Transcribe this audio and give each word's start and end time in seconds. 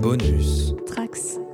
Bonus. 0.00 0.74
Trax. 0.86 1.45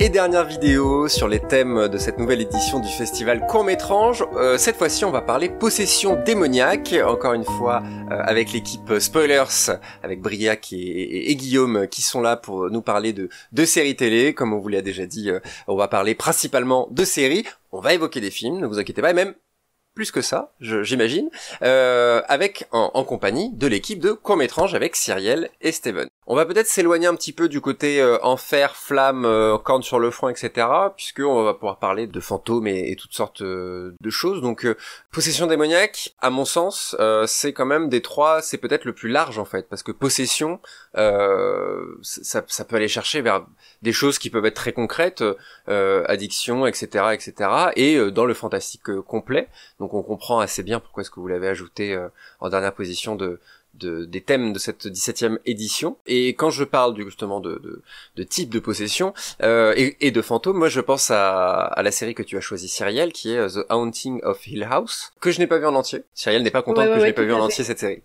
Et 0.00 0.08
dernière 0.08 0.44
vidéo 0.44 1.06
sur 1.06 1.28
les 1.28 1.38
thèmes 1.38 1.86
de 1.86 1.98
cette 1.98 2.18
nouvelle 2.18 2.40
édition 2.40 2.80
du 2.80 2.88
festival 2.88 3.46
Court-Métrange. 3.46 4.24
Euh, 4.34 4.58
cette 4.58 4.74
fois-ci, 4.74 5.04
on 5.04 5.12
va 5.12 5.22
parler 5.22 5.48
possession 5.48 6.16
démoniaque, 6.16 6.96
encore 7.06 7.34
une 7.34 7.44
fois 7.44 7.84
euh, 8.10 8.20
avec 8.24 8.52
l'équipe 8.52 8.98
Spoilers, 8.98 9.78
avec 10.02 10.20
Briac 10.20 10.72
et, 10.72 11.36
Guillaume 11.36 11.86
qui 11.86 12.02
sont 12.02 12.20
là 12.20 12.36
pour 12.36 12.70
nous 12.70 12.82
parler 12.82 13.12
de, 13.12 13.28
de 13.52 13.64
séries 13.64 13.94
télé. 13.94 14.34
Comme 14.34 14.52
on 14.52 14.58
vous 14.58 14.68
l'a 14.68 14.82
déjà 14.82 15.06
dit, 15.06 15.30
euh, 15.30 15.38
on 15.68 15.76
va 15.76 15.86
parler 15.86 16.16
principalement 16.16 16.88
de 16.90 17.04
séries. 17.04 17.44
On 17.70 17.78
va 17.78 17.94
évoquer 17.94 18.20
des 18.20 18.32
films, 18.32 18.58
ne 18.58 18.66
vous 18.66 18.80
inquiétez 18.80 19.00
pas, 19.00 19.10
et 19.10 19.14
même 19.14 19.34
plus 19.94 20.10
que 20.10 20.22
ça, 20.22 20.52
j'imagine, 20.60 21.30
euh, 21.62 22.22
avec 22.28 22.66
en, 22.72 22.90
en 22.94 23.04
compagnie 23.04 23.50
de 23.52 23.68
l'équipe 23.68 24.00
de 24.00 24.10
Court-Métrange 24.10 24.74
avec 24.74 24.96
Cyrielle 24.96 25.50
et 25.60 25.70
Steven. 25.70 26.08
On 26.30 26.34
va 26.34 26.44
peut-être 26.44 26.66
s'éloigner 26.66 27.06
un 27.06 27.14
petit 27.14 27.32
peu 27.32 27.48
du 27.48 27.62
côté 27.62 28.02
euh, 28.02 28.18
enfer, 28.22 28.76
flamme, 28.76 29.24
euh, 29.24 29.56
corne 29.56 29.82
sur 29.82 29.98
le 29.98 30.10
front, 30.10 30.28
etc. 30.28 30.66
Puisque 30.94 31.20
on 31.20 31.42
va 31.42 31.54
pouvoir 31.54 31.78
parler 31.78 32.06
de 32.06 32.20
fantômes 32.20 32.66
et, 32.66 32.94
toutes 32.96 33.14
sortes 33.14 33.40
euh, 33.40 33.94
de 33.98 34.10
choses. 34.10 34.42
Donc, 34.42 34.66
euh, 34.66 34.76
possession 35.10 35.46
démoniaque, 35.46 36.14
à 36.20 36.28
mon 36.28 36.44
sens, 36.44 36.94
euh, 37.00 37.24
c'est 37.26 37.54
quand 37.54 37.64
même 37.64 37.88
des 37.88 38.02
trois, 38.02 38.42
c'est 38.42 38.58
peut-être 38.58 38.84
le 38.84 38.92
plus 38.92 39.08
large 39.08 39.38
en 39.38 39.46
fait, 39.46 39.70
parce 39.70 39.82
que 39.82 39.90
possession, 39.90 40.60
ça, 40.94 42.42
ça 42.46 42.64
peut 42.66 42.76
aller 42.76 42.88
chercher 42.88 43.22
vers 43.22 43.46
des 43.80 43.94
choses 43.94 44.18
qui 44.18 44.28
peuvent 44.28 44.44
être 44.44 44.54
très 44.54 44.74
concrètes, 44.74 45.24
addiction, 45.66 46.66
etc., 46.66 47.06
etc. 47.14 47.32
Et 47.76 48.10
dans 48.10 48.26
le 48.26 48.34
fantastique 48.34 49.00
complet. 49.06 49.48
Donc, 49.80 49.94
on 49.94 50.02
comprend 50.02 50.40
assez 50.40 50.62
bien 50.62 50.78
pourquoi 50.78 51.00
est-ce 51.00 51.10
que 51.10 51.20
vous 51.20 51.28
l'avez 51.28 51.48
ajouté 51.48 51.98
en 52.40 52.50
dernière 52.50 52.74
position 52.74 53.16
de 53.16 53.40
de, 53.74 54.04
des 54.04 54.20
thèmes 54.20 54.52
de 54.52 54.58
cette 54.58 54.86
17e 54.86 55.38
édition. 55.46 55.96
Et 56.06 56.28
quand 56.28 56.50
je 56.50 56.64
parle 56.64 56.94
du, 56.94 57.04
justement 57.04 57.40
de, 57.40 57.58
de, 57.58 57.82
de 58.16 58.22
type 58.22 58.50
de 58.50 58.58
possession 58.58 59.14
euh, 59.42 59.72
et, 59.76 59.96
et 60.00 60.10
de 60.10 60.22
fantômes, 60.22 60.58
moi 60.58 60.68
je 60.68 60.80
pense 60.80 61.10
à, 61.10 61.64
à 61.64 61.82
la 61.82 61.90
série 61.90 62.14
que 62.14 62.22
tu 62.22 62.36
as 62.36 62.40
choisie, 62.40 62.68
Cyrielle, 62.68 63.12
qui 63.12 63.32
est 63.32 63.38
euh, 63.38 63.48
The 63.48 63.66
Haunting 63.70 64.20
of 64.24 64.46
Hill 64.46 64.64
House, 64.68 65.12
que 65.20 65.30
je 65.30 65.38
n'ai 65.38 65.46
pas 65.46 65.58
vu 65.58 65.66
en 65.66 65.74
entier. 65.74 66.02
Cyrielle 66.14 66.42
n'est 66.42 66.50
pas 66.50 66.62
contente 66.62 66.84
Ouais, 66.84 66.90
ouais, 66.90 66.94
que 66.94 66.96
je 66.96 67.02
ouais, 67.02 67.08
n'ai 67.08 67.14
pas 67.14 67.22
vu 67.22 67.32
en 67.32 67.40
entier 67.40 67.64
cette 67.64 67.78
série. 67.78 68.02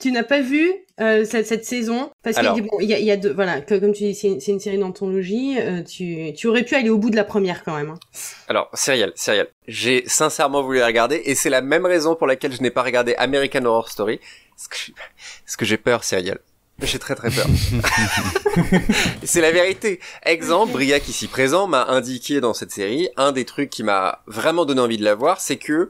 Tu 0.00 0.12
n'as 0.12 0.22
pas 0.22 0.40
vu 0.40 0.70
euh, 1.00 1.24
cette, 1.24 1.46
cette 1.46 1.64
saison? 1.64 2.10
Parce 2.22 2.36
qu'il 2.36 2.46
Alors. 2.46 2.58
y 2.58 2.60
a- 2.60 2.62
bon, 2.62 2.80
y 2.80 2.94
a, 2.94 2.98
y 2.98 3.10
a 3.10 3.16
deux, 3.16 3.32
voilà, 3.32 3.60
que, 3.60 3.74
comme 3.74 3.92
tu 3.92 4.04
dis, 4.04 4.14
c'est 4.14 4.28
une, 4.28 4.40
une 4.46 4.60
série 4.60 4.78
d'anthologie. 4.78 5.56
euh, 5.58 5.82
tu, 5.82 6.32
tu 6.34 6.46
aurais 6.46 6.62
pu 6.64 6.74
aller 6.74 6.90
au 6.90 6.98
bout 6.98 7.10
de 7.10 7.16
la 7.16 7.24
première 7.24 7.64
quand 7.64 7.76
même. 7.76 7.90
hein. 7.90 7.98
Alors, 8.48 8.70
Cyrielle, 8.74 9.12
Cyrielle, 9.16 9.48
j'ai 9.66 10.04
sincèrement 10.06 10.62
voulu 10.62 10.78
la 10.78 10.86
regarder 10.86 11.22
et 11.24 11.34
c'est 11.34 11.50
la 11.50 11.60
même 11.62 11.86
raison 11.86 12.14
pour 12.14 12.26
laquelle 12.26 12.52
je 12.52 12.62
n'ai 12.62 12.70
pas 12.70 12.82
regardé 12.82 13.14
American 13.16 13.64
Horror 13.64 13.88
Story. 13.90 14.20
Parce 14.56 15.56
que, 15.56 15.64
j'ai 15.64 15.76
peur, 15.78 16.04
Cyrielle. 16.04 16.38
J'ai 16.82 16.98
très 16.98 17.14
très 17.14 17.30
peur. 17.30 17.46
c'est 19.22 19.40
la 19.40 19.52
vérité. 19.52 20.00
Exemple, 20.24 20.72
Briac 20.72 21.08
ici 21.08 21.28
présent 21.28 21.66
m'a 21.66 21.84
indiqué 21.86 22.40
dans 22.40 22.52
cette 22.52 22.72
série, 22.72 23.08
un 23.16 23.32
des 23.32 23.44
trucs 23.44 23.70
qui 23.70 23.82
m'a 23.82 24.22
vraiment 24.26 24.64
donné 24.64 24.80
envie 24.80 24.98
de 24.98 25.04
la 25.04 25.14
voir, 25.14 25.40
c'est 25.40 25.56
que, 25.56 25.88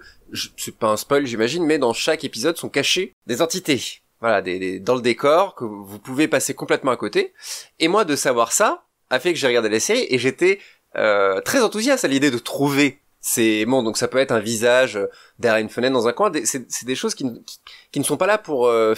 c'est 0.56 0.76
pas 0.76 0.88
un 0.88 0.96
spoil 0.96 1.26
j'imagine, 1.26 1.64
mais 1.64 1.78
dans 1.78 1.92
chaque 1.92 2.22
épisode 2.24 2.56
sont 2.58 2.68
cachées 2.68 3.14
des 3.26 3.40
entités. 3.42 3.82
Voilà, 4.20 4.42
des, 4.42 4.58
des- 4.58 4.78
dans 4.80 4.94
le 4.94 5.02
décor, 5.02 5.54
que 5.54 5.64
vous 5.64 5.98
pouvez 5.98 6.28
passer 6.28 6.54
complètement 6.54 6.90
à 6.92 6.96
côté. 6.96 7.32
Et 7.80 7.88
moi, 7.88 8.04
de 8.04 8.14
savoir 8.16 8.52
ça, 8.52 8.84
a 9.10 9.18
fait 9.20 9.32
que 9.32 9.38
j'ai 9.38 9.46
regardé 9.46 9.68
la 9.68 9.80
série 9.80 10.06
et 10.08 10.18
j'étais 10.18 10.60
euh, 10.96 11.40
très 11.40 11.62
enthousiaste 11.62 12.04
à 12.04 12.08
l'idée 12.08 12.30
de 12.30 12.38
trouver 12.38 13.00
c'est 13.26 13.64
bon 13.64 13.82
donc 13.82 13.96
ça 13.96 14.06
peut 14.06 14.18
être 14.18 14.32
un 14.32 14.38
visage 14.38 14.96
euh, 14.98 15.06
derrière 15.38 15.58
une 15.62 15.70
fenêtre 15.70 15.94
dans 15.94 16.06
un 16.06 16.12
coin 16.12 16.30
c'est 16.44 16.84
des 16.84 16.94
choses 16.94 17.14
qui, 17.14 17.24
qui, 17.46 17.58
qui 17.90 17.98
ne 17.98 18.04
sont 18.04 18.18
pas 18.18 18.26
là 18.26 18.36
pour 18.36 18.66
euh, 18.66 18.94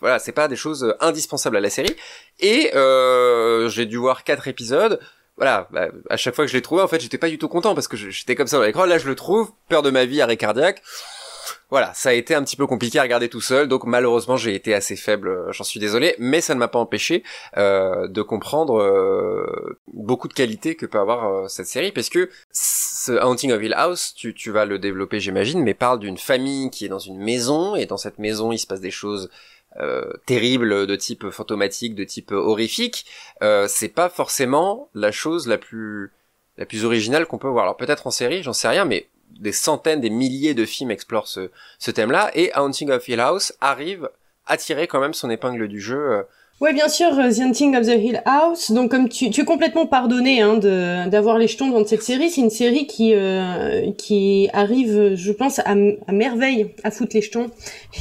voilà 0.00 0.18
c'est 0.18 0.32
pas 0.32 0.48
des 0.48 0.56
choses 0.56 0.84
euh, 0.84 0.94
indispensables 1.00 1.56
à 1.56 1.60
la 1.60 1.70
série. 1.70 1.94
Et 2.38 2.70
euh, 2.74 3.68
j'ai 3.68 3.86
dû 3.86 3.96
voir 3.96 4.24
quatre 4.24 4.48
épisodes. 4.48 5.00
Voilà 5.36 5.68
bah, 5.70 5.88
à 6.10 6.16
chaque 6.16 6.34
fois 6.34 6.44
que 6.44 6.50
je 6.50 6.56
l'ai 6.56 6.62
trouvé 6.62 6.82
en 6.82 6.88
fait 6.88 7.00
j'étais 7.00 7.18
pas 7.18 7.28
du 7.28 7.38
tout 7.38 7.48
content 7.48 7.74
parce 7.74 7.88
que 7.88 7.96
j'étais 7.96 8.34
comme 8.34 8.46
ça 8.46 8.58
dans 8.58 8.64
l'écran. 8.64 8.84
Là 8.84 8.98
je 8.98 9.08
le 9.08 9.14
trouve. 9.14 9.52
Peur 9.68 9.82
de 9.82 9.90
ma 9.90 10.04
vie 10.04 10.20
arrêt 10.20 10.36
cardiaque. 10.36 10.82
Voilà, 11.70 11.92
ça 11.94 12.08
a 12.08 12.12
été 12.12 12.34
un 12.34 12.42
petit 12.42 12.56
peu 12.56 12.66
compliqué 12.66 12.98
à 12.98 13.02
regarder 13.02 13.28
tout 13.28 13.40
seul, 13.40 13.68
donc 13.68 13.84
malheureusement 13.84 14.36
j'ai 14.36 14.56
été 14.56 14.74
assez 14.74 14.96
faible, 14.96 15.28
euh, 15.28 15.52
j'en 15.52 15.62
suis 15.62 15.78
désolé, 15.78 16.16
mais 16.18 16.40
ça 16.40 16.54
ne 16.54 16.58
m'a 16.58 16.66
pas 16.66 16.80
empêché 16.80 17.22
de 17.56 18.22
comprendre 18.22 19.76
beaucoup 19.92 20.26
de 20.26 20.32
qualités 20.32 20.74
que 20.74 20.84
peut 20.84 20.98
avoir 20.98 21.48
cette 21.48 21.66
série, 21.66 21.92
parce 21.92 22.08
que 22.08 22.28
ce 22.52 23.12
Haunting 23.12 23.52
of 23.52 23.62
Hill 23.62 23.74
House, 23.74 24.14
tu 24.14 24.50
vas 24.50 24.64
le 24.64 24.80
développer 24.80 25.20
j'imagine, 25.20 25.62
mais 25.62 25.74
parle 25.74 26.00
d'une 26.00 26.18
famille 26.18 26.70
qui 26.70 26.86
est 26.86 26.88
dans 26.88 26.98
une 26.98 27.18
maison, 27.18 27.76
et 27.76 27.86
dans 27.86 27.96
cette 27.96 28.18
maison 28.18 28.50
il 28.50 28.58
se 28.58 28.66
passe 28.66 28.80
des 28.80 28.90
choses 28.90 29.30
euh, 29.78 30.12
terribles 30.26 30.86
de 30.86 30.96
type 30.96 31.30
fantomatique, 31.30 31.94
de 31.94 32.04
type 32.04 32.32
horrifique, 32.32 33.06
euh, 33.42 33.66
c'est 33.68 33.88
pas 33.88 34.08
forcément 34.08 34.88
la 34.94 35.12
chose 35.12 35.46
la 35.46 35.58
plus 35.58 36.12
la 36.58 36.66
plus 36.66 36.84
originale 36.84 37.26
qu'on 37.26 37.38
peut 37.38 37.48
voir. 37.48 37.64
Alors 37.64 37.76
peut-être 37.76 38.06
en 38.06 38.10
série, 38.10 38.42
j'en 38.42 38.52
sais 38.52 38.68
rien, 38.68 38.84
mais 38.84 39.08
des 39.30 39.52
centaines, 39.52 40.00
des 40.00 40.10
milliers 40.10 40.54
de 40.54 40.66
films 40.66 40.90
explorent 40.90 41.28
ce, 41.28 41.90
thème-là, 41.90 42.30
et 42.34 42.50
Haunting 42.56 42.90
of 42.90 43.08
Hill 43.08 43.20
House 43.20 43.54
arrive 43.60 44.10
à 44.46 44.56
tirer 44.56 44.88
quand 44.88 45.00
même 45.00 45.14
son 45.14 45.30
épingle 45.30 45.68
du 45.68 45.80
jeu. 45.80 46.26
Ouais, 46.60 46.74
bien 46.74 46.88
sûr, 46.90 47.18
euh, 47.18 47.30
The 47.30 47.40
Hunting 47.40 47.74
of 47.74 47.86
the 47.86 47.96
Hill 47.98 48.20
House. 48.26 48.70
Donc, 48.70 48.90
comme 48.90 49.08
tu, 49.08 49.30
tu 49.30 49.40
es 49.40 49.44
complètement 49.46 49.86
pardonné 49.86 50.42
hein, 50.42 50.58
d'avoir 50.58 51.38
les 51.38 51.48
jetons 51.48 51.70
dans 51.70 51.86
cette 51.86 52.02
série, 52.02 52.28
c'est 52.28 52.42
une 52.42 52.50
série 52.50 52.86
qui 52.86 53.14
euh, 53.14 53.90
qui 53.96 54.50
arrive, 54.52 55.14
je 55.14 55.32
pense, 55.32 55.58
à, 55.60 55.70
à 56.06 56.12
merveille 56.12 56.66
à 56.84 56.90
foutre 56.90 57.12
les 57.16 57.22
jetons 57.22 57.46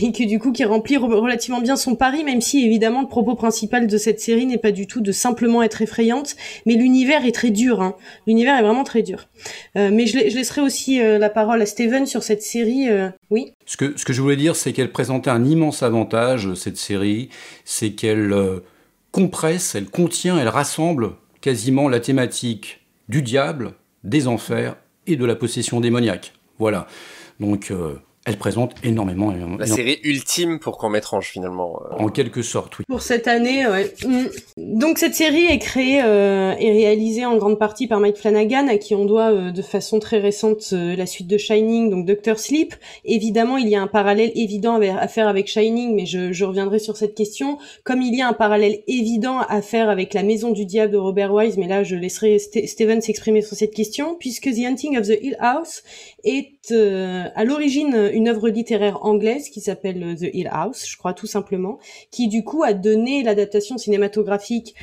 et 0.01 0.11
que 0.11 0.25
du 0.25 0.39
coup 0.39 0.51
qui 0.51 0.65
remplit 0.65 0.97
re- 0.97 1.13
relativement 1.13 1.61
bien 1.61 1.77
son 1.77 1.95
pari, 1.95 2.25
même 2.25 2.41
si 2.41 2.65
évidemment 2.65 2.99
le 3.01 3.07
propos 3.07 3.35
principal 3.35 3.87
de 3.87 3.97
cette 3.97 4.19
série 4.19 4.45
n'est 4.45 4.57
pas 4.57 4.71
du 4.71 4.87
tout 4.87 4.99
de 4.99 5.13
simplement 5.13 5.63
être 5.63 5.81
effrayante, 5.81 6.35
mais 6.65 6.73
l'univers 6.73 7.25
est 7.25 7.31
très 7.31 7.51
dur. 7.51 7.81
Hein. 7.81 7.95
L'univers 8.27 8.59
est 8.59 8.63
vraiment 8.63 8.83
très 8.83 9.03
dur. 9.03 9.29
Euh, 9.77 9.89
mais 9.93 10.05
je, 10.05 10.17
je 10.29 10.35
laisserai 10.35 10.59
aussi 10.59 10.99
euh, 11.01 11.17
la 11.17 11.29
parole 11.29 11.61
à 11.61 11.65
Steven 11.65 12.05
sur 12.05 12.23
cette 12.23 12.41
série. 12.43 12.89
euh, 12.89 13.07
Oui. 13.29 13.53
Ce 13.69 13.77
que, 13.77 13.93
je 14.13 14.21
voulais 14.23 14.35
dire, 14.35 14.55
c'est 14.55 14.73
qu'elle 14.73 14.91
présentait 14.91 15.29
un 15.29 15.45
immense 15.45 15.83
avantage, 15.83 16.55
cette 16.55 16.77
série, 16.77 17.29
c'est 17.65 17.91
qu'elle 17.91 18.33
euh, 18.33 18.61
compresse, 19.11 19.75
elle 19.75 19.91
contient, 19.91 20.39
elle 20.39 20.47
rassemble 20.47 21.11
quasiment 21.39 21.87
la 21.87 21.99
thématique 21.99 22.83
du 23.09 23.21
diable, 23.21 23.73
des 24.03 24.27
enfers 24.27 24.75
et 25.05 25.17
de 25.17 25.23
la 25.23 25.35
possession 25.35 25.81
démoniaque. 25.81 26.33
Voilà. 26.57 26.87
Donc, 27.39 27.69
euh, 27.69 27.93
elle 28.29 28.37
présente 28.37 28.73
énormément, 28.83 29.31
énormément- 29.33 29.57
la 29.57 29.65
série 29.65 29.99
ultime 30.03 30.59
pour 30.59 30.77
qu'on 30.77 30.89
m'étrange 30.89 31.27
finalement. 31.29 31.81
euh. 31.91 32.03
en 32.03 32.07
quelque 32.09 32.41
sorte, 32.41 32.79
oui. 32.79 32.85
Pour 32.87 33.01
cette 33.01 33.27
année, 33.27 33.67
ouais. 33.67 33.93
Mm. 34.05 34.25
Donc 34.57 34.97
cette 34.97 35.15
série 35.15 35.45
est 35.45 35.59
créée 35.59 36.01
euh, 36.03 36.53
et 36.59 36.71
réalisée 36.71 37.25
en 37.25 37.35
grande 37.37 37.57
partie 37.59 37.87
par 37.87 37.99
Mike 37.99 38.17
Flanagan, 38.17 38.67
à 38.67 38.77
qui 38.77 38.95
on 38.95 39.05
doit 39.05 39.31
euh, 39.31 39.51
de 39.51 39.61
façon 39.61 39.99
très 39.99 40.19
récente 40.19 40.69
euh, 40.73 40.95
la 40.95 41.05
suite 41.05 41.27
de 41.27 41.37
Shining, 41.37 41.89
donc 41.89 42.05
Doctor 42.05 42.39
Sleep. 42.39 42.75
Évidemment, 43.05 43.57
il 43.57 43.67
y 43.67 43.75
a 43.75 43.81
un 43.81 43.87
parallèle 43.87 44.31
évident 44.35 44.79
à 44.79 45.07
faire 45.07 45.27
avec 45.27 45.47
Shining, 45.47 45.95
mais 45.95 46.05
je, 46.05 46.31
je 46.31 46.45
reviendrai 46.45 46.79
sur 46.79 46.95
cette 46.97 47.15
question. 47.15 47.57
Comme 47.83 48.01
il 48.01 48.15
y 48.15 48.21
a 48.21 48.27
un 48.27 48.33
parallèle 48.33 48.79
évident 48.87 49.39
à 49.49 49.61
faire 49.61 49.89
avec 49.89 50.13
La 50.13 50.23
Maison 50.23 50.51
du 50.51 50.65
Diable 50.65 50.93
de 50.93 50.97
Robert 50.97 51.33
Wise, 51.33 51.57
mais 51.57 51.67
là 51.67 51.83
je 51.83 51.95
laisserai 51.95 52.37
Ste- 52.37 52.67
Steven 52.67 53.01
s'exprimer 53.01 53.41
sur 53.41 53.55
cette 53.57 53.73
question, 53.73 54.15
puisque 54.19 54.49
The 54.51 54.65
Hunting 54.65 54.97
of 54.97 55.07
the 55.07 55.17
Hill 55.21 55.35
House 55.39 55.83
est 56.23 56.71
euh, 56.71 57.25
à 57.35 57.43
l'origine 57.43 58.09
une 58.13 58.27
œuvre 58.27 58.49
littéraire 58.49 59.05
anglaise 59.05 59.49
qui 59.49 59.61
s'appelle 59.61 60.03
euh, 60.03 60.15
The 60.15 60.33
Hill 60.33 60.49
House, 60.51 60.85
je 60.87 60.97
crois 60.97 61.13
tout 61.13 61.27
simplement, 61.27 61.79
qui 62.11 62.27
du 62.27 62.43
coup 62.43 62.63
a 62.63 62.73
donné 62.73 63.23
l'adaptation 63.23 63.77
cinématographique 63.77 64.75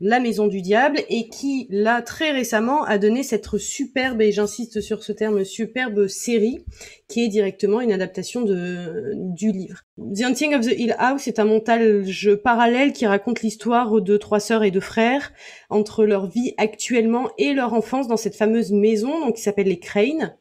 La 0.00 0.20
Maison 0.20 0.46
du 0.46 0.62
Diable 0.62 1.00
et 1.08 1.28
qui 1.28 1.66
là 1.70 2.02
très 2.02 2.30
récemment 2.30 2.84
a 2.84 2.98
donné 2.98 3.22
cette 3.22 3.56
superbe 3.58 4.20
et 4.20 4.32
j'insiste 4.32 4.80
sur 4.80 5.02
ce 5.02 5.12
terme 5.12 5.44
superbe 5.44 6.06
série 6.06 6.64
qui 7.08 7.24
est 7.24 7.28
directement 7.28 7.80
une 7.80 7.92
adaptation 7.92 8.42
de 8.42 9.12
du 9.14 9.52
livre. 9.52 9.84
The 9.98 10.22
Hunting 10.22 10.54
of 10.54 10.66
the 10.66 10.78
Hill 10.78 10.94
House 10.98 11.26
est 11.26 11.40
un 11.40 11.44
montage 11.44 12.34
parallèle 12.44 12.92
qui 12.92 13.06
raconte 13.06 13.42
l'histoire 13.42 14.00
de 14.00 14.16
trois 14.16 14.40
sœurs 14.40 14.64
et 14.64 14.70
de 14.70 14.80
frères 14.80 15.32
entre 15.70 16.04
leur 16.04 16.26
vie 16.28 16.54
actuellement 16.56 17.30
et 17.38 17.52
leur 17.52 17.74
enfance 17.74 18.08
dans 18.08 18.16
cette 18.16 18.36
fameuse 18.36 18.72
maison 18.72 19.20
donc 19.20 19.36
qui 19.36 19.42
s'appelle 19.42 19.68
les 19.68 19.78
Crane 19.78 20.36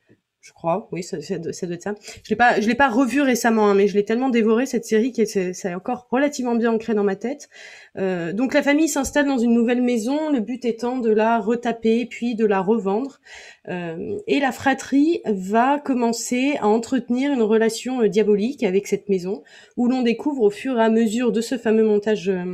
je 0.48 0.54
crois. 0.54 0.88
Oui, 0.94 1.04
ça, 1.04 1.22
ça, 1.22 1.38
doit 1.38 1.52
être 1.52 1.84
ça. 1.84 1.94
Je 2.24 2.30
l'ai 2.30 2.38
pas, 2.38 2.62
je 2.62 2.68
l'ai 2.68 2.76
pas 2.76 2.88
revu 2.88 3.20
récemment, 3.22 3.70
hein, 3.70 3.74
mais 3.76 3.88
je 3.88 3.96
l'ai 3.96 4.06
tellement 4.06 4.30
dévoré 4.30 4.66
cette 4.66 4.86
série 4.86 5.12
que 5.12 5.26
ça 5.26 5.70
est 5.70 5.76
encore 5.76 6.08
relativement 6.10 6.56
bien 6.56 6.72
ancré 6.72 6.94
dans 6.94 7.04
ma 7.04 7.18
tête. 7.18 7.50
Euh, 7.98 8.32
donc 8.32 8.54
la 8.54 8.64
famille 8.64 8.88
s'installe 8.88 9.26
dans 9.26 9.38
une 9.38 9.54
nouvelle 9.54 9.82
maison, 9.82 10.32
le 10.32 10.40
but 10.40 10.64
étant 10.64 11.00
de 11.00 11.10
la 11.10 11.40
retaper 11.40 12.06
puis 12.06 12.36
de 12.36 12.46
la 12.46 12.62
revendre. 12.62 13.20
Euh, 13.68 14.18
et 14.28 14.40
la 14.40 14.54
fratrie 14.54 15.22
va 15.26 15.80
commencer 15.80 16.56
à 16.62 16.68
entretenir 16.68 17.34
une 17.34 17.42
relation 17.42 18.02
euh, 18.02 18.08
diabolique 18.08 18.64
avec 18.64 18.88
cette 18.88 19.10
maison, 19.10 19.44
où 19.76 19.88
l'on 19.88 20.02
découvre 20.02 20.44
au 20.44 20.50
fur 20.50 20.80
et 20.80 20.84
à 20.84 20.90
mesure 20.90 21.34
de 21.34 21.42
ce 21.42 21.58
fameux 21.58 21.84
montage 21.84 22.30
euh, 22.30 22.46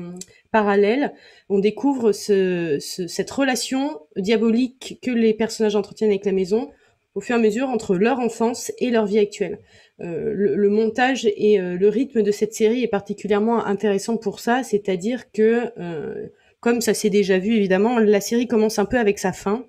parallèle, 0.51 1.13
on 1.49 1.59
découvre 1.59 2.11
ce, 2.11 2.77
ce, 2.79 3.07
cette 3.07 3.29
relation 3.29 3.99
diabolique 4.15 4.99
que 5.03 5.11
les 5.11 5.33
personnages 5.33 5.75
entretiennent 5.75 6.09
avec 6.09 6.25
la 6.25 6.31
maison 6.31 6.71
au 7.15 7.21
fur 7.21 7.35
et 7.35 7.39
à 7.39 7.41
mesure 7.41 7.69
entre 7.69 7.95
leur 7.95 8.19
enfance 8.19 8.71
et 8.79 8.89
leur 8.89 9.05
vie 9.05 9.19
actuelle. 9.19 9.59
Euh, 10.01 10.33
le, 10.33 10.69
montage 10.69 11.25
et 11.25 11.59
euh, 11.59 11.77
le 11.77 11.87
rythme 11.87 12.23
de 12.23 12.31
cette 12.31 12.53
série 12.53 12.83
est 12.83 12.87
particulièrement 12.87 13.63
intéressant 13.65 14.17
pour 14.17 14.39
ça, 14.39 14.63
c'est-à-dire 14.63 15.31
que, 15.31 15.71
euh, 15.77 16.27
comme 16.59 16.81
ça 16.81 16.93
s'est 16.93 17.11
déjà 17.11 17.37
vu 17.37 17.55
évidemment, 17.55 17.99
la 17.99 18.21
série 18.21 18.47
commence 18.47 18.79
un 18.79 18.85
peu 18.85 18.97
avec 18.97 19.19
sa 19.19 19.33
fin, 19.33 19.67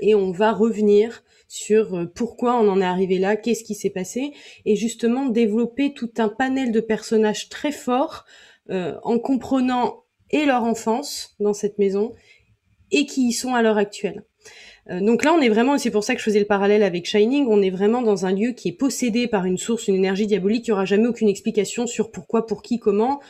et 0.00 0.16
on 0.16 0.32
va 0.32 0.52
revenir 0.52 1.22
sur 1.46 2.08
pourquoi 2.12 2.56
on 2.56 2.66
en 2.66 2.80
est 2.80 2.84
arrivé 2.84 3.18
là, 3.18 3.36
qu'est-ce 3.36 3.62
qui 3.62 3.76
s'est 3.76 3.88
passé, 3.88 4.32
et 4.64 4.74
justement 4.74 5.26
développer 5.26 5.94
tout 5.94 6.10
un 6.18 6.28
panel 6.28 6.72
de 6.72 6.80
personnages 6.80 7.48
très 7.48 7.70
forts 7.70 8.24
en 8.68 9.18
comprenant 9.20 10.02
et 10.30 10.44
leur 10.44 10.64
enfance 10.64 11.36
dans 11.38 11.52
cette 11.52 11.78
maison 11.78 12.12
et 12.90 13.06
qui 13.06 13.28
y 13.28 13.32
sont 13.32 13.54
à 13.54 13.62
l'heure 13.62 13.78
actuelle. 13.78 14.24
Euh, 14.90 15.00
donc 15.00 15.24
là, 15.24 15.32
on 15.32 15.40
est 15.40 15.48
vraiment, 15.48 15.76
et 15.76 15.78
c'est 15.78 15.90
pour 15.90 16.04
ça 16.04 16.14
que 16.14 16.20
je 16.20 16.24
faisais 16.24 16.38
le 16.38 16.44
parallèle 16.44 16.82
avec 16.82 17.06
Shining, 17.06 17.46
on 17.48 17.62
est 17.62 17.70
vraiment 17.70 18.02
dans 18.02 18.26
un 18.26 18.32
lieu 18.32 18.52
qui 18.52 18.68
est 18.68 18.72
possédé 18.72 19.26
par 19.26 19.46
une 19.46 19.56
source, 19.56 19.88
une 19.88 19.94
énergie 19.94 20.26
diabolique. 20.26 20.66
Il 20.66 20.70
n'y 20.70 20.74
aura 20.74 20.84
jamais 20.84 21.06
aucune 21.06 21.28
explication 21.28 21.86
sur 21.86 22.10
pourquoi, 22.10 22.46
pour 22.46 22.62
qui, 22.62 22.78
comment. 22.78 23.20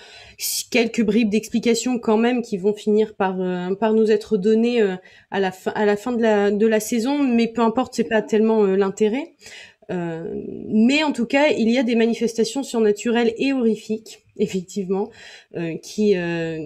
Quelques 0.70 1.02
bribes 1.04 1.30
d'explications 1.30 1.98
quand 1.98 2.16
même 2.16 2.42
qui 2.42 2.58
vont 2.58 2.74
finir 2.74 3.14
par 3.14 3.40
euh, 3.40 3.74
par 3.74 3.92
nous 3.92 4.10
être 4.10 4.36
données 4.36 4.82
euh, 4.82 4.96
à 5.30 5.38
la 5.40 5.52
fin 5.52 6.12
de 6.12 6.66
la 6.66 6.80
saison, 6.80 7.22
mais 7.22 7.46
peu 7.46 7.62
importe, 7.62 7.94
c'est 7.94 8.08
pas 8.08 8.22
tellement 8.22 8.64
l'intérêt. 8.64 9.34
mais 9.90 11.04
en 11.04 11.12
tout 11.12 11.26
cas, 11.26 11.48
il 11.48 11.70
y 11.70 11.78
a 11.78 11.82
des 11.82 11.94
manifestations 11.94 12.62
surnaturelles 12.62 13.32
et 13.38 13.52
horrifiques 13.52 14.23
effectivement, 14.36 15.10
euh, 15.56 15.76
qui, 15.76 16.16
euh, 16.16 16.58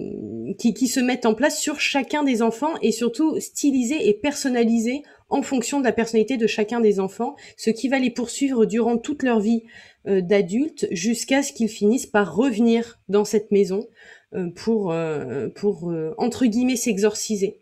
qui, 0.57 0.73
qui 0.73 0.87
se 0.87 0.99
mettent 0.99 1.25
en 1.25 1.33
place 1.33 1.59
sur 1.59 1.79
chacun 1.79 2.23
des 2.23 2.41
enfants 2.41 2.73
et 2.81 2.91
surtout 2.91 3.39
stylisés 3.39 4.09
et 4.09 4.13
personnalisés 4.13 5.03
en 5.29 5.41
fonction 5.41 5.79
de 5.79 5.85
la 5.85 5.91
personnalité 5.91 6.37
de 6.37 6.47
chacun 6.47 6.79
des 6.79 6.99
enfants, 6.99 7.35
ce 7.55 7.69
qui 7.69 7.87
va 7.87 7.99
les 7.99 8.09
poursuivre 8.09 8.65
durant 8.65 8.97
toute 8.97 9.23
leur 9.23 9.39
vie 9.39 9.63
euh, 10.07 10.21
d'adultes 10.21 10.87
jusqu'à 10.91 11.43
ce 11.43 11.53
qu'ils 11.53 11.69
finissent 11.69 12.07
par 12.07 12.35
revenir 12.35 12.99
dans 13.09 13.25
cette 13.25 13.51
maison 13.51 13.87
euh, 14.33 14.49
pour, 14.49 14.91
euh, 14.91 15.49
pour 15.49 15.93
entre 16.17 16.45
guillemets 16.45 16.75
s'exorciser. 16.75 17.59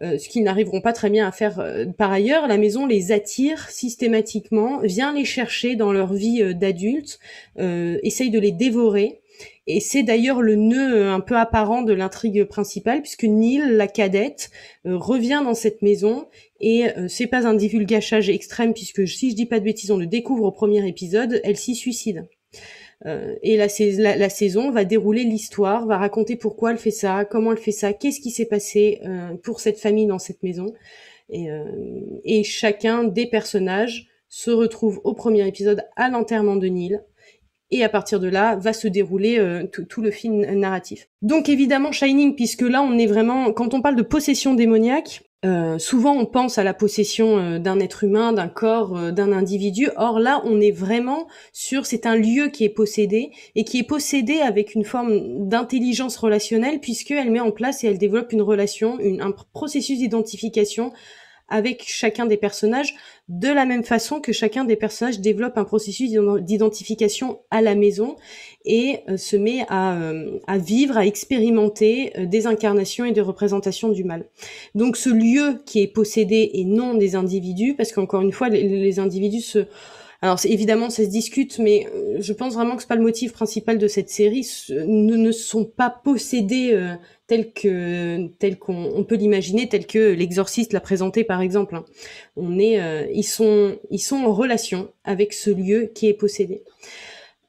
ce 0.00 0.28
qu'ils 0.28 0.42
n'arriveront 0.42 0.80
pas 0.80 0.92
très 0.92 1.10
bien 1.10 1.26
à 1.26 1.32
faire 1.32 1.64
par 1.96 2.10
ailleurs. 2.10 2.48
La 2.48 2.56
maison 2.56 2.86
les 2.86 3.12
attire 3.12 3.68
systématiquement, 3.70 4.80
vient 4.82 5.12
les 5.12 5.24
chercher 5.24 5.76
dans 5.76 5.92
leur 5.92 6.12
vie 6.12 6.54
d'adultes, 6.54 7.20
essaye 7.58 8.30
de 8.30 8.40
les 8.40 8.52
dévorer 8.52 9.21
et 9.66 9.80
c'est 9.80 10.02
d'ailleurs 10.02 10.42
le 10.42 10.56
nœud 10.56 10.96
euh, 10.96 11.12
un 11.12 11.20
peu 11.20 11.36
apparent 11.36 11.82
de 11.82 11.92
l'intrigue 11.92 12.44
principale, 12.44 13.00
puisque 13.00 13.24
Neil, 13.24 13.62
la 13.70 13.86
cadette, 13.86 14.50
euh, 14.86 14.96
revient 14.96 15.42
dans 15.44 15.54
cette 15.54 15.82
maison 15.82 16.26
et 16.60 16.86
euh, 16.86 17.06
c'est 17.08 17.28
pas 17.28 17.46
un 17.46 17.54
divulgachage 17.54 18.28
extrême, 18.28 18.74
puisque 18.74 19.06
si 19.06 19.30
je 19.30 19.36
dis 19.36 19.46
pas 19.46 19.60
de 19.60 19.64
bêtises, 19.64 19.90
on 19.92 19.98
le 19.98 20.06
découvre 20.06 20.44
au 20.44 20.52
premier 20.52 20.86
épisode, 20.86 21.40
elle 21.44 21.56
s'y 21.56 21.74
suicide. 21.74 22.26
et 23.42 23.56
la, 23.56 23.68
saison 24.28 24.70
va 24.70 24.84
dérouler 24.84 25.24
l'histoire, 25.24 25.86
va 25.86 25.98
raconter 25.98 26.36
pourquoi 26.36 26.70
elle 26.70 26.78
fait 26.78 26.92
ça, 26.92 27.24
comment 27.24 27.52
elle 27.52 27.58
fait 27.58 27.72
ça, 27.72 27.92
qu'est-ce 27.92 28.20
qui 28.20 28.30
s'est 28.30 28.46
passé 28.46 29.00
pour 29.42 29.58
cette 29.58 29.78
famille 29.78 30.06
dans 30.06 30.20
cette 30.20 30.44
maison. 30.44 30.72
Et, 31.28 31.48
et 32.24 32.44
chacun 32.44 33.02
des 33.02 33.26
personnages 33.26 34.06
se 34.28 34.52
retrouve 34.52 35.00
au 35.02 35.14
premier 35.14 35.48
épisode 35.48 35.82
à 35.96 36.10
l'enterrement 36.10 36.54
de 36.54 36.68
Neil 36.68 37.00
et 37.72 37.82
à 37.82 37.88
partir 37.88 38.20
de 38.20 38.28
là 38.28 38.54
va 38.56 38.72
se 38.72 38.86
dérouler 38.86 39.38
euh, 39.38 39.64
tout 39.66 40.02
le 40.02 40.10
film 40.10 40.44
narratif. 40.54 41.08
Donc 41.22 41.48
évidemment 41.48 41.90
Shining, 41.90 42.36
puisque 42.36 42.62
là 42.62 42.82
on 42.82 42.98
est 42.98 43.06
vraiment, 43.06 43.52
quand 43.52 43.74
on 43.74 43.80
parle 43.80 43.96
de 43.96 44.02
possession 44.02 44.54
démoniaque, 44.54 45.22
euh, 45.44 45.78
souvent 45.78 46.12
on 46.12 46.26
pense 46.26 46.58
à 46.58 46.64
la 46.64 46.74
possession 46.74 47.38
euh, 47.38 47.58
d'un 47.58 47.80
être 47.80 48.04
humain, 48.04 48.32
d'un 48.32 48.48
corps, 48.48 49.12
d'un 49.12 49.32
individu. 49.32 49.88
Or 49.96 50.20
là, 50.20 50.42
on 50.44 50.60
est 50.60 50.70
vraiment 50.70 51.26
sur 51.52 51.86
c'est 51.86 52.06
un 52.06 52.14
lieu 52.14 52.48
qui 52.48 52.64
est 52.64 52.68
possédé 52.68 53.30
et 53.56 53.64
qui 53.64 53.78
est 53.78 53.84
possédé 53.84 54.38
avec 54.40 54.74
une 54.74 54.84
forme 54.84 55.48
d'intelligence 55.48 56.16
relationnelle 56.16 56.78
puisqu'elle 56.78 57.30
met 57.30 57.40
en 57.40 57.50
place 57.50 57.82
et 57.82 57.88
elle 57.88 57.98
développe 57.98 58.32
une 58.32 58.42
relation, 58.42 58.98
un 59.00 59.32
processus 59.52 59.98
d'identification 59.98 60.92
avec 61.52 61.84
chacun 61.86 62.24
des 62.24 62.38
personnages, 62.38 62.94
de 63.28 63.48
la 63.48 63.66
même 63.66 63.84
façon 63.84 64.20
que 64.20 64.32
chacun 64.32 64.64
des 64.64 64.74
personnages 64.74 65.20
développe 65.20 65.58
un 65.58 65.64
processus 65.64 66.10
d'identification 66.40 67.40
à 67.50 67.60
la 67.60 67.74
maison 67.74 68.16
et 68.64 69.00
euh, 69.08 69.18
se 69.18 69.36
met 69.36 69.64
à, 69.68 69.96
euh, 69.98 70.38
à, 70.46 70.56
vivre, 70.56 70.96
à 70.96 71.04
expérimenter 71.04 72.12
euh, 72.18 72.26
des 72.26 72.46
incarnations 72.46 73.04
et 73.04 73.12
des 73.12 73.20
représentations 73.20 73.90
du 73.90 74.02
mal. 74.02 74.24
Donc 74.74 74.96
ce 74.96 75.10
lieu 75.10 75.62
qui 75.66 75.82
est 75.82 75.88
possédé 75.88 76.50
et 76.54 76.64
non 76.64 76.94
des 76.94 77.16
individus, 77.16 77.74
parce 77.74 77.92
qu'encore 77.92 78.22
une 78.22 78.32
fois, 78.32 78.48
les, 78.48 78.98
individus 78.98 79.42
se 79.42 79.66
alors 80.24 80.38
évidemment, 80.44 80.88
ça 80.88 81.02
se 81.02 81.08
discute, 81.08 81.58
mais 81.58 81.88
je 82.20 82.32
pense 82.32 82.54
vraiment 82.54 82.76
que 82.76 82.82
c'est 82.82 82.88
pas 82.88 82.94
le 82.94 83.02
motif 83.02 83.32
principal 83.32 83.76
de 83.76 83.88
cette 83.88 84.08
série. 84.08 84.48
Ne, 84.70 85.16
ne 85.16 85.32
sont 85.32 85.64
pas 85.64 85.90
possédés 85.90 86.78
tel 88.38 88.58
qu'on 88.58 89.04
peut 89.08 89.14
l'imaginer, 89.16 89.68
tel 89.68 89.86
que 89.86 90.12
l'exorciste 90.12 90.72
l'a 90.72 90.80
présenté 90.80 91.24
par 91.24 91.40
exemple. 91.40 91.76
Hein. 91.76 91.84
On 92.36 92.58
est, 92.58 92.80
euh, 92.80 93.06
ils 93.12 93.22
sont 93.24 93.78
en 94.12 94.32
relation 94.32 94.92
avec 95.04 95.32
ce 95.32 95.50
lieu 95.50 95.90
qui 95.94 96.08
est 96.08 96.14
possédé. 96.14 96.62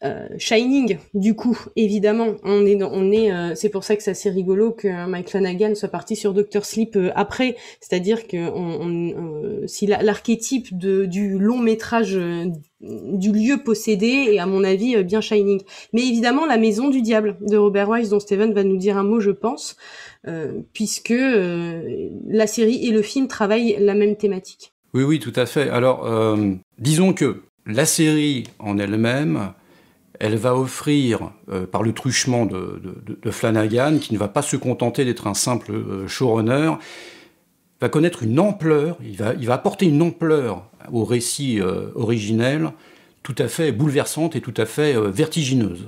Euh, 0.03 0.27
Shining, 0.37 0.97
du 1.13 1.33
coup, 1.33 1.57
évidemment, 1.77 2.35
on 2.43 2.65
est, 2.65 2.81
on 2.83 3.11
est, 3.11 3.31
euh, 3.31 3.55
c'est 3.55 3.69
pour 3.69 3.85
ça 3.85 3.95
que 3.95 4.03
c'est 4.03 4.11
assez 4.11 4.29
rigolo 4.29 4.71
que 4.71 5.07
Mike 5.07 5.29
Flanagan 5.29 5.75
soit 5.75 5.87
parti 5.89 6.15
sur 6.15 6.33
Doctor 6.33 6.65
Sleep 6.65 6.97
après, 7.15 7.55
c'est-à-dire 7.79 8.27
que 8.27 8.37
on, 8.37 9.65
si 9.65 9.87
l'archétype 9.87 10.77
du 10.77 11.39
long 11.39 11.59
métrage 11.59 12.19
du 12.81 13.31
lieu 13.31 13.63
possédé 13.63 14.27
est 14.33 14.39
à 14.39 14.45
mon 14.45 14.63
avis 14.63 15.01
bien 15.03 15.21
Shining. 15.21 15.61
Mais 15.93 16.05
évidemment, 16.05 16.45
la 16.45 16.57
maison 16.57 16.89
du 16.89 17.01
diable 17.01 17.37
de 17.39 17.55
Robert 17.55 17.87
Wise, 17.89 18.09
dont 18.09 18.19
Steven 18.19 18.53
va 18.53 18.63
nous 18.65 18.77
dire 18.77 18.97
un 18.97 19.03
mot, 19.03 19.21
je 19.21 19.31
pense, 19.31 19.77
puisque 20.73 21.13
la 22.27 22.47
série 22.47 22.85
et 22.87 22.91
le 22.91 23.01
film 23.01 23.27
travaillent 23.27 23.77
la 23.79 23.93
même 23.93 24.17
thématique. 24.17 24.73
Oui, 24.93 25.03
oui, 25.03 25.19
tout 25.19 25.33
à 25.35 25.45
fait. 25.45 25.69
Alors, 25.69 26.05
disons 26.77 27.13
que 27.13 27.43
la 27.65 27.85
série 27.85 28.43
en 28.59 28.77
elle-même 28.77 29.53
elle 30.23 30.37
va 30.37 30.55
offrir, 30.55 31.31
euh, 31.51 31.67
par 31.67 31.83
le 31.83 31.91
truchement 31.91 32.45
de, 32.45 32.79
Flanagan, 33.29 33.97
qui 33.99 34.13
ne 34.13 34.17
va 34.17 34.29
pas 34.29 34.41
se 34.41 34.55
contenter 34.55 35.03
d'être 35.03 35.27
un 35.27 35.33
simple 35.33 35.73
euh, 35.73 36.07
showrunner, 36.07 36.71
va 37.81 37.89
connaître 37.89 38.23
une 38.23 38.39
ampleur, 38.39 38.97
il 39.03 39.17
va, 39.17 39.53
apporter 39.53 39.85
une 39.85 40.01
ampleur 40.01 40.63
au 40.93 41.03
récit 41.03 41.59
euh, 41.59 41.87
originel 41.95 42.71
tout 43.21 43.35
à 43.37 43.49
fait 43.49 43.73
bouleversante 43.73 44.37
et 44.37 44.41
tout 44.41 44.53
à 44.55 44.65
fait 44.65 44.95
vertigineuse. 44.97 45.87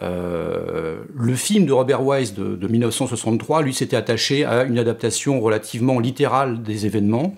le 0.00 1.34
film 1.34 1.66
de 1.66 1.72
Robert 1.72 2.04
Wise 2.04 2.34
de 2.34 2.66
1963, 2.68 3.62
lui, 3.62 3.74
s'était 3.74 3.96
attaché 3.96 4.44
à 4.44 4.64
une 4.64 4.78
adaptation 4.78 5.40
relativement 5.40 5.98
littérale 6.00 6.62
des 6.62 6.86
événements. 6.86 7.34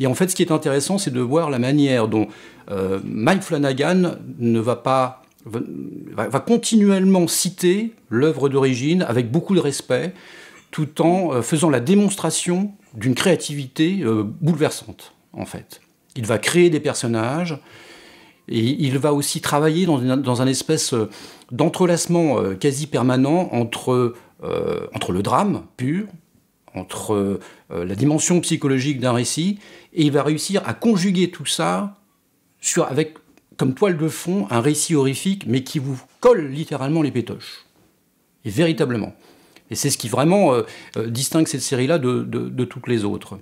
Et 0.00 0.06
en 0.06 0.14
fait, 0.14 0.28
ce 0.28 0.36
qui 0.36 0.42
est 0.42 0.52
intéressant, 0.52 0.98
c'est 0.98 1.12
de 1.12 1.20
voir 1.20 1.50
la 1.50 1.58
manière 1.58 2.08
dont 2.08 2.28
euh, 2.70 3.00
Mike 3.04 3.42
Flanagan 3.42 4.16
ne 4.38 4.60
va 4.60 4.76
pas 4.76 5.22
va, 5.46 6.40
continuellement 6.40 7.28
citer 7.28 7.92
l'œuvre 8.10 8.48
d'origine 8.48 9.02
avec 9.02 9.30
beaucoup 9.30 9.54
de 9.54 9.60
respect, 9.60 10.12
tout 10.72 11.00
en 11.00 11.32
euh, 11.32 11.42
faisant 11.42 11.70
la 11.70 11.80
démonstration 11.80 12.72
d'une 12.94 13.14
créativité 13.14 14.00
euh, 14.02 14.24
bouleversante, 14.24 15.14
en 15.32 15.46
fait. 15.46 15.80
Il 16.16 16.26
va 16.26 16.38
créer 16.38 16.68
des 16.68 16.80
personnages, 16.80 17.58
et 18.48 18.60
il 18.60 18.98
va 18.98 19.12
aussi 19.12 19.40
travailler 19.40 19.86
dans, 19.86 20.16
dans 20.16 20.42
un 20.42 20.46
espèce 20.46 20.94
d'entrelacement 21.50 22.54
quasi 22.54 22.86
permanent 22.86 23.48
entre, 23.52 24.14
entre 24.94 25.10
le 25.10 25.20
drame 25.20 25.64
pur, 25.76 26.06
entre 26.76 27.40
la 27.70 27.94
dimension 27.94 28.40
psychologique 28.40 29.00
d'un 29.00 29.12
récit, 29.12 29.58
et 29.92 30.04
il 30.04 30.12
va 30.12 30.22
réussir 30.22 30.62
à 30.66 30.74
conjuguer 30.74 31.30
tout 31.30 31.46
ça 31.46 31.96
avec 32.88 33.14
comme 33.56 33.74
toile 33.74 33.96
de 33.96 34.08
fond 34.08 34.46
un 34.50 34.60
récit 34.60 34.94
horrifique, 34.94 35.44
mais 35.46 35.62
qui 35.62 35.78
vous 35.78 35.98
colle 36.20 36.48
littéralement 36.48 37.02
les 37.02 37.10
pétoches. 37.10 37.64
Et 38.44 38.50
véritablement. 38.50 39.14
Et 39.70 39.74
c'est 39.74 39.90
ce 39.90 39.98
qui 39.98 40.08
vraiment 40.08 40.54
euh, 40.54 40.62
euh, 40.96 41.08
distingue 41.08 41.48
cette 41.48 41.62
série-là 41.62 41.98
de, 41.98 42.64
toutes 42.64 42.86
les 42.86 43.04
autres. 43.04 43.38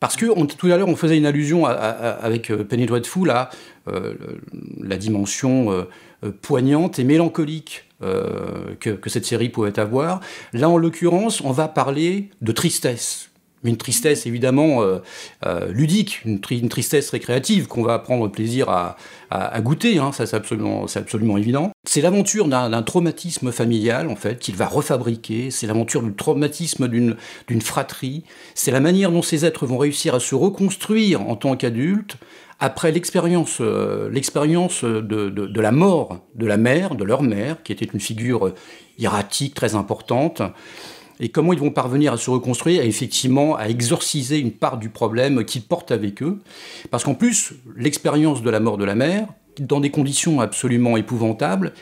Parce 0.00 0.16
que 0.16 0.26
tout 0.26 0.66
à 0.66 0.76
l'heure, 0.76 0.88
on 0.88 0.96
faisait 0.96 1.16
une 1.16 1.24
allusion 1.24 1.64
avec 1.64 2.52
Penny 2.52 2.84
Dreadful 2.84 3.30
à 3.30 3.48
la 3.86 4.96
dimension 4.98 5.86
poignante 6.30 6.98
et 6.98 7.04
mélancolique 7.04 7.84
que, 8.00 8.90
que, 8.90 9.10
cette 9.10 9.24
série 9.24 9.48
pouvait 9.48 9.78
avoir. 9.78 10.20
Là, 10.52 10.68
en 10.68 10.76
l'occurrence, 10.76 11.40
on 11.40 11.52
va 11.52 11.68
parler 11.68 12.28
de 12.42 12.52
tristesse 12.52 13.30
une 13.64 13.76
tristesse 13.76 14.26
évidemment 14.26 14.82
euh, 14.82 14.98
euh, 15.46 15.72
ludique, 15.72 16.22
une, 16.24 16.38
tristesse 16.40 17.10
récréative 17.10 17.66
qu'on 17.66 17.82
va 17.82 17.98
prendre 17.98 18.28
plaisir 18.28 18.68
à, 18.68 18.96
goûter, 19.60 19.98
hein, 19.98 20.12
ça 20.12 20.26
c'est 20.26 20.36
absolument, 20.36 21.36
évident. 21.36 21.72
C'est 21.84 22.00
l'aventure 22.00 22.46
d'un 22.46 22.82
traumatisme 22.82 23.50
familial 23.50 24.08
en 24.08 24.16
fait 24.16 24.38
qu'il 24.38 24.54
va 24.54 24.66
refabriquer, 24.66 25.50
c'est 25.50 25.66
l'aventure 25.66 26.02
du 26.02 26.14
traumatisme 26.14 26.86
d'une 26.86 27.60
fratrie, 27.60 28.22
c'est 28.54 28.70
la 28.70 28.80
manière 28.80 29.10
dont 29.10 29.22
ces 29.22 29.44
êtres 29.44 29.66
vont 29.66 29.78
réussir 29.78 30.14
à 30.14 30.20
se 30.20 30.34
reconstruire 30.34 31.22
en 31.22 31.34
tant 31.34 31.56
qu'adultes 31.56 32.16
après 32.60 32.92
l'expérience 32.92 33.60
euh, 33.60 34.08
de, 34.10 35.60
la 35.60 35.72
mort 35.72 36.20
de 36.34 36.46
la 36.46 36.56
mère, 36.56 36.94
de 36.94 37.04
leur 37.04 37.22
mère, 37.22 37.62
qui 37.62 37.72
était 37.72 37.84
une 37.84 38.00
figure 38.00 38.52
hiératique 38.98 39.54
très 39.54 39.74
importante, 39.74 40.42
et 41.20 41.28
comment 41.28 41.52
ils 41.52 41.58
vont 41.58 41.70
parvenir 41.70 42.12
à 42.12 42.16
se 42.16 42.30
reconstruire 42.30 42.82
et 42.82 42.86
effectivement 42.86 43.56
à 43.56 43.68
exorciser 43.68 44.38
une 44.38 44.52
part 44.52 44.78
du 44.78 44.88
problème 44.88 45.44
qu'ils 45.44 45.62
portent 45.62 45.92
avec 45.92 46.22
eux. 46.22 46.40
Parce 46.90 47.04
qu'en 47.04 47.14
plus, 47.14 47.54
l'expérience 47.76 48.42
de 48.42 48.50
la 48.50 48.60
mort 48.60 48.76
de 48.76 48.84
la 48.84 48.94
mère, 48.94 49.28
dans 49.60 49.80
des 49.80 49.90
conditions 49.90 50.40
absolument 50.40 50.96
épouvantables, 50.96 51.72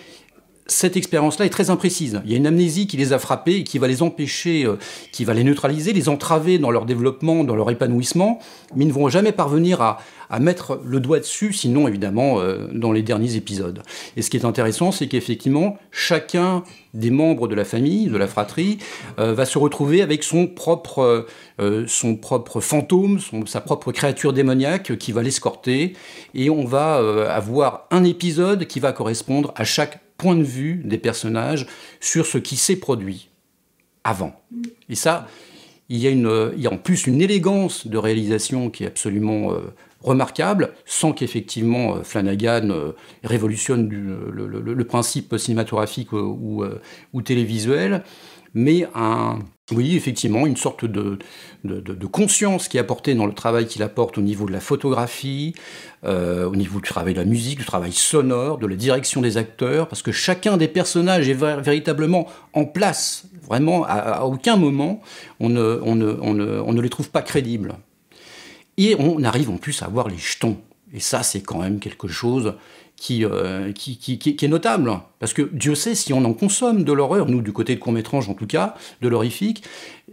cette 0.66 0.96
expérience-là 0.96 1.46
est 1.46 1.50
très 1.50 1.70
imprécise. 1.70 2.20
Il 2.24 2.30
y 2.30 2.34
a 2.34 2.36
une 2.36 2.46
amnésie 2.46 2.86
qui 2.86 2.96
les 2.96 3.12
a 3.12 3.18
frappés 3.18 3.56
et 3.56 3.64
qui 3.64 3.78
va 3.78 3.88
les 3.88 4.02
empêcher, 4.02 4.64
euh, 4.64 4.76
qui 5.10 5.24
va 5.24 5.34
les 5.34 5.44
neutraliser, 5.44 5.92
les 5.92 6.08
entraver 6.08 6.58
dans 6.58 6.70
leur 6.70 6.84
développement, 6.84 7.42
dans 7.42 7.56
leur 7.56 7.70
épanouissement, 7.70 8.38
mais 8.76 8.84
ils 8.84 8.88
ne 8.88 8.92
vont 8.92 9.08
jamais 9.08 9.32
parvenir 9.32 9.80
à, 9.80 9.98
mettre 10.40 10.80
le 10.82 10.98
doigt 10.98 11.20
dessus, 11.20 11.52
sinon 11.52 11.86
évidemment 11.88 12.40
euh, 12.40 12.66
dans 12.72 12.90
les 12.90 13.02
derniers 13.02 13.36
épisodes. 13.36 13.82
Et 14.16 14.22
ce 14.22 14.30
qui 14.30 14.38
est 14.38 14.46
intéressant, 14.46 14.90
c'est 14.90 15.06
qu'effectivement, 15.06 15.76
chacun 15.90 16.62
des 16.94 17.10
membres 17.10 17.48
de 17.48 17.54
la 17.54 17.66
famille, 17.66 18.06
de 18.06 18.16
la 18.16 18.26
fratrie, 18.26 18.78
euh, 19.18 19.34
va 19.34 19.44
se 19.44 19.58
retrouver 19.58 20.00
avec 20.00 20.22
son 20.22 20.46
propre, 20.46 21.26
son 21.86 22.16
propre 22.16 22.60
fantôme, 22.60 23.18
sa 23.44 23.60
propre 23.60 23.92
créature 23.92 24.32
démoniaque 24.32 24.96
qui 24.96 25.12
va 25.12 25.22
l'escorter, 25.22 25.92
et 26.34 26.48
on 26.48 26.64
va 26.64 26.94
avoir 27.30 27.86
un 27.90 28.02
épisode 28.02 28.66
qui 28.66 28.80
va 28.80 28.92
correspondre 28.92 29.52
à 29.54 29.64
chaque 29.64 30.00
point 30.22 30.36
de 30.36 30.44
vue 30.44 30.80
des 30.84 30.98
personnages 30.98 31.66
sur 31.98 32.26
ce 32.26 32.38
qui 32.38 32.56
s'est 32.56 32.76
produit 32.76 33.28
avant. 34.04 34.40
Et 34.88 34.94
ça, 34.94 35.26
il 35.88 35.98
y, 35.98 36.06
a 36.06 36.10
a 36.10 36.72
en 36.72 36.78
plus 36.78 37.08
une 37.08 37.20
élégance 37.20 37.88
de 37.88 37.98
réalisation 37.98 38.70
qui 38.70 38.84
est 38.84 38.86
absolument 38.86 39.52
euh, 39.52 39.58
remarquable, 40.00 40.74
sans 40.86 41.12
qu'effectivement 41.12 41.96
euh, 41.96 42.02
Flanagan 42.04 42.70
euh, 42.70 42.92
révolutionne 43.24 43.88
le, 43.90 44.84
principe 44.84 45.36
cinématographique 45.36 46.12
ou 46.12 47.22
télévisuel, 47.24 48.04
mais 48.54 48.86
un, 48.94 49.40
oui, 49.72 49.96
effectivement, 49.96 50.46
une 50.46 50.56
sorte 50.56 50.84
de, 50.84 51.18
conscience 52.10 52.68
qui 52.68 52.76
est 52.76 52.80
apportée 52.80 53.14
dans 53.14 53.26
le 53.26 53.32
travail 53.32 53.66
qu'il 53.66 53.82
apporte 53.82 54.18
au 54.18 54.20
niveau 54.20 54.46
de 54.46 54.52
la 54.52 54.60
photographie, 54.60 55.54
euh, 56.04 56.46
au 56.46 56.56
niveau 56.56 56.80
du 56.80 56.88
travail 56.88 57.14
de 57.14 57.18
la 57.18 57.24
musique, 57.24 57.58
du 57.58 57.64
travail 57.64 57.92
sonore, 57.92 58.58
de 58.58 58.66
la 58.66 58.76
direction 58.76 59.20
des 59.20 59.36
acteurs, 59.36 59.88
parce 59.88 60.02
que 60.02 60.12
chacun 60.12 60.56
des 60.56 60.68
personnages 60.68 61.28
est 61.28 61.34
véritablement 61.34 62.26
en 62.52 62.64
place. 62.64 63.24
Vraiment, 63.42 63.84
à, 63.84 64.22
aucun 64.24 64.56
moment, 64.56 65.00
on, 65.40 65.48
ne, 65.48 65.80
on 65.82 66.72
ne 66.72 66.80
les 66.80 66.88
trouve 66.88 67.10
pas 67.10 67.22
crédibles. 67.22 67.74
Et 68.76 68.96
on 68.98 69.22
arrive 69.22 69.50
en 69.50 69.56
plus 69.56 69.82
à 69.82 69.88
voir 69.88 70.08
les 70.08 70.18
jetons. 70.18 70.58
Et 70.94 71.00
ça, 71.00 71.22
c'est 71.22 71.40
quand 71.40 71.60
même 71.60 71.78
quelque 71.78 72.08
chose 72.08 72.54
euh, 73.10 73.72
qui, 73.72 73.98
qui, 73.98 74.18
qui, 74.18 74.36
qui, 74.36 74.44
est 74.44 74.48
notable. 74.48 74.92
Parce 75.18 75.32
que 75.32 75.42
Dieu 75.52 75.74
sait 75.74 75.94
si 75.94 76.12
on 76.12 76.24
en 76.24 76.34
consomme 76.34 76.84
de 76.84 76.92
l'horreur, 76.92 77.26
nous 77.28 77.42
du 77.42 77.52
côté 77.52 77.74
de 77.74 77.80
Courmétrange 77.80 78.28
en 78.28 78.34
tout 78.34 78.46
cas, 78.46 78.74
de 79.00 79.08
l'horrifique. 79.08 79.64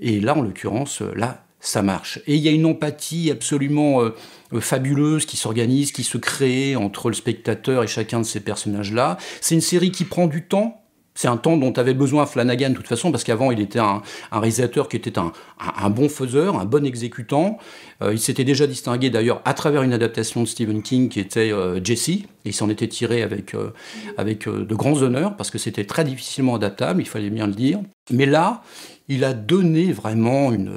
Et 0.02 0.20
là, 0.20 0.36
en 0.36 0.42
l'occurrence, 0.42 1.02
là, 1.16 1.46
ça 1.60 1.82
marche. 1.82 2.20
Et 2.26 2.36
il 2.36 2.42
y 2.42 2.48
a 2.48 2.52
une 2.52 2.66
empathie 2.66 3.32
absolument 3.32 4.02
euh, 4.02 4.12
fabuleuse 4.60 5.26
qui 5.26 5.38
s'organise, 5.38 5.92
qui 5.92 6.04
se 6.04 6.18
crée 6.18 6.76
entre 6.76 7.10
le 7.10 7.16
spectateur 7.16 7.84
et 7.84 7.88
chacun 7.88 8.20
de 8.20 8.26
ces 8.26 8.40
personnages-là. 8.40 9.18
C'est 9.42 9.56
une 9.56 9.62
série 9.62 9.92
qui 9.92 10.06
prend 10.06 10.28
du 10.28 10.46
temps, 10.46 10.82
c'est 11.20 11.28
un 11.28 11.36
temps 11.36 11.58
dont 11.58 11.74
avait 11.74 11.94
besoin 11.94 12.26
Flanagan 12.26 12.70
de 12.70 12.76
toute 12.76 12.88
façon, 12.88 13.12
parce 13.12 13.26
qu'avant 13.26 13.52
il 13.52 13.60
était 13.60 13.80
un, 13.80 14.02
réalisateur 14.32 14.88
qui 14.88 14.96
était 14.96 15.20
un, 15.20 15.90
bon 15.90 16.08
faiseur, 16.08 16.58
un 16.58 16.64
bon 16.64 16.86
exécutant. 16.86 17.58
Euh, 18.02 18.14
il 18.14 18.20
s'était 18.20 18.46
déjà 18.46 18.68
distingué 18.68 19.10
d'ailleurs 19.10 19.42
à 19.44 19.54
travers 19.54 19.84
une 19.84 19.92
adaptation 19.92 20.44
de 20.44 20.46
Stephen 20.48 20.82
King 20.82 21.10
qui 21.10 21.20
était 21.20 21.52
euh, 21.52 21.84
Jesse. 21.84 22.20
Il 22.46 22.54
s'en 22.54 22.70
était 22.70 22.88
tiré 22.88 23.22
avec, 23.22 23.54
euh, 23.54 23.72
avec 24.18 24.48
de 24.48 24.76
grands 24.76 25.02
honneurs, 25.02 25.36
parce 25.36 25.52
que 25.52 25.58
c'était 25.58 25.84
très 25.84 26.06
difficilement 26.06 26.56
adaptable, 26.56 27.02
il 27.02 27.08
fallait 27.10 27.30
bien 27.30 27.48
le 27.48 27.54
dire. 27.54 27.82
Mais 28.12 28.26
là, 28.26 28.62
il 29.10 29.26
a 29.26 29.34
donné 29.34 29.92
vraiment 29.92 30.54
une, 30.54 30.72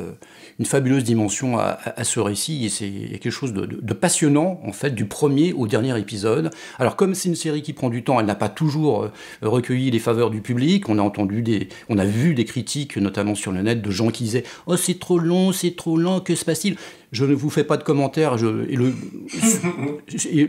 une 0.59 0.67
fabuleuse 0.67 1.05
dimension 1.05 1.59
à, 1.59 1.79
ce 2.05 2.21
récit 2.21 2.65
et 2.65 2.69
c'est 2.69 2.91
quelque 3.21 3.31
chose 3.31 3.53
de, 3.53 3.93
passionnant 3.93 4.61
en 4.65 4.73
fait 4.73 4.95
du 4.95 5.07
premier 5.07 5.53
au 5.53 5.67
dernier 5.67 5.99
épisode. 5.99 6.51
Alors 6.79 6.97
comme 6.97 7.15
c'est 7.15 7.29
une 7.29 7.37
série 7.37 7.63
qui 7.63 7.73
prend 7.73 7.91
du 7.91 8.05
temps, 8.05 8.21
elle 8.21 8.27
n'a 8.27 8.35
pas 8.35 8.49
toujours 8.49 9.05
euh, 9.05 9.13
recueilli 9.43 9.91
les 9.91 9.99
faveurs 9.99 10.31
du 10.31 10.41
public. 10.41 10.89
On 10.89 10.99
a 10.99 11.03
entendu 11.03 11.43
des, 11.43 11.69
on 11.89 11.99
a 11.99 12.05
vu 12.05 12.35
des 12.35 12.45
critiques 12.45 12.97
notamment 12.97 13.35
sur 13.35 13.53
le 13.53 13.63
net 13.63 13.83
de 13.83 13.91
gens 13.91 14.11
qui 14.11 14.25
disaient 14.25 14.45
oh 14.67 14.77
c'est 14.77 14.99
trop 14.99 15.19
long, 15.19 15.53
c'est 15.53 15.77
trop 15.77 15.97
lent, 15.97 16.21
que 16.21 16.35
se 16.35 16.45
passe-t-il? 16.45 16.77
Je 17.13 17.27
ne 17.27 17.35
vous 17.35 17.51
fais 17.51 17.65
pas 17.65 17.77
de 17.77 17.85
commentaires 17.85 18.39
je, 18.39 18.47
le, 18.47 18.95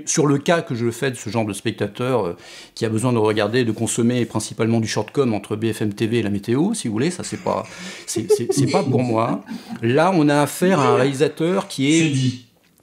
sur 0.05 0.25
le 0.25 0.37
cas 0.37 0.61
que 0.61 0.73
je 0.73 0.89
fais 0.89 1.11
de 1.11 1.15
ce 1.15 1.29
genre 1.29 1.45
de 1.45 1.53
spectateur 1.53 2.25
euh, 2.25 2.37
qui 2.73 2.85
a 2.85 2.89
besoin 2.89 3.11
de 3.13 3.17
regarder, 3.17 3.65
de 3.65 3.71
consommer 3.71 4.25
principalement 4.25 4.79
du 4.79 4.87
shortcom 4.87 5.33
entre 5.33 5.55
BFM 5.55 5.93
TV 5.93 6.19
et 6.19 6.23
la 6.23 6.29
météo, 6.29 6.73
si 6.73 6.87
vous 6.87 6.93
voulez, 6.93 7.11
ça 7.11 7.23
c'est 7.23 7.43
pas, 7.43 7.65
c'est 8.07 8.71
pas 8.71 8.83
pour 8.83 9.03
moi. 9.03 9.43
Là, 9.81 10.11
on 10.15 10.29
a 10.29 10.41
affaire 10.41 10.79
à 10.79 10.87
un 10.87 10.95
réalisateur 10.95 11.67
qui 11.67 11.93
est, 11.93 12.13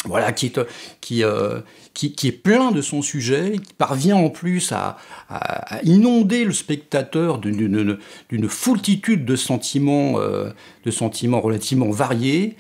voilà, 0.05 0.33
qui 0.33 0.47
est, 0.47 0.61
qui, 1.01 1.25
euh, 1.25 1.61
qui, 1.95 2.13
qui, 2.13 2.29
est 2.29 2.33
plein 2.33 2.73
de 2.73 2.83
son 2.83 3.03
sujet, 3.03 3.53
qui 3.53 3.73
parvient 3.75 4.17
en 4.17 4.31
plus 4.31 4.73
à, 4.73 4.97
à, 5.29 5.81
inonder 5.85 6.45
le 6.45 6.53
spectateur 6.53 7.39
d'une 7.39 8.49
foultitude 8.49 9.25
de 9.25 9.37
sentiments, 9.37 10.15
euh, 10.19 10.51
de 10.85 10.91
sentiments 10.91 11.41
relativement 11.41 11.91
variés. 11.91 12.57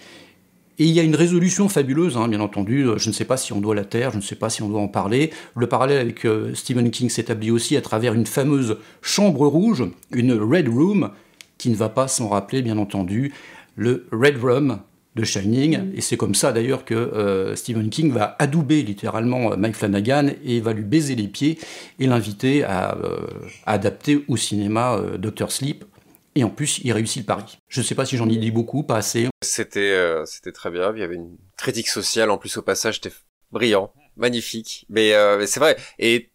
Et 0.80 0.84
il 0.84 0.92
y 0.92 0.98
a 0.98 1.02
une 1.02 1.14
résolution 1.14 1.68
fabuleuse, 1.68 2.16
hein, 2.16 2.26
bien 2.26 2.40
entendu. 2.40 2.86
Je 2.96 3.08
ne 3.10 3.12
sais 3.12 3.26
pas 3.26 3.36
si 3.36 3.52
on 3.52 3.60
doit 3.60 3.74
la 3.74 3.84
taire, 3.84 4.12
je 4.12 4.16
ne 4.16 4.22
sais 4.22 4.34
pas 4.34 4.48
si 4.48 4.62
on 4.62 4.68
doit 4.70 4.80
en 4.80 4.88
parler. 4.88 5.30
Le 5.54 5.66
parallèle 5.66 5.98
avec 5.98 6.24
euh, 6.24 6.54
Stephen 6.54 6.90
King 6.90 7.10
s'établit 7.10 7.50
aussi 7.50 7.76
à 7.76 7.82
travers 7.82 8.14
une 8.14 8.24
fameuse 8.24 8.78
chambre 9.02 9.46
rouge, 9.46 9.84
une 10.10 10.32
Red 10.32 10.68
Room, 10.68 11.10
qui 11.58 11.68
ne 11.68 11.74
va 11.74 11.90
pas 11.90 12.08
s'en 12.08 12.30
rappeler, 12.30 12.62
bien 12.62 12.78
entendu, 12.78 13.34
le 13.76 14.06
Red 14.10 14.38
Room 14.42 14.78
de 15.16 15.22
Shining. 15.22 15.76
Mm. 15.76 15.92
Et 15.96 16.00
c'est 16.00 16.16
comme 16.16 16.34
ça 16.34 16.50
d'ailleurs 16.50 16.86
que 16.86 16.94
euh, 16.94 17.54
Stephen 17.56 17.90
King 17.90 18.10
va 18.10 18.36
adouber 18.38 18.80
littéralement 18.80 19.52
euh, 19.52 19.56
Mike 19.56 19.76
Flanagan 19.76 20.30
et 20.42 20.60
va 20.60 20.72
lui 20.72 20.84
baiser 20.84 21.14
les 21.14 21.28
pieds 21.28 21.58
et 21.98 22.06
l'inviter 22.06 22.64
à, 22.64 22.96
adapter 23.66 24.24
au 24.28 24.38
cinéma 24.38 24.98
Doctor 25.18 25.52
Sleep 25.52 25.84
et 26.34 26.44
en 26.44 26.50
plus, 26.50 26.78
il 26.84 26.92
réussit 26.92 27.22
le 27.22 27.26
pari. 27.26 27.58
Je 27.68 27.80
ne 27.80 27.84
sais 27.84 27.94
pas 27.94 28.06
si 28.06 28.16
j'en 28.16 28.28
ai 28.28 28.36
dit 28.36 28.50
beaucoup, 28.50 28.82
pas 28.84 28.96
assez. 28.96 29.28
C'était 29.42 29.92
euh, 29.92 30.24
c'était 30.26 30.52
très 30.52 30.70
bien. 30.70 30.92
Il 30.94 31.00
y 31.00 31.02
avait 31.02 31.16
une 31.16 31.36
critique 31.56 31.88
sociale 31.88 32.30
en 32.30 32.38
plus 32.38 32.56
au 32.56 32.62
passage. 32.62 32.96
C'était 32.96 33.14
brillant, 33.50 33.92
magnifique. 34.16 34.86
Mais, 34.88 35.14
euh, 35.14 35.44
c'est 35.46 35.60
vrai. 35.60 35.76
Et 35.98 36.30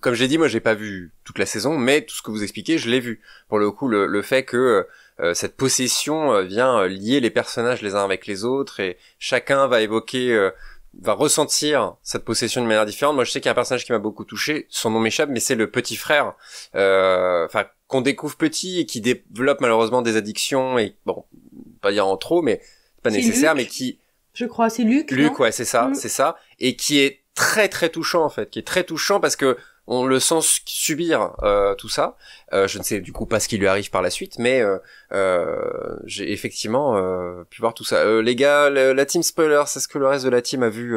comme 0.00 0.14
j'ai 0.14 0.28
dit, 0.28 0.38
moi 0.38 0.48
j'ai 0.48 0.60
pas 0.60 0.74
vu 0.74 1.12
toute 1.24 1.38
la 1.38 1.46
saison, 1.46 1.76
mais 1.76 2.02
tout 2.02 2.14
ce 2.14 2.22
que 2.22 2.30
vous 2.30 2.42
expliquez, 2.42 2.78
je 2.78 2.88
l'ai 2.88 3.00
vu. 3.00 3.20
Pour 3.48 3.58
le 3.58 3.70
coup, 3.70 3.88
le, 3.88 4.06
le 4.06 4.22
fait 4.22 4.44
que 4.44 4.86
euh, 5.20 5.34
cette 5.34 5.56
possession 5.56 6.42
vient 6.42 6.86
lier 6.86 7.20
les 7.20 7.30
personnages 7.30 7.82
les 7.82 7.94
uns 7.94 8.04
avec 8.04 8.26
les 8.26 8.44
autres 8.44 8.80
et 8.80 8.98
chacun 9.18 9.66
va 9.66 9.82
évoquer 9.82 10.50
va 11.00 11.12
ressentir 11.12 11.94
cette 12.02 12.24
possession 12.24 12.60
de 12.60 12.66
manière 12.66 12.86
différente. 12.86 13.14
Moi, 13.14 13.24
je 13.24 13.30
sais 13.30 13.40
qu'il 13.40 13.46
y 13.46 13.50
a 13.50 13.52
un 13.52 13.54
personnage 13.54 13.84
qui 13.84 13.92
m'a 13.92 13.98
beaucoup 13.98 14.24
touché. 14.24 14.66
Son 14.68 14.90
nom 14.90 15.00
m'échappe, 15.00 15.30
mais 15.30 15.40
c'est 15.40 15.54
le 15.54 15.70
petit 15.70 15.96
frère. 15.96 16.34
Enfin, 16.74 17.66
qu'on 17.86 18.00
découvre 18.02 18.36
petit 18.36 18.80
et 18.80 18.86
qui 18.86 19.00
développe 19.00 19.60
malheureusement 19.60 20.02
des 20.02 20.16
addictions 20.16 20.78
et 20.78 20.96
bon, 21.06 21.24
pas 21.80 21.90
dire 21.90 22.06
en 22.06 22.16
trop, 22.16 22.42
mais 22.42 22.60
pas 23.02 23.10
nécessaire, 23.10 23.54
mais 23.54 23.66
qui. 23.66 23.98
Je 24.34 24.44
crois, 24.44 24.70
c'est 24.70 24.84
Luc. 24.84 25.10
Luc, 25.10 25.38
ouais, 25.40 25.52
c'est 25.52 25.64
ça, 25.64 25.88
mm. 25.88 25.94
c'est 25.94 26.08
ça, 26.08 26.36
et 26.60 26.76
qui 26.76 27.00
est 27.00 27.22
très 27.34 27.68
très 27.68 27.88
touchant 27.88 28.24
en 28.24 28.28
fait, 28.28 28.50
qui 28.50 28.58
est 28.58 28.66
très 28.66 28.84
touchant 28.84 29.20
parce 29.20 29.36
que 29.36 29.56
on 29.88 30.06
le 30.06 30.20
sent 30.20 30.40
subir 30.66 31.34
euh, 31.42 31.74
tout 31.74 31.88
ça. 31.88 32.16
Euh, 32.52 32.68
je 32.68 32.78
ne 32.78 32.84
sais 32.84 33.00
du 33.00 33.12
coup 33.12 33.26
pas 33.26 33.40
ce 33.40 33.48
qui 33.48 33.58
lui 33.58 33.66
arrive 33.66 33.90
par 33.90 34.02
la 34.02 34.10
suite, 34.10 34.38
mais 34.38 34.60
euh, 34.60 34.78
euh 35.12 35.96
j'ai 36.04 36.30
effectivement 36.32 36.96
euh, 36.96 37.42
pu 37.50 37.60
voir 37.60 37.74
tout 37.74 37.84
ça. 37.84 37.96
Euh, 37.96 38.22
les 38.22 38.36
gars, 38.36 38.70
la 38.70 39.06
team 39.06 39.22
spoiler, 39.22 39.62
c'est 39.66 39.80
ce 39.80 39.88
que 39.88 39.98
le 39.98 40.06
reste 40.06 40.24
de 40.24 40.30
la 40.30 40.42
team 40.42 40.62
a 40.62 40.68
vu 40.68 40.96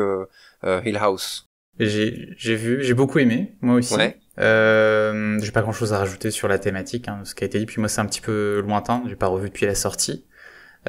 Hill 0.64 0.98
House 0.98 1.48
J'ai 1.80 2.30
j'ai 2.38 2.56
vu, 2.56 2.84
j'ai 2.84 2.94
beaucoup 2.94 3.20
aimé, 3.20 3.56
moi 3.62 3.76
aussi. 3.76 3.96
Ouais. 3.96 4.18
Euh, 4.40 5.40
j'ai 5.42 5.52
pas 5.52 5.62
grand 5.62 5.72
chose 5.72 5.94
à 5.94 6.00
rajouter 6.00 6.32
sur 6.32 6.48
la 6.48 6.58
thématique, 6.58 7.08
hein, 7.08 7.22
ce 7.24 7.36
qui 7.36 7.44
a 7.44 7.48
été 7.48 7.60
dit. 7.60 7.66
Puis 7.66 7.80
moi, 7.80 7.90
c'est 7.90 8.02
un 8.02 8.06
petit 8.06 8.22
peu 8.22 8.62
lointain. 8.66 9.04
J'ai 9.08 9.16
pas 9.16 9.28
revu 9.28 9.50
depuis 9.50 9.66
la 9.66 9.76
sortie. 9.76 10.26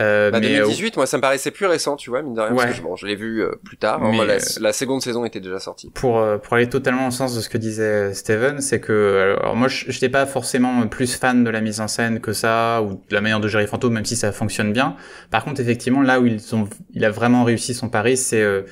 Euh, 0.00 0.30
bah, 0.30 0.40
2018, 0.40 0.96
moi, 0.96 1.06
ça 1.06 1.18
me 1.18 1.22
paraissait 1.22 1.50
plus 1.50 1.66
récent, 1.66 1.96
tu 1.96 2.08
vois, 2.08 2.22
mine 2.22 2.34
de 2.34 2.40
rien. 2.40 2.54
Parce 2.54 2.78
que, 2.78 2.82
bon, 2.82 2.96
je 2.96 3.06
l'ai 3.06 3.14
vu 3.14 3.42
euh, 3.42 3.52
plus 3.62 3.76
tard. 3.76 4.00
Mais, 4.00 4.26
la, 4.61 4.72
seconde 4.72 5.02
saison 5.02 5.25
était 5.25 5.40
déjà 5.40 5.58
sortie. 5.58 5.90
Pour 5.90 6.18
euh, 6.18 6.38
pour 6.38 6.54
aller 6.54 6.68
totalement 6.68 7.08
au 7.08 7.11
sens 7.11 7.37
de 7.37 7.40
ce 7.40 7.50
que 7.50 7.58
disait 7.58 8.14
Steven, 8.14 8.61
c'est 8.61 8.80
que 8.80 9.37
alors 9.38 9.54
moi, 9.54 9.68
je 9.68 9.88
n'étais 9.88 10.08
pas 10.08 10.25
forcément 10.25 10.87
plus 10.87 11.14
fan 11.14 11.44
de 11.44 11.50
la 11.50 11.61
mise 11.61 11.80
en 11.80 11.88
scène 11.88 12.20
que 12.20 12.32
ça 12.32 12.82
ou 12.82 12.94
de 12.94 13.14
la 13.14 13.20
manière 13.20 13.40
de 13.40 13.49
gérer 13.49 13.66
Fantôme, 13.66 13.92
même 13.92 14.06
si 14.06 14.16
ça 14.16 14.32
fonctionne 14.32 14.72
bien. 14.72 14.96
Par 15.30 15.44
contre, 15.44 15.61
effectivement, 15.61 16.00
là 16.00 16.20
où 16.20 16.26
ils 16.26 16.54
ont, 16.54 16.68
il 16.94 17.04
a 17.04 17.11
vraiment 17.11 17.44
réussi 17.44 17.75
son 17.75 17.90
pari, 17.90 18.16
c'est 18.16 18.42
euh, 18.42 18.62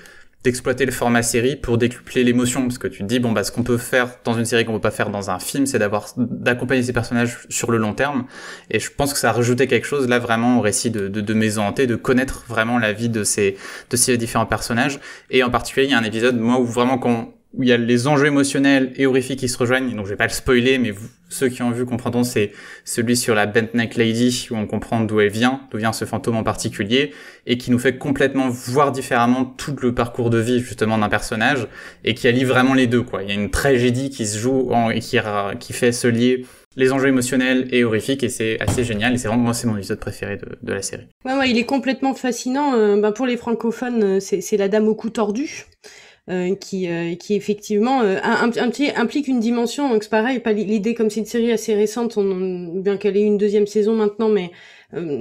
d'exploiter 0.42 0.86
le 0.86 0.92
format 0.92 1.22
série 1.22 1.56
pour 1.56 1.76
décupler 1.76 2.24
l'émotion. 2.24 2.62
Parce 2.62 2.78
que 2.78 2.88
tu 2.88 3.00
te 3.00 3.04
dis 3.04 3.18
bon 3.18 3.32
bah 3.32 3.44
ce 3.44 3.52
qu'on 3.52 3.62
peut 3.62 3.76
faire 3.76 4.18
dans 4.24 4.34
une 4.34 4.44
série 4.44 4.64
qu'on 4.64 4.72
peut 4.72 4.80
pas 4.80 4.90
faire 4.90 5.10
dans 5.10 5.30
un 5.30 5.38
film 5.38 5.66
c'est 5.66 5.78
d'avoir 5.78 6.08
d'accompagner 6.16 6.82
ces 6.82 6.92
personnages 6.92 7.38
sur 7.48 7.70
le 7.70 7.78
long 7.78 7.92
terme. 7.92 8.24
Et 8.70 8.80
je 8.80 8.90
pense 8.90 9.12
que 9.12 9.18
ça 9.18 9.30
a 9.30 9.32
rajouté 9.32 9.66
quelque 9.66 9.86
chose 9.86 10.08
là 10.08 10.18
vraiment 10.18 10.58
au 10.58 10.60
récit 10.60 10.90
de, 10.90 11.08
de, 11.08 11.20
de 11.20 11.34
Maison 11.34 11.62
Hantée 11.62 11.86
de 11.86 11.96
connaître 11.96 12.44
vraiment 12.48 12.78
la 12.78 12.92
vie 12.92 13.08
de 13.08 13.24
ces 13.24 13.56
de 13.90 13.96
ces 13.96 14.16
différents 14.16 14.46
personnages. 14.46 15.00
Et 15.30 15.42
en 15.42 15.50
particulier 15.50 15.86
il 15.86 15.90
y 15.90 15.94
a 15.94 15.98
un 15.98 16.04
épisode 16.04 16.38
moi 16.38 16.58
où 16.58 16.64
vraiment 16.64 16.98
qu'on 16.98 17.32
où 17.54 17.62
il 17.64 17.68
y 17.68 17.72
a 17.72 17.76
les 17.76 18.06
enjeux 18.06 18.26
émotionnels 18.26 18.92
et 18.96 19.06
horrifiques 19.06 19.40
qui 19.40 19.48
se 19.48 19.58
rejoignent. 19.58 19.94
Donc 19.94 20.06
je 20.06 20.10
vais 20.10 20.16
pas 20.16 20.26
le 20.26 20.32
spoiler, 20.32 20.78
mais 20.78 20.94
ceux 21.28 21.48
qui 21.48 21.62
ont 21.62 21.70
vu 21.70 21.84
comprendront, 21.84 22.22
c'est 22.22 22.52
celui 22.84 23.16
sur 23.16 23.34
la 23.34 23.46
Bent 23.46 23.74
Neck 23.74 23.96
Lady, 23.96 24.48
où 24.50 24.56
on 24.56 24.66
comprend 24.66 25.00
d'où 25.00 25.20
elle 25.20 25.30
vient, 25.30 25.60
d'où 25.70 25.78
vient 25.78 25.92
ce 25.92 26.04
fantôme 26.04 26.36
en 26.36 26.44
particulier, 26.44 27.12
et 27.46 27.58
qui 27.58 27.70
nous 27.70 27.78
fait 27.78 27.98
complètement 27.98 28.48
voir 28.48 28.92
différemment 28.92 29.44
tout 29.44 29.74
le 29.82 29.94
parcours 29.94 30.30
de 30.30 30.38
vie 30.38 30.60
justement 30.60 30.98
d'un 30.98 31.08
personnage, 31.08 31.66
et 32.04 32.14
qui 32.14 32.28
allie 32.28 32.44
vraiment 32.44 32.74
les 32.74 32.86
deux. 32.86 33.02
Quoi. 33.02 33.22
Il 33.24 33.28
y 33.28 33.32
a 33.32 33.34
une 33.34 33.50
tragédie 33.50 34.10
qui 34.10 34.26
se 34.26 34.38
joue 34.38 34.70
et 34.92 35.00
qui, 35.00 35.72
fait 35.72 35.92
se 35.92 36.06
lier 36.06 36.44
les 36.76 36.92
enjeux 36.92 37.08
émotionnels 37.08 37.66
et 37.72 37.82
horrifiques 37.82 38.22
et 38.22 38.28
c'est 38.28 38.60
assez 38.60 38.84
génial 38.84 39.12
et 39.12 39.18
c'est 39.18 39.26
vraiment 39.26 39.42
moi 39.42 39.54
c'est 39.54 39.66
mon 39.66 39.76
épisode 39.76 39.98
préféré 39.98 40.38
de, 40.62 40.72
la 40.72 40.82
série. 40.82 41.08
Ouais, 41.24 41.34
ouais, 41.34 41.50
il 41.50 41.58
est 41.58 41.64
complètement 41.64 42.14
fascinant. 42.14 42.96
Ben 42.96 43.10
pour 43.10 43.26
les 43.26 43.36
francophones, 43.36 44.02
euh, 44.04 44.20
c'est 44.20 44.56
la 44.56 44.68
dame 44.68 44.86
au 44.86 44.94
cou 44.94 45.10
tordu. 45.10 45.66
Euh, 46.28 46.54
qui, 46.54 46.86
euh, 46.86 47.16
qui 47.16 47.34
effectivement 47.34 48.02
euh, 48.02 48.18
implique 48.22 49.26
une 49.26 49.40
dimension. 49.40 49.88
Donc 49.88 50.04
c'est 50.04 50.10
pareil, 50.10 50.38
pas 50.38 50.52
l'idée 50.52 50.94
comme 50.94 51.08
c'est 51.08 51.20
une 51.20 51.26
série 51.26 51.50
assez 51.50 51.74
récente, 51.74 52.18
on, 52.18 52.68
bien 52.74 52.98
qu'elle 52.98 53.16
ait 53.16 53.22
une 53.22 53.38
deuxième 53.38 53.66
saison 53.66 53.94
maintenant, 53.94 54.28
mais 54.28 54.52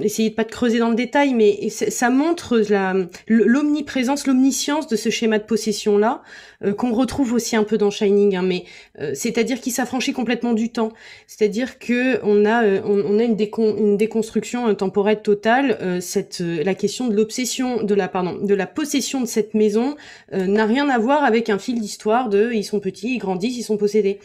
essayez 0.02 0.30
de 0.30 0.34
pas 0.34 0.44
de 0.44 0.50
creuser 0.50 0.78
dans 0.78 0.90
le 0.90 0.94
détail, 0.94 1.32
mais 1.32 1.68
ça 1.70 2.10
montre 2.10 2.58
la 2.68 2.94
l'omniprésence, 3.26 4.26
l'omniscience 4.26 4.88
de 4.88 4.94
ce 4.94 5.10
schéma 5.10 5.38
de 5.38 5.44
possession 5.44 5.96
là 5.96 6.22
euh, 6.62 6.74
qu'on 6.74 6.92
retrouve 6.92 7.32
aussi 7.32 7.56
un 7.56 7.64
peu 7.64 7.78
dans 7.78 7.90
Shining, 7.90 8.36
hein, 8.36 8.42
mais 8.42 8.64
euh, 9.00 9.12
c'est-à-dire 9.14 9.60
qu'il 9.60 9.72
s'affranchit 9.72 10.12
complètement 10.12 10.52
du 10.52 10.70
temps, 10.70 10.92
c'est-à-dire 11.26 11.78
que 11.78 12.20
on 12.22 12.44
a 12.44 12.64
on, 12.84 13.18
a 13.18 13.22
une, 13.22 13.36
une 13.78 13.96
déconstruction 13.96 14.74
temporelle 14.74 15.22
totale. 15.22 16.00
cette 16.00 16.40
la 16.40 16.74
question 16.74 17.08
de 17.08 17.14
l'obsession, 17.14 17.82
de 17.82 17.94
la 17.94 18.08
pardon, 18.08 18.38
de 18.42 18.54
la 18.54 18.66
possession 18.66 19.20
de 19.20 19.26
cette 19.26 19.54
maison 19.54 19.96
n'a 20.32 20.66
rien 20.66 20.88
à 20.88 20.98
voir 20.98 21.24
avec 21.24 21.48
un 21.48 21.58
fil 21.58 21.80
d'histoire 21.80 22.28
de 22.28 22.52
ils 22.52 22.64
sont 22.64 22.80
petits, 22.80 23.14
ils 23.14 23.18
grandissent, 23.18 23.56
ils 23.56 23.62
sont 23.62 23.76
possédés. 23.76 24.18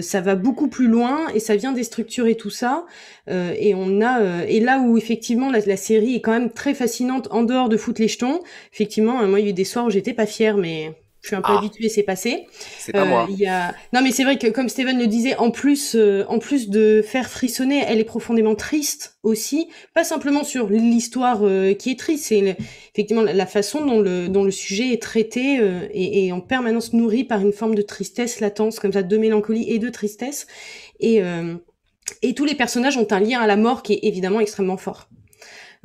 ça 0.00 0.20
va 0.20 0.34
beaucoup 0.34 0.68
plus 0.68 0.88
loin 0.88 1.28
et 1.34 1.40
ça 1.40 1.56
vient 1.56 1.72
déstructurer 1.72 2.34
tout 2.34 2.50
ça. 2.50 2.84
et 3.28 3.74
on 3.74 4.00
a 4.00 4.44
et 4.46 4.60
là 4.60 4.80
où 4.80 4.98
effectivement 4.98 5.50
la, 5.50 5.76
série 5.76 6.16
est 6.16 6.20
quand 6.20 6.32
même 6.32 6.50
très 6.50 6.74
fascinante 6.74 7.28
en 7.30 7.42
dehors 7.42 7.68
de 7.68 7.76
foutre 7.76 8.00
les 8.00 8.08
jetons. 8.08 8.40
Effectivement, 8.72 9.26
moi 9.26 9.40
il 9.40 9.44
y 9.44 9.48
a 9.48 9.50
eu 9.50 9.54
des 9.54 9.64
soirs 9.64 9.86
où 9.86 9.90
j'étais 9.90 10.14
pas 10.14 10.26
fière, 10.26 10.56
mais 10.56 10.92
je 11.22 11.28
suis 11.28 11.36
un 11.36 11.42
peu 11.42 11.52
ah. 11.52 11.58
habituée, 11.58 11.88
c'est 11.88 12.04
passé. 12.04 12.46
C'est 12.78 12.92
pas 12.92 13.04
moi. 13.04 13.24
Euh, 13.24 13.32
il 13.32 13.38
y 13.38 13.46
a... 13.46 13.74
Non 13.92 14.02
mais 14.02 14.12
c'est 14.12 14.24
vrai 14.24 14.38
que 14.38 14.46
comme 14.46 14.68
Steven 14.68 14.98
le 14.98 15.06
disait, 15.06 15.36
en 15.36 15.50
plus, 15.50 15.94
euh, 15.94 16.24
en 16.28 16.38
plus 16.38 16.68
de 16.70 17.02
faire 17.02 17.28
frissonner, 17.28 17.82
elle 17.86 17.98
est 17.98 18.04
profondément 18.04 18.54
triste 18.54 19.18
aussi. 19.22 19.68
Pas 19.94 20.04
simplement 20.04 20.44
sur 20.44 20.68
l'histoire 20.68 21.40
euh, 21.42 21.74
qui 21.74 21.90
est 21.90 21.98
triste, 21.98 22.26
c'est 22.26 22.56
effectivement 22.94 23.22
la, 23.22 23.46
façon 23.46 23.84
dont 23.84 24.00
le, 24.00 24.28
dont 24.28 24.44
le 24.44 24.50
sujet 24.50 24.92
est 24.92 25.02
traité 25.02 25.60
et, 25.92 26.26
et, 26.26 26.32
en 26.32 26.40
permanence 26.40 26.92
nourri 26.92 27.24
par 27.24 27.40
une 27.40 27.52
forme 27.52 27.74
de 27.74 27.82
tristesse 27.82 28.40
latence, 28.40 28.78
comme 28.78 28.92
ça, 28.92 29.02
de 29.02 29.16
mélancolie 29.16 29.68
et 29.70 29.78
de 29.78 29.88
tristesse. 29.88 30.46
Et 31.00 31.22
et 32.22 32.34
tous 32.34 32.44
les 32.44 32.54
personnages 32.54 32.96
ont 32.96 33.06
un 33.10 33.20
lien 33.20 33.40
à 33.40 33.46
la 33.46 33.56
mort 33.56 33.82
qui 33.82 33.94
est 33.94 34.00
évidemment 34.02 34.40
extrêmement 34.40 34.76
fort. 34.76 35.08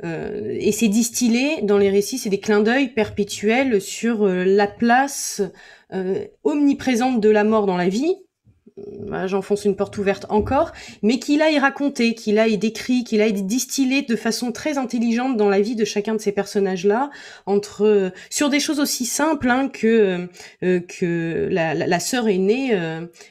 Euh, 0.04 0.56
et 0.58 0.72
c'est 0.72 0.88
distillé 0.88 1.62
dans 1.62 1.78
les 1.78 1.90
récits, 1.90 2.18
c'est 2.18 2.30
des 2.30 2.40
clins 2.40 2.60
d'œil 2.60 2.88
perpétuels 2.88 3.80
sur 3.80 4.24
euh, 4.24 4.44
la 4.44 4.66
place 4.66 5.42
euh, 5.92 6.24
omniprésente 6.42 7.20
de 7.20 7.30
la 7.30 7.44
mort 7.44 7.66
dans 7.66 7.76
la 7.76 7.88
vie. 7.88 8.14
J'enfonce 9.26 9.64
une 9.64 9.76
porte 9.76 9.96
ouverte 9.98 10.26
encore, 10.30 10.72
mais 11.00 11.20
qu'il 11.20 11.42
aille 11.42 11.60
raconter, 11.60 12.16
qu'il 12.16 12.40
aille 12.40 12.58
décrit, 12.58 13.04
qu'il 13.04 13.20
aille 13.20 13.44
distillé 13.44 14.02
de 14.02 14.16
façon 14.16 14.50
très 14.50 14.78
intelligente 14.78 15.36
dans 15.36 15.48
la 15.48 15.60
vie 15.60 15.76
de 15.76 15.84
chacun 15.84 16.12
de 16.12 16.20
ces 16.20 16.32
personnages-là, 16.32 17.10
entre 17.46 18.10
sur 18.30 18.50
des 18.50 18.58
choses 18.58 18.80
aussi 18.80 19.06
simples 19.06 19.48
hein, 19.48 19.68
que 19.68 20.28
que 20.60 21.48
la, 21.52 22.00
sœur 22.00 22.26
aînée 22.26 22.76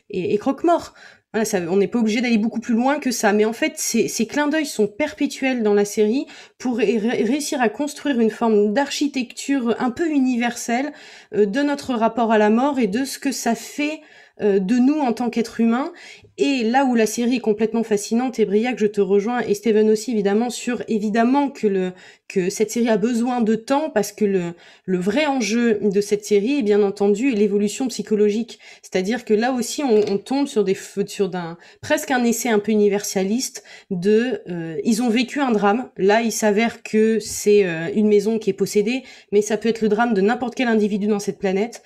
et, 0.09 0.33
et 0.33 0.38
croque-mort 0.38 0.93
on 1.33 1.77
n'est 1.77 1.87
pas 1.87 1.99
obligé 1.99 2.21
d'aller 2.21 2.37
beaucoup 2.37 2.59
plus 2.59 2.75
loin 2.75 2.99
que 2.99 3.11
ça, 3.11 3.33
mais 3.33 3.45
en 3.45 3.53
fait, 3.53 3.73
ces, 3.77 4.07
ces 4.07 4.27
clins 4.27 4.47
d'œil 4.47 4.67
sont 4.67 4.87
perpétuels 4.87 5.63
dans 5.63 5.73
la 5.73 5.85
série 5.85 6.27
pour 6.59 6.77
réussir 6.77 7.59
à 7.59 7.69
construire 7.69 8.19
une 8.19 8.29
forme 8.29 8.71
d'architecture 8.73 9.75
un 9.79 9.89
peu 9.89 10.07
universelle 10.09 10.93
euh, 11.33 11.45
de 11.45 11.61
notre 11.61 11.95
rapport 11.95 12.31
à 12.31 12.37
la 12.37 12.49
mort 12.49 12.77
et 12.77 12.87
de 12.87 13.03
ce 13.03 13.17
que 13.17 13.31
ça 13.31 13.55
fait 13.55 14.01
euh, 14.41 14.59
de 14.59 14.77
nous 14.77 14.99
en 14.99 15.13
tant 15.13 15.29
qu'être 15.29 15.59
humain. 15.59 15.91
Et 16.37 16.63
là 16.63 16.85
où 16.85 16.95
la 16.95 17.05
série 17.05 17.35
est 17.35 17.39
complètement 17.39 17.83
fascinante, 17.83 18.39
et 18.39 18.45
Briac, 18.45 18.79
je 18.79 18.87
te 18.87 19.01
rejoins, 19.01 19.41
et 19.41 19.53
Steven 19.53 19.89
aussi 19.91 20.11
évidemment, 20.11 20.49
sur 20.49 20.81
évidemment 20.87 21.49
que, 21.49 21.67
le, 21.67 21.91
que 22.27 22.49
cette 22.49 22.71
série 22.71 22.89
a 22.89 22.97
besoin 22.97 23.41
de 23.41 23.53
temps, 23.53 23.91
parce 23.91 24.11
que 24.11 24.25
le, 24.25 24.53
le 24.85 24.97
vrai 24.97 25.27
enjeu 25.27 25.79
de 25.81 26.01
cette 26.01 26.25
série 26.25 26.59
est 26.59 26.63
bien 26.63 26.81
entendu 26.81 27.31
l'évolution 27.31 27.87
psychologique. 27.87 28.57
C'est-à-dire 28.81 29.25
que 29.25 29.33
là 29.35 29.53
aussi, 29.53 29.83
on, 29.83 30.17
tombe 30.17 30.47
sur 30.47 30.63
des 30.63 30.77
sur 31.05 31.29
d'un 31.29 31.57
presque 31.81 32.09
un 32.09 32.23
essai 32.23 32.49
un 32.49 32.59
peu 32.59 32.71
universaliste 32.71 33.63
de 33.91 34.41
euh, 34.49 34.77
ils 34.83 35.03
ont 35.03 35.09
vécu 35.09 35.39
un 35.39 35.51
drame. 35.51 35.89
Là, 35.97 36.21
il 36.21 36.31
s'avère 36.31 36.81
que 36.81 37.19
c'est 37.19 37.65
euh, 37.65 37.89
une 37.93 38.07
maison 38.07 38.39
qui 38.39 38.49
est 38.49 38.53
possédée, 38.53 39.03
mais 39.31 39.41
ça 39.41 39.57
peut 39.57 39.69
être 39.69 39.81
le 39.81 39.89
drame 39.89 40.13
de 40.13 40.21
n'importe 40.21 40.55
quel 40.55 40.67
individu 40.67 41.07
dans 41.07 41.19
cette 41.19 41.39
planète 41.39 41.83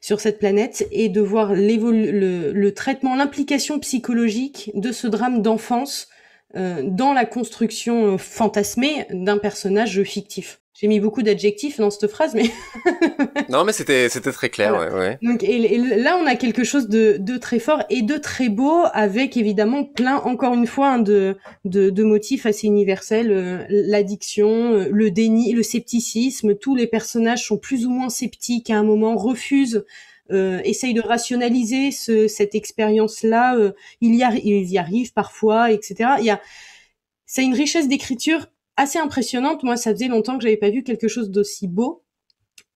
sur 0.00 0.20
cette 0.20 0.38
planète 0.38 0.86
et 0.90 1.08
de 1.08 1.20
voir 1.20 1.52
le, 1.54 2.70
traitement, 2.70 3.14
l'implication 3.14 3.78
psychologique 3.78 4.70
de 4.74 4.92
ce 4.92 5.06
drame 5.06 5.42
d'enfance 5.42 6.08
euh, 6.56 6.82
dans 6.84 7.12
la 7.12 7.26
construction 7.26 8.14
euh, 8.14 8.18
fantasmée 8.18 9.06
d'un 9.10 9.38
personnage 9.38 10.02
fictif. 10.02 10.60
J'ai 10.80 10.88
mis 10.88 10.98
beaucoup 10.98 11.20
d'adjectifs 11.20 11.76
dans 11.76 11.90
cette 11.90 12.10
phrase, 12.10 12.34
mais 12.34 12.50
non, 13.50 13.64
mais 13.64 13.72
c'était 13.74 14.08
c'était 14.08 14.32
très 14.32 14.48
clair, 14.48 14.72
ouais, 14.72 14.90
ouais. 14.90 15.18
Donc 15.20 15.44
et, 15.44 15.76
là, 15.76 16.16
on 16.16 16.24
a 16.24 16.36
quelque 16.36 16.64
chose 16.64 16.88
de, 16.88 17.18
de 17.20 17.36
très 17.36 17.58
fort 17.58 17.82
et 17.90 18.00
de 18.00 18.16
très 18.16 18.48
beau, 18.48 18.84
avec 18.94 19.36
évidemment 19.36 19.84
plein, 19.84 20.16
encore 20.16 20.54
une 20.54 20.66
fois, 20.66 20.92
hein, 20.92 20.98
de, 20.98 21.36
de, 21.66 21.90
de 21.90 22.02
motifs 22.02 22.46
assez 22.46 22.66
universels, 22.66 23.30
euh, 23.30 23.62
l'addiction, 23.68 24.72
euh, 24.72 24.88
le 24.90 25.10
déni, 25.10 25.52
le 25.52 25.62
scepticisme. 25.62 26.54
Tous 26.54 26.74
les 26.74 26.86
personnages 26.86 27.44
sont 27.44 27.58
plus 27.58 27.84
ou 27.84 27.90
moins 27.90 28.08
sceptiques 28.08 28.70
à 28.70 28.78
un 28.78 28.82
moment, 28.82 29.16
refusent 29.16 29.84
euh, 30.32 30.62
essayent 30.64 30.94
de 30.94 31.02
rationaliser 31.02 31.90
ce, 31.90 32.26
cette 32.26 32.54
expérience-là. 32.54 33.54
Il 34.00 34.14
y 34.14 34.24
il 34.44 34.64
y 34.64 34.78
arrive 34.78 35.12
parfois, 35.12 35.72
etc. 35.72 36.12
Il 36.20 36.24
y 36.24 36.30
a, 36.30 36.40
c'est 37.26 37.44
une 37.44 37.54
richesse 37.54 37.86
d'écriture 37.86 38.46
assez 38.80 38.98
impressionnante. 38.98 39.62
Moi, 39.62 39.76
ça 39.76 39.92
faisait 39.92 40.08
longtemps 40.08 40.38
que 40.38 40.42
j'avais 40.42 40.56
pas 40.56 40.70
vu 40.70 40.82
quelque 40.82 41.06
chose 41.06 41.30
d'aussi 41.30 41.68
beau. 41.68 42.02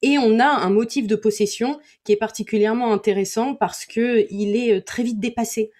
Et 0.02 0.18
on 0.18 0.38
a 0.38 0.46
un 0.46 0.68
motif 0.68 1.06
de 1.06 1.16
possession 1.16 1.80
qui 2.04 2.12
est 2.12 2.16
particulièrement 2.16 2.92
intéressant 2.92 3.54
parce 3.54 3.86
que 3.86 4.26
il 4.30 4.54
est 4.54 4.76
euh, 4.76 4.80
très 4.82 5.02
vite 5.02 5.18
dépassé. 5.18 5.70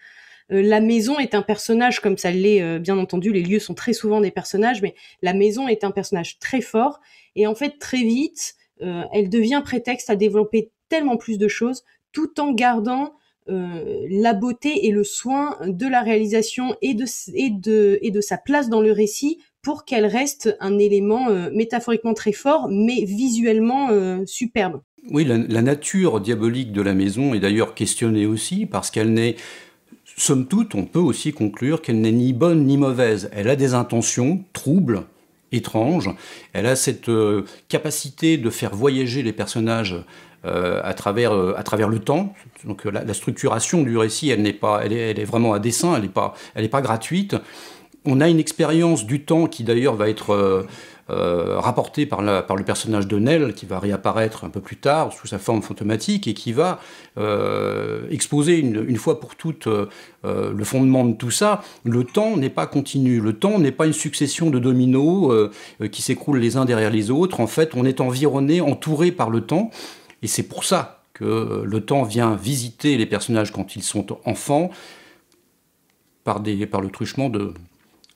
Euh, 0.51 0.63
la 0.63 0.81
maison 0.81 1.19
est 1.19 1.35
un 1.35 1.43
personnage 1.43 2.01
comme 2.01 2.17
ça 2.17 2.31
l'est, 2.31 2.63
euh, 2.63 2.79
bien 2.79 2.97
entendu. 2.97 3.33
Les 3.33 3.43
lieux 3.43 3.59
sont 3.59 3.75
très 3.75 3.93
souvent 3.93 4.23
des 4.23 4.31
personnages, 4.31 4.81
mais 4.81 4.95
la 5.21 5.35
maison 5.35 5.69
est 5.69 5.85
un 5.85 5.91
personnage 5.91 6.39
très 6.39 6.63
fort. 6.63 7.01
Et 7.37 7.47
en 7.47 7.55
fait, 7.55 7.79
très 7.79 8.03
vite, 8.03 8.55
elle 8.81 9.31
devient 9.31 9.63
prétexte 9.65 10.11
à 10.11 10.17
développer 10.17 10.71
tellement 10.89 11.17
plus 11.17 11.39
de 11.39 11.49
choses, 11.49 11.85
tout 12.13 12.41
en 12.41 12.53
gardant 12.53 13.15
la 13.47 14.33
beauté 14.33 14.87
et 14.87 14.91
le 14.91 15.05
soin 15.05 15.57
de 15.67 15.87
la 15.87 16.03
réalisation 16.03 16.77
et 16.81 16.95
de, 16.95 18.21
sa 18.21 18.39
place 18.39 18.69
dans 18.69 18.81
le 18.81 18.93
récit 18.93 19.39
pour 19.65 19.85
qu'elle 19.85 20.07
reste 20.07 20.57
un 20.61 20.79
élément 20.79 21.31
euh, 21.31 21.51
métaphoriquement 21.53 22.15
très 22.15 22.33
fort, 22.33 22.69
mais 22.71 23.05
visuellement 23.05 23.89
euh, 23.91 24.23
superbe. 24.27 24.83
Oui, 25.11 25.25
la, 25.25 25.63
nature 25.63 26.21
diabolique 26.21 26.73
de 26.73 26.83
la 26.83 26.95
maison 26.95 27.35
est 27.35 27.41
d'ailleurs 27.41 27.75
questionnée 27.75 28.27
aussi, 28.27 28.67
parce 28.67 28.91
qu'elle 28.91 29.13
n'est, 29.13 29.37
somme 30.17 30.47
toute, 30.47 30.75
on 30.75 30.85
peut 30.85 30.99
aussi 30.99 31.33
conclure 31.33 31.83
qu'elle 31.83 32.01
n'est 32.01 32.13
ni 32.13 32.33
bonne 32.33 32.65
ni 32.65 32.77
mauvaise. 32.77 33.31
Elle 33.33 33.49
a 33.49 33.57
des 33.57 33.75
intentions 33.75 34.45
troubles, 34.53 35.05
étranges. 35.53 36.11
Elle 36.53 36.67
a 36.67 36.77
cette 36.77 37.09
euh, 37.09 37.45
capacité 37.69 38.37
de 38.39 38.51
faire 38.51 38.75
voyager 38.75 39.23
les 39.23 39.33
personnages 39.33 39.97
à, 40.45 40.95
travers, 40.95 41.33
à 41.33 41.63
travers 41.63 41.89
le 41.89 41.99
temps. 41.99 42.35
Donc 42.65 42.85
la, 42.85 43.15
structuration 43.15 43.83
du 43.83 43.97
récit, 43.97 44.31
elle 44.31 44.43
n'est 44.43 44.53
pas, 44.53 44.81
elle 44.85 44.93
est, 44.93 45.25
vraiment 45.25 45.55
à 45.55 45.59
dessein, 45.59 45.95
elle 45.97 46.03
n'est 46.03 46.09
pas, 46.09 46.35
elle 46.55 46.65
est 46.65 46.69
pas 46.69 46.83
gratuite 46.83 47.35
on 48.07 48.21
a 48.21 48.29
une 48.29 48.39
expérience 48.39 49.07
du 49.07 49.23
temps 49.23 49.47
qui 49.47 49.65
d'ailleurs 49.65 49.95
va 49.95 50.11
être 50.11 50.35
euh, 50.35 50.67
euh, 51.11 51.61
rapporté 51.61 52.07
par, 52.07 52.23
la, 52.23 52.41
par 52.41 52.57
le 52.57 52.65
personnage 52.65 53.07
de 53.07 53.19
Nell, 53.19 53.53
qui 53.53 53.67
va 53.67 53.79
réapparaître 53.79 54.45
un 54.45 54.49
peu 54.49 54.61
plus 54.61 54.77
tard 54.77 55.13
sous 55.13 55.27
sa 55.27 55.39
forme 55.39 55.61
fantomatique 55.61 56.27
et 56.27 56.33
qui 56.33 56.53
va 56.55 56.81
euh, 57.19 58.07
exposer 58.11 58.59
une, 58.59 58.83
une, 58.89 58.97
fois 58.97 59.21
pour 59.21 59.37
toutes 59.37 59.67
euh, 59.67 59.87
le 60.23 60.65
fondement 60.65 61.05
de 61.05 61.13
tout 61.13 61.31
ça. 61.31 61.63
Le 61.85 62.05
temps 62.05 62.39
n'est 62.39 62.49
pas 62.49 62.67
continu, 62.67 63.21
le 63.21 63.35
temps 63.35 63.59
n'est 63.59 63.71
pas 63.71 63.85
une 63.85 63.93
succession 63.93 64.49
de 64.49 64.59
dominos 64.59 65.51
qui 65.93 66.01
s'écroulent 66.01 66.39
les 66.39 66.57
uns 66.57 66.65
derrière 66.65 66.91
les 66.91 67.11
autres. 67.11 67.41
En 67.41 67.47
fait, 67.47 67.73
on 67.75 67.85
est 67.85 68.01
environné, 68.01 68.63
entouré 68.63 69.13
par 69.13 69.29
le 69.29 69.43
temps, 69.43 69.71
et 70.25 70.27
c'est 70.27 70.43
pour 70.43 70.65
ça 70.65 71.05
que 71.13 71.63
le 71.65 71.85
temps 71.85 72.03
vient 72.03 72.35
visiter 72.35 72.97
les 72.97 73.07
personnages 73.07 73.53
quand 73.53 73.77
ils 73.77 73.85
sont 73.85 74.19
enfants 74.25 74.71
par, 76.25 76.41
des, 76.41 76.67
par 76.67 76.81
le 76.81 76.91
truchement 76.91 77.29
de, 77.29 77.55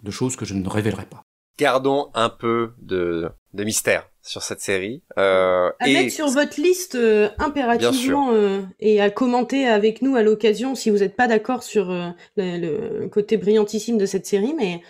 de 0.03 0.11
choses 0.11 0.35
que 0.35 0.44
je 0.44 0.55
ne 0.55 0.68
révélerai 0.68 1.05
pas 1.05 1.23
gardons 1.59 2.09
un 2.14 2.31
peu 2.31 2.71
de, 2.81 3.29
de 3.53 3.64
mystère 3.64 4.09
sur 4.23 4.42
cette 4.42 4.61
série. 4.61 5.03
Euh, 5.18 5.71
à 5.81 5.87
mettre 5.87 6.12
sur 6.12 6.29
votre 6.29 6.61
liste 6.61 6.94
euh, 6.94 7.29
impérativement 7.38 8.31
euh, 8.33 8.61
et 8.81 9.01
à 9.01 9.11
commenter 9.11 9.66
avec 9.66 10.01
nous 10.01 10.16
à 10.16 10.23
l'occasion 10.23 10.75
si 10.75 10.90
vous 10.90 10.99
n'êtes 10.99 11.16
pas 11.16 11.27
d'accord 11.27 11.62
sur 11.62 11.90
euh, 11.90 12.09
le, 12.37 13.01
le, 13.01 13.09
côté 13.09 13.37
brillantissime 13.37 13.99
de 13.99 14.07
cette 14.07 14.27
série, 14.27 14.55
mais 14.57 14.81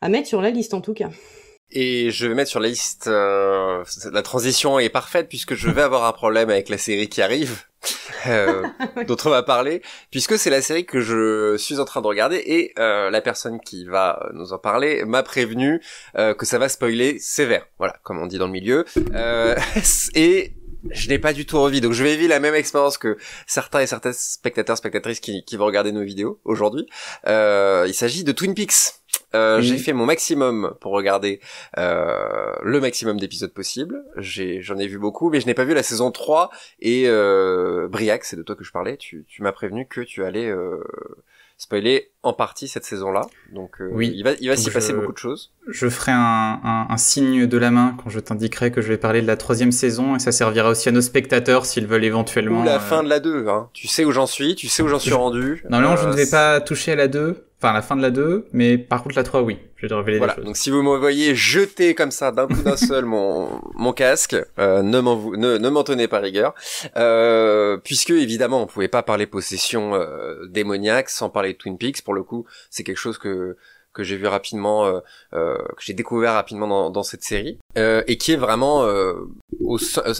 à 0.00 0.08
mettre 0.08 0.28
sur 0.28 0.42
la 0.42 0.50
liste 0.50 0.74
en 0.74 0.80
tout 0.80 0.94
cas. 0.94 1.08
Et 1.70 2.10
je 2.10 2.26
vais 2.26 2.34
mettre 2.34 2.50
sur 2.50 2.60
la 2.60 2.68
liste, 2.68 3.08
euh, 3.08 3.84
la 4.10 4.22
transition 4.22 4.78
est 4.78 4.88
parfaite 4.88 5.28
puisque 5.28 5.54
je 5.54 5.68
vais 5.68 5.82
avoir 5.82 6.04
un 6.04 6.12
problème 6.12 6.48
avec 6.48 6.70
la 6.70 6.78
série 6.78 7.08
qui 7.08 7.20
arrive, 7.20 7.62
euh, 8.26 8.62
dont 9.06 9.16
on 9.26 9.28
va 9.28 9.42
parler, 9.42 9.82
puisque 10.10 10.38
c'est 10.38 10.48
la 10.48 10.62
série 10.62 10.86
que 10.86 11.00
je 11.00 11.56
suis 11.58 11.78
en 11.78 11.84
train 11.84 12.00
de 12.00 12.06
regarder 12.06 12.36
et 12.36 12.72
euh, 12.78 13.10
la 13.10 13.20
personne 13.20 13.60
qui 13.60 13.84
va 13.84 14.30
nous 14.32 14.54
en 14.54 14.58
parler 14.58 15.04
m'a 15.04 15.22
prévenu 15.22 15.82
euh, 16.16 16.32
que 16.32 16.46
ça 16.46 16.58
va 16.58 16.70
spoiler 16.70 17.18
sévère, 17.18 17.66
voilà, 17.78 17.96
comme 18.02 18.18
on 18.18 18.26
dit 18.26 18.38
dans 18.38 18.46
le 18.46 18.52
milieu. 18.52 18.86
Euh, 19.14 19.54
et 20.14 20.54
je 20.90 21.08
n'ai 21.08 21.18
pas 21.18 21.32
du 21.32 21.44
tout 21.44 21.56
envie, 21.56 21.80
donc 21.80 21.92
je 21.92 22.02
vais 22.02 22.16
vivre 22.16 22.30
la 22.30 22.40
même 22.40 22.54
expérience 22.54 22.98
que 22.98 23.16
certains 23.46 23.80
et 23.80 23.86
certaines 23.86 24.12
spectateurs, 24.12 24.76
spectatrices 24.76 25.20
qui, 25.20 25.44
qui 25.44 25.56
vont 25.56 25.66
regarder 25.66 25.92
nos 25.92 26.02
vidéos 26.02 26.40
aujourd'hui. 26.44 26.86
Euh, 27.26 27.84
il 27.86 27.94
s'agit 27.94 28.24
de 28.24 28.32
Twin 28.32 28.54
Peaks. 28.54 28.94
Euh, 29.34 29.60
J'ai 29.60 29.78
fait 29.78 29.92
mon 29.92 30.06
maximum 30.06 30.74
pour 30.80 30.92
regarder 30.92 31.40
euh, 31.76 32.54
le 32.62 32.80
maximum 32.80 33.18
d'épisodes 33.20 33.52
possibles. 33.52 34.02
J'en 34.16 34.78
ai, 34.78 34.86
vu 34.86 34.98
beaucoup, 34.98 35.30
mais 35.30 35.40
je 35.40 35.46
n'ai 35.46 35.54
pas 35.54 35.64
vu 35.64 35.74
la 35.74 35.82
saison 35.82 36.10
3. 36.10 36.50
Et 36.80 37.04
euh, 37.06 37.88
Briac, 37.88 38.24
c'est 38.24 38.36
de 38.36 38.42
toi 38.42 38.56
que 38.56 38.64
je 38.64 38.72
parlais, 38.72 38.96
tu, 38.96 39.24
tu 39.28 39.42
m'as 39.42 39.52
prévenu 39.52 39.86
que 39.86 40.00
tu 40.00 40.24
allais 40.24 40.46
euh, 40.46 40.82
spoiler 41.58 42.12
en 42.22 42.32
partie 42.32 42.68
cette 42.68 42.84
saison-là. 42.84 43.22
Donc 43.52 43.80
euh, 43.80 43.90
oui. 43.92 44.12
il 44.14 44.22
va, 44.22 44.32
il 44.40 44.48
va 44.48 44.56
s'y 44.56 44.70
passer 44.70 44.94
beaucoup 44.94 45.12
de 45.12 45.18
choses. 45.18 45.52
Je 45.66 45.88
ferai 45.88 46.12
un, 46.12 46.60
un, 46.64 46.86
un, 46.88 46.96
signe 46.96 47.46
de 47.46 47.58
la 47.58 47.70
main 47.70 47.96
quand 48.02 48.08
je 48.10 48.20
t'indiquerai 48.20 48.70
que 48.70 48.80
je 48.80 48.88
vais 48.88 48.96
parler 48.96 49.20
de 49.20 49.26
la 49.26 49.36
troisième 49.36 49.72
saison 49.72 50.16
et 50.16 50.20
ça 50.20 50.32
servira 50.32 50.70
aussi 50.70 50.88
à 50.88 50.92
nos 50.92 51.00
spectateurs 51.00 51.66
s'ils 51.66 51.86
veulent 51.86 52.04
éventuellement... 52.04 52.62
Ou 52.62 52.64
la 52.64 52.80
fin 52.80 53.02
de 53.02 53.08
la 53.08 53.20
2, 53.20 53.48
hein. 53.48 53.68
Tu 53.74 53.88
sais 53.88 54.04
où 54.04 54.12
j'en 54.12 54.26
suis, 54.26 54.54
tu 54.54 54.68
sais 54.68 54.82
où 54.82 54.88
j'en 54.88 55.00
suis 55.00 55.12
rendu. 55.12 55.64
Normalement, 55.68 55.96
je 55.96 56.08
ne 56.08 56.14
vais 56.14 56.30
pas 56.30 56.60
toucher 56.60 56.92
à 56.92 56.96
la 56.96 57.08
2 57.08 57.47
Enfin, 57.60 57.72
la 57.72 57.82
fin 57.82 57.96
de 57.96 58.02
la 58.02 58.10
2, 58.10 58.46
mais 58.52 58.78
par 58.78 59.02
contre 59.02 59.16
la 59.16 59.24
3, 59.24 59.42
oui. 59.42 59.58
Je 59.74 59.82
vais 59.82 59.88
te 59.88 59.94
révéler 59.94 60.18
voilà. 60.18 60.34
des 60.34 60.36
choses. 60.36 60.44
Donc 60.44 60.56
si 60.56 60.70
vous 60.70 60.82
me 60.82 60.96
voyez 60.96 61.34
jeter 61.34 61.94
comme 61.94 62.12
ça 62.12 62.30
d'un 62.30 62.46
coup 62.46 62.62
d'un 62.62 62.76
seul 62.76 63.04
mon, 63.04 63.60
mon 63.74 63.92
casque, 63.92 64.36
euh, 64.58 64.82
ne 64.82 65.00
m'en 65.00 65.16
ne, 65.32 65.58
ne 65.58 65.68
m'en 65.68 65.82
tenez 65.82 66.06
pas 66.06 66.20
rigueur. 66.20 66.54
Euh, 66.96 67.76
puisque 67.78 68.10
évidemment 68.10 68.62
on 68.62 68.66
pouvait 68.66 68.88
pas 68.88 69.02
parler 69.02 69.26
possession 69.26 69.94
euh, 69.94 70.46
démoniaque 70.46 71.10
sans 71.10 71.30
parler 71.30 71.52
de 71.52 71.58
Twin 71.58 71.78
Peaks. 71.78 72.02
Pour 72.02 72.14
le 72.14 72.22
coup, 72.22 72.44
c'est 72.70 72.84
quelque 72.84 72.96
chose 72.96 73.18
que 73.18 73.56
que 73.92 74.04
j'ai 74.04 74.16
vu 74.16 74.26
rapidement, 74.26 74.86
euh, 74.86 75.00
euh, 75.34 75.56
que 75.56 75.82
j'ai 75.82 75.92
découvert 75.92 76.34
rapidement 76.34 76.68
dans, 76.68 76.90
dans 76.90 77.02
cette 77.02 77.24
série, 77.24 77.58
euh, 77.76 78.02
et 78.06 78.16
qui 78.16 78.32
est 78.32 78.36
vraiment. 78.36 78.84
Euh, 78.84 79.14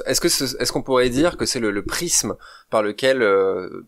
est-ce 0.07 0.20
que 0.20 0.26
est-ce 0.26 0.72
qu'on 0.72 0.83
pourrait 0.83 1.11
dire 1.11 1.37
que 1.37 1.46
c'est 1.46 1.61
le, 1.61 1.70
le, 1.70 1.83
prisme 1.83 2.35
par 2.70 2.83
lequel 2.83 3.24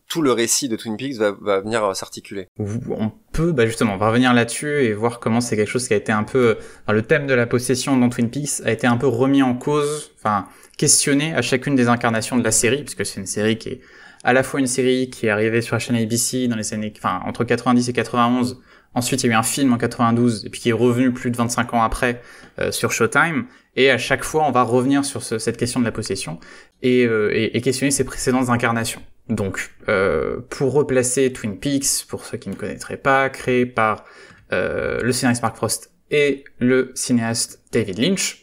tout 0.09 0.23
le 0.23 0.33
récit 0.33 0.69
de 0.69 0.77
Twin 0.77 0.97
Peaks 0.97 1.17
va, 1.17 1.33
va 1.33 1.61
venir 1.61 1.95
s'articuler? 1.95 2.49
On 2.59 3.11
peut, 3.33 3.53
bah 3.53 3.67
justement, 3.67 3.95
on 3.95 3.99
va 3.99 4.09
revenir 4.09 4.33
là-dessus 4.33 4.85
et 4.85 4.93
voir 4.93 5.21
comment 5.21 5.41
c'est 5.41 5.57
quelque 5.57 5.69
chose 5.69 5.87
qui 5.89 5.95
a 5.95 5.97
été 5.97 6.13
un 6.13 6.25
peu, 6.25 6.57
enfin, 6.85 6.93
le 6.93 7.03
thème 7.03 7.27
de 7.27 7.35
la 7.35 7.47
possession 7.47 7.97
dans 7.97 8.09
Twin 8.09 8.31
Peaks 8.31 8.63
a 8.65 8.71
été 8.71 8.87
un 8.87 8.97
peu 8.97 9.07
remis 9.07 9.43
en 9.43 9.55
cause, 9.55 10.13
enfin 10.19 10.47
questionné 10.79 11.35
à 11.35 11.43
chacune 11.43 11.75
des 11.75 11.89
incarnations 11.89 12.39
de 12.39 12.45
la 12.45 12.53
série, 12.53 12.83
puisque 12.85 13.05
c'est 13.05 13.21
une 13.21 13.27
série 13.27 13.59
qui 13.59 13.69
est 13.69 13.81
à 14.25 14.33
la 14.33 14.43
fois 14.43 14.61
une 14.61 14.67
série 14.67 15.11
qui 15.11 15.27
est 15.27 15.31
arrivée 15.31 15.63
sur 15.63 15.75
la 15.75 15.79
chaîne 15.81 15.97
ABC 15.97 16.49
dans 16.49 16.57
les 16.57 16.75
années, 16.75 16.93
enfin 16.97 17.21
entre 17.25 17.45
90 17.45 17.89
et 17.89 17.93
91 17.93 18.61
Ensuite, 18.95 19.23
il 19.23 19.29
y 19.29 19.31
a 19.31 19.33
eu 19.35 19.37
un 19.37 19.45
film 19.45 19.73
en 19.73 19.79
92, 19.79 20.47
et 20.47 20.51
puis 20.51 20.61
qui 20.61 20.71
est 20.71 20.75
revenu 20.75 21.13
plus 21.13 21.31
de 21.31 21.37
25 21.37 21.75
ans 21.75 21.83
après 21.83 22.21
euh, 22.59 22.73
sur 22.73 22.91
Showtime. 22.91 23.47
Et 23.77 23.91
à 23.91 23.99
chaque 23.99 24.25
fois, 24.25 24.45
on 24.47 24.51
va 24.51 24.63
revenir 24.63 25.05
sur 25.05 25.23
ce, 25.23 25.39
cette 25.39 25.57
question 25.57 25.79
de 25.79 25.85
la 25.85 25.93
possession 25.93 26.41
et, 26.83 27.07
euh, 27.07 27.51
questionner 27.63 27.93
ses 27.93 28.05
précédentes 28.05 28.49
incarnations. 28.49 29.03
Donc, 29.29 29.71
euh, 29.89 30.41
pour 30.51 30.73
replacer 30.73 31.33
Twin 31.33 31.57
Peaks, 31.57 32.05
pour 32.09 32.25
ceux 32.25 32.37
qui 32.37 32.49
ne 32.49 32.57
connaîtraient 32.57 32.97
pas, 32.97 33.29
créé 33.31 33.65
par 33.65 34.05
le 34.53 35.13
scénariste 35.13 35.43
Mark 35.43 35.55
Frost 35.55 35.93
et 36.11 36.43
le 36.59 36.91
cinéaste 36.97 37.61
David 37.71 37.99
Lynch. 37.99 38.43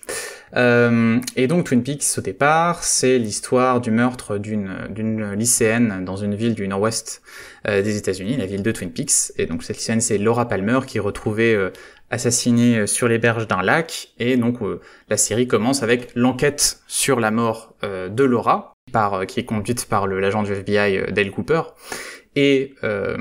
Euh, 0.56 1.20
et 1.36 1.48
donc 1.48 1.66
Twin 1.66 1.84
Peaks 1.84 2.18
au 2.18 2.22
départ, 2.22 2.84
c'est 2.84 3.18
l'histoire 3.18 3.82
du 3.82 3.92
meurtre 3.92 4.38
d'une 4.38 5.34
lycéenne 5.34 6.06
dans 6.06 6.16
une 6.16 6.36
ville 6.36 6.56
du 6.56 6.68
nord-ouest 6.68 7.22
euh, 7.68 7.82
des 7.82 7.98
États-Unis, 7.98 8.38
la 8.38 8.46
ville 8.46 8.64
de 8.64 8.72
Twin 8.72 8.92
Peaks. 8.92 9.34
Et 9.38 9.46
donc 9.46 9.64
cette 9.64 9.78
lycéenne, 9.78 10.02
c'est 10.02 10.18
Laura 10.18 10.48
Palmer 10.48 10.80
qui 10.86 10.98
est 10.98 11.02
retrouvée 11.02 11.54
euh, 11.54 11.72
assassinée 12.10 12.88
sur 12.88 13.08
les 13.08 13.18
berges 13.18 13.48
d'un 13.48 13.62
lac. 13.62 14.10
Et 14.20 14.38
donc 14.38 14.60
la 15.10 15.18
série 15.18 15.48
commence 15.48 15.84
avec 15.84 16.10
l'enquête 16.16 16.80
sur 16.88 17.20
la 17.20 17.32
mort 17.32 17.76
de 17.84 18.24
Laura, 18.24 18.76
qui 19.28 19.42
est 19.42 19.46
conduite 19.46 19.88
par 19.90 20.08
l'agent 20.08 20.44
du 20.44 20.54
FBI 20.54 21.12
Dale 21.12 21.32
Cooper. 21.32 21.64
Et 22.40 22.76
euh, 22.84 23.18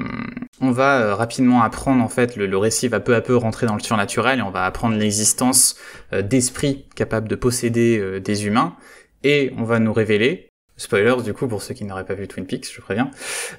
on 0.61 0.73
va 0.73 1.01
euh, 1.01 1.15
rapidement 1.15 1.63
apprendre, 1.63 2.05
en 2.05 2.09
fait, 2.09 2.37
le, 2.37 2.59
récit 2.59 2.87
va 2.87 3.01
peu 3.01 3.15
à 3.15 3.23
peu 3.23 3.35
rentrer 3.35 3.67
dans 3.67 3.73
le 3.73 3.81
surnaturel 3.81 4.41
et 4.41 4.43
on 4.43 4.51
va 4.51 4.67
apprendre 4.67 4.95
l'existence 4.95 5.77
euh, 6.13 6.21
d'esprits 6.21 6.85
capables 6.95 7.27
de 7.27 7.35
posséder 7.35 8.21
des 8.21 8.47
humains. 8.47 8.77
Et 9.25 9.55
on 9.57 9.65
va 9.65 9.79
nous 9.79 9.95
révéler, 9.95 10.46
spoilers 10.77 11.23
du 11.23 11.33
coup 11.33 11.49
pour 11.49 11.63
ceux 11.63 11.75
qui 11.75 11.85
n'auraient 11.85 12.05
pas 12.05 12.15
vu 12.15 12.29
Twin 12.29 12.47
Peaks, 12.47 12.73
je 12.73 12.81
préviens, 12.81 13.11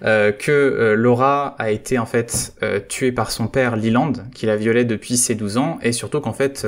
euh, 0.04 0.32
que 0.32 0.94
Laura 0.98 1.56
a 1.60 1.72
été 1.72 1.98
en 2.00 2.06
fait 2.06 2.54
tuée 2.90 3.12
par 3.12 3.32
son 3.32 3.48
père 3.48 3.76
Leland, 3.76 4.14
qui 4.34 4.46
la 4.46 4.56
violait 4.56 4.86
depuis 4.86 5.18
ses 5.18 5.36
12 5.36 5.58
ans, 5.58 5.80
et 5.82 5.92
surtout 5.92 6.22
qu'en 6.22 6.34
fait 6.34 6.66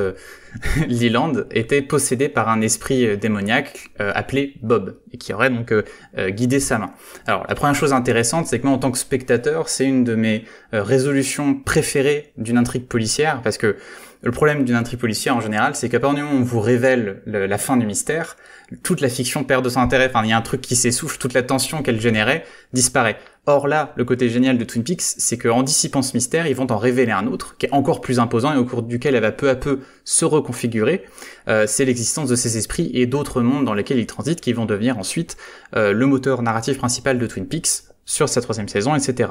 Leland 0.87 1.33
était 1.51 1.81
possédé 1.81 2.29
par 2.29 2.49
un 2.49 2.61
esprit 2.61 3.05
euh, 3.05 3.15
démoniaque 3.15 3.91
euh, 3.99 4.11
appelé 4.15 4.55
Bob, 4.61 4.97
et 5.11 5.17
qui 5.17 5.33
aurait 5.33 5.49
donc 5.49 5.71
euh, 5.71 5.83
guidé 6.29 6.59
sa 6.59 6.77
main. 6.77 6.91
Alors 7.27 7.45
la 7.47 7.55
première 7.55 7.75
chose 7.75 7.93
intéressante, 7.93 8.47
c'est 8.47 8.59
que 8.59 8.65
moi 8.65 8.75
en 8.75 8.79
tant 8.79 8.91
que 8.91 8.97
spectateur, 8.97 9.69
c'est 9.69 9.85
une 9.85 10.03
de 10.03 10.15
mes 10.15 10.45
résolutions 10.71 11.55
préférées 11.55 12.31
d'une 12.37 12.57
intrigue 12.57 12.87
policière, 12.87 13.41
parce 13.43 13.57
que 13.57 13.77
le 14.21 14.31
problème 14.31 14.65
d'une 14.65 14.75
intrigue 14.75 14.99
policière 14.99 15.35
en 15.35 15.41
général, 15.41 15.75
c'est 15.75 15.87
qu'à 15.87 15.99
partir 15.99 16.17
du 16.17 16.23
moment 16.23 16.39
où 16.39 16.41
on 16.41 16.45
vous 16.45 16.59
révèle 16.59 17.21
le, 17.25 17.45
la 17.45 17.57
fin 17.57 17.77
du 17.77 17.85
mystère, 17.85 18.35
toute 18.83 18.99
la 19.01 19.09
fiction 19.09 19.43
perd 19.43 19.63
de 19.63 19.69
son 19.69 19.79
intérêt. 19.79 20.09
Enfin, 20.09 20.23
il 20.25 20.29
y 20.29 20.33
a 20.33 20.37
un 20.37 20.41
truc 20.41 20.61
qui 20.61 20.75
s'essouffle, 20.75 21.17
toute 21.17 21.33
la 21.33 21.43
tension 21.43 21.81
qu'elle 21.81 22.01
générait 22.01 22.43
disparaît. 22.73 23.17
Or 23.45 23.67
là, 23.67 23.93
le 23.95 24.05
côté 24.05 24.29
génial 24.29 24.57
de 24.57 24.63
Twin 24.63 24.83
Peaks, 24.83 25.01
c'est 25.01 25.37
qu'en 25.37 25.63
dissipant 25.63 26.01
ce 26.01 26.13
mystère, 26.13 26.45
ils 26.47 26.55
vont 26.55 26.69
en 26.69 26.77
révéler 26.77 27.13
un 27.13 27.25
autre, 27.27 27.55
qui 27.57 27.65
est 27.65 27.73
encore 27.73 28.01
plus 28.01 28.19
imposant 28.19 28.53
et 28.53 28.57
au 28.57 28.65
cours 28.65 28.83
duquel 28.83 29.15
elle 29.15 29.21
va 29.21 29.31
peu 29.31 29.49
à 29.49 29.55
peu 29.55 29.79
se 30.03 30.25
reconfigurer. 30.25 31.05
Euh, 31.47 31.65
c'est 31.65 31.85
l'existence 31.85 32.29
de 32.29 32.35
ces 32.35 32.57
esprits 32.57 32.91
et 32.93 33.07
d'autres 33.07 33.41
mondes 33.41 33.65
dans 33.65 33.73
lesquels 33.73 33.99
ils 33.99 34.05
transitent, 34.05 34.41
qui 34.41 34.53
vont 34.53 34.65
devenir 34.65 34.99
ensuite 34.99 35.37
euh, 35.75 35.93
le 35.93 36.05
moteur 36.05 36.41
narratif 36.41 36.77
principal 36.77 37.17
de 37.17 37.25
Twin 37.25 37.47
Peaks 37.47 37.88
sur 38.09 38.27
sa 38.27 38.41
troisième 38.41 38.67
saison, 38.67 38.95
etc. 38.95 39.29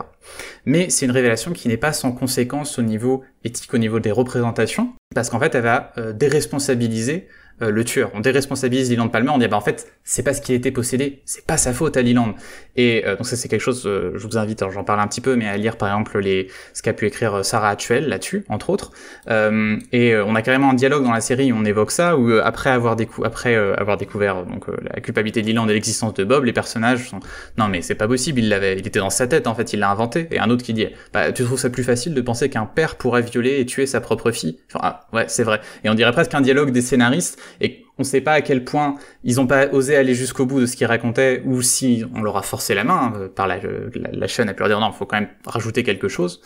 Mais 0.65 0.89
c'est 0.89 1.05
une 1.05 1.11
révélation 1.11 1.53
qui 1.53 1.67
n'est 1.67 1.77
pas 1.77 1.93
sans 1.93 2.13
conséquence 2.13 2.79
au 2.79 2.83
niveau 2.83 3.25
éthique, 3.43 3.75
au 3.75 3.79
niveau 3.79 3.99
des 3.99 4.13
représentations, 4.13 4.93
parce 5.17 5.31
qu'en 5.31 5.41
fait, 5.41 5.53
elle 5.57 5.65
va 5.65 5.93
euh, 5.99 6.13
déresponsabiliser 6.13 7.27
euh, 7.63 7.71
le 7.71 7.85
tueur. 7.85 8.11
On 8.15 8.21
déresponsabilise 8.21 8.91
Leland 8.91 9.09
Palmer, 9.09 9.31
on 9.31 9.39
dit 9.39 9.49
bah 9.49 9.57
en 9.57 9.61
fait 9.61 9.93
c'est 10.05 10.23
pas 10.23 10.33
ce 10.33 10.41
qui 10.41 10.53
a 10.53 10.55
été 10.55 10.71
possédé, 10.71 11.23
c'est 11.25 11.45
pas 11.45 11.57
sa 11.57 11.73
faute 11.73 11.97
à 11.97 12.03
Leland. 12.03 12.35
Et 12.77 13.05
euh, 13.07 13.17
donc 13.17 13.27
ça 13.27 13.37
c'est 13.37 13.49
quelque 13.49 13.61
chose, 13.61 13.87
euh, 13.87 14.13
je 14.17 14.27
vous 14.27 14.39
invite, 14.39 14.65
j'en 14.71 14.85
parle 14.85 15.01
un 15.01 15.07
petit 15.07 15.21
peu, 15.21 15.37
mais 15.37 15.49
à 15.49 15.57
lire 15.57 15.77
par 15.77 15.89
exemple 15.89 16.19
les 16.19 16.49
ce 16.73 16.83
qu'a 16.83 16.93
pu 16.93 17.07
écrire 17.07 17.35
euh, 17.35 17.43
Sarah 17.43 17.71
Actuel 17.71 18.09
là-dessus, 18.09 18.45
entre 18.49 18.71
autres. 18.71 18.93
Euh, 19.29 19.77
et 19.93 20.17
on 20.17 20.35
a 20.35 20.43
carrément 20.43 20.71
un 20.71 20.75
dialogue 20.75 21.05
dans 21.05 21.13
la 21.13 21.21
série 21.21 21.53
où 21.53 21.57
on 21.57 21.65
évoque 21.65 21.91
ça, 21.91 22.17
où 22.17 22.31
après 22.33 22.71
avoir 22.71 22.97
décou 22.97 23.25
après 23.25 23.55
avoir 23.57 23.97
découvert 23.97 24.45
donc 24.45 24.67
la 24.83 25.01
culpabilité 25.01 25.43
de 25.43 25.49
Leland 25.49 25.69
et 25.69 25.75
l'existence 25.75 26.15
de 26.15 26.25
Bob, 26.25 26.45
les 26.45 26.53
personnages 26.53 27.09
sont 27.09 27.21
non 27.57 27.69
mais 27.69 27.83
c'est 27.83 27.95
pas 27.95 28.09
possible, 28.09 28.41
il 28.41 28.49
l'avait, 28.49 28.79
il 28.79 28.87
était 28.87 29.01
dans 29.01 29.11
sa 29.11 29.27
tête 29.27 29.47
en 29.47 29.55
fait, 29.55 29.73
il 29.73 29.81
l'a 29.81 29.91
inventé. 29.91 30.29
Et 30.31 30.39
un 30.39 30.51
autre 30.51 30.65
qui 30.65 30.73
dit 30.73 30.87
bah 31.13 31.33
tu 31.33 31.45
trouves 31.45 31.59
ça 31.59 31.71
plus 31.71 31.85
facile 31.85 32.15
de 32.15 32.21
penser 32.21 32.49
qu'un 32.49 32.67
père 32.67 32.97
pourrait 32.97 33.23
violer 33.23 33.61
et 33.61 33.67
tuer 33.67 33.87
sa 33.87 34.01
propre 34.01 34.31
fille? 34.31 34.59
Enfin 34.69 34.81
ah, 34.83 35.01
ouais 35.13 35.25
c'est 35.29 35.45
vrai. 35.45 35.61
Et 35.85 35.91
on 35.91 35.95
dirait 35.95 36.13
presque 36.13 36.35
un 36.35 36.41
dialogue 36.41 36.71
des 36.71 36.83
scénaristes 36.83 37.39
et 37.61 37.85
on 37.99 38.05
sait 38.05 38.21
pas 38.21 38.33
à 38.33 38.41
quel 38.41 38.65
point 38.65 38.95
ils 39.25 39.41
ont 39.41 39.47
pas 39.47 39.69
osé 39.73 39.97
aller 39.97 40.15
jusqu'au 40.15 40.47
bout 40.47 40.61
de 40.61 40.67
ce 40.67 40.77
qu'ils 40.77 40.87
racontaient 40.87 41.43
ou 41.45 41.63
si 41.63 42.05
on 42.15 42.23
leur 42.23 42.37
a 42.37 42.43
forcé 42.43 42.75
la 42.75 42.85
main 42.85 43.13
euh, 43.17 43.29
par 43.29 43.47
la, 43.47 43.59
chaîne 44.27 44.49
à 44.49 44.55
pu 44.55 44.61
leur 44.61 44.69
dire 44.69 44.81
non, 44.81 44.91
il 44.91 44.97
faut 44.97 45.07
quand 45.07 45.21
même 45.21 45.29
rajouter 45.45 45.83
quelque 45.83 46.09
chose. 46.09 46.41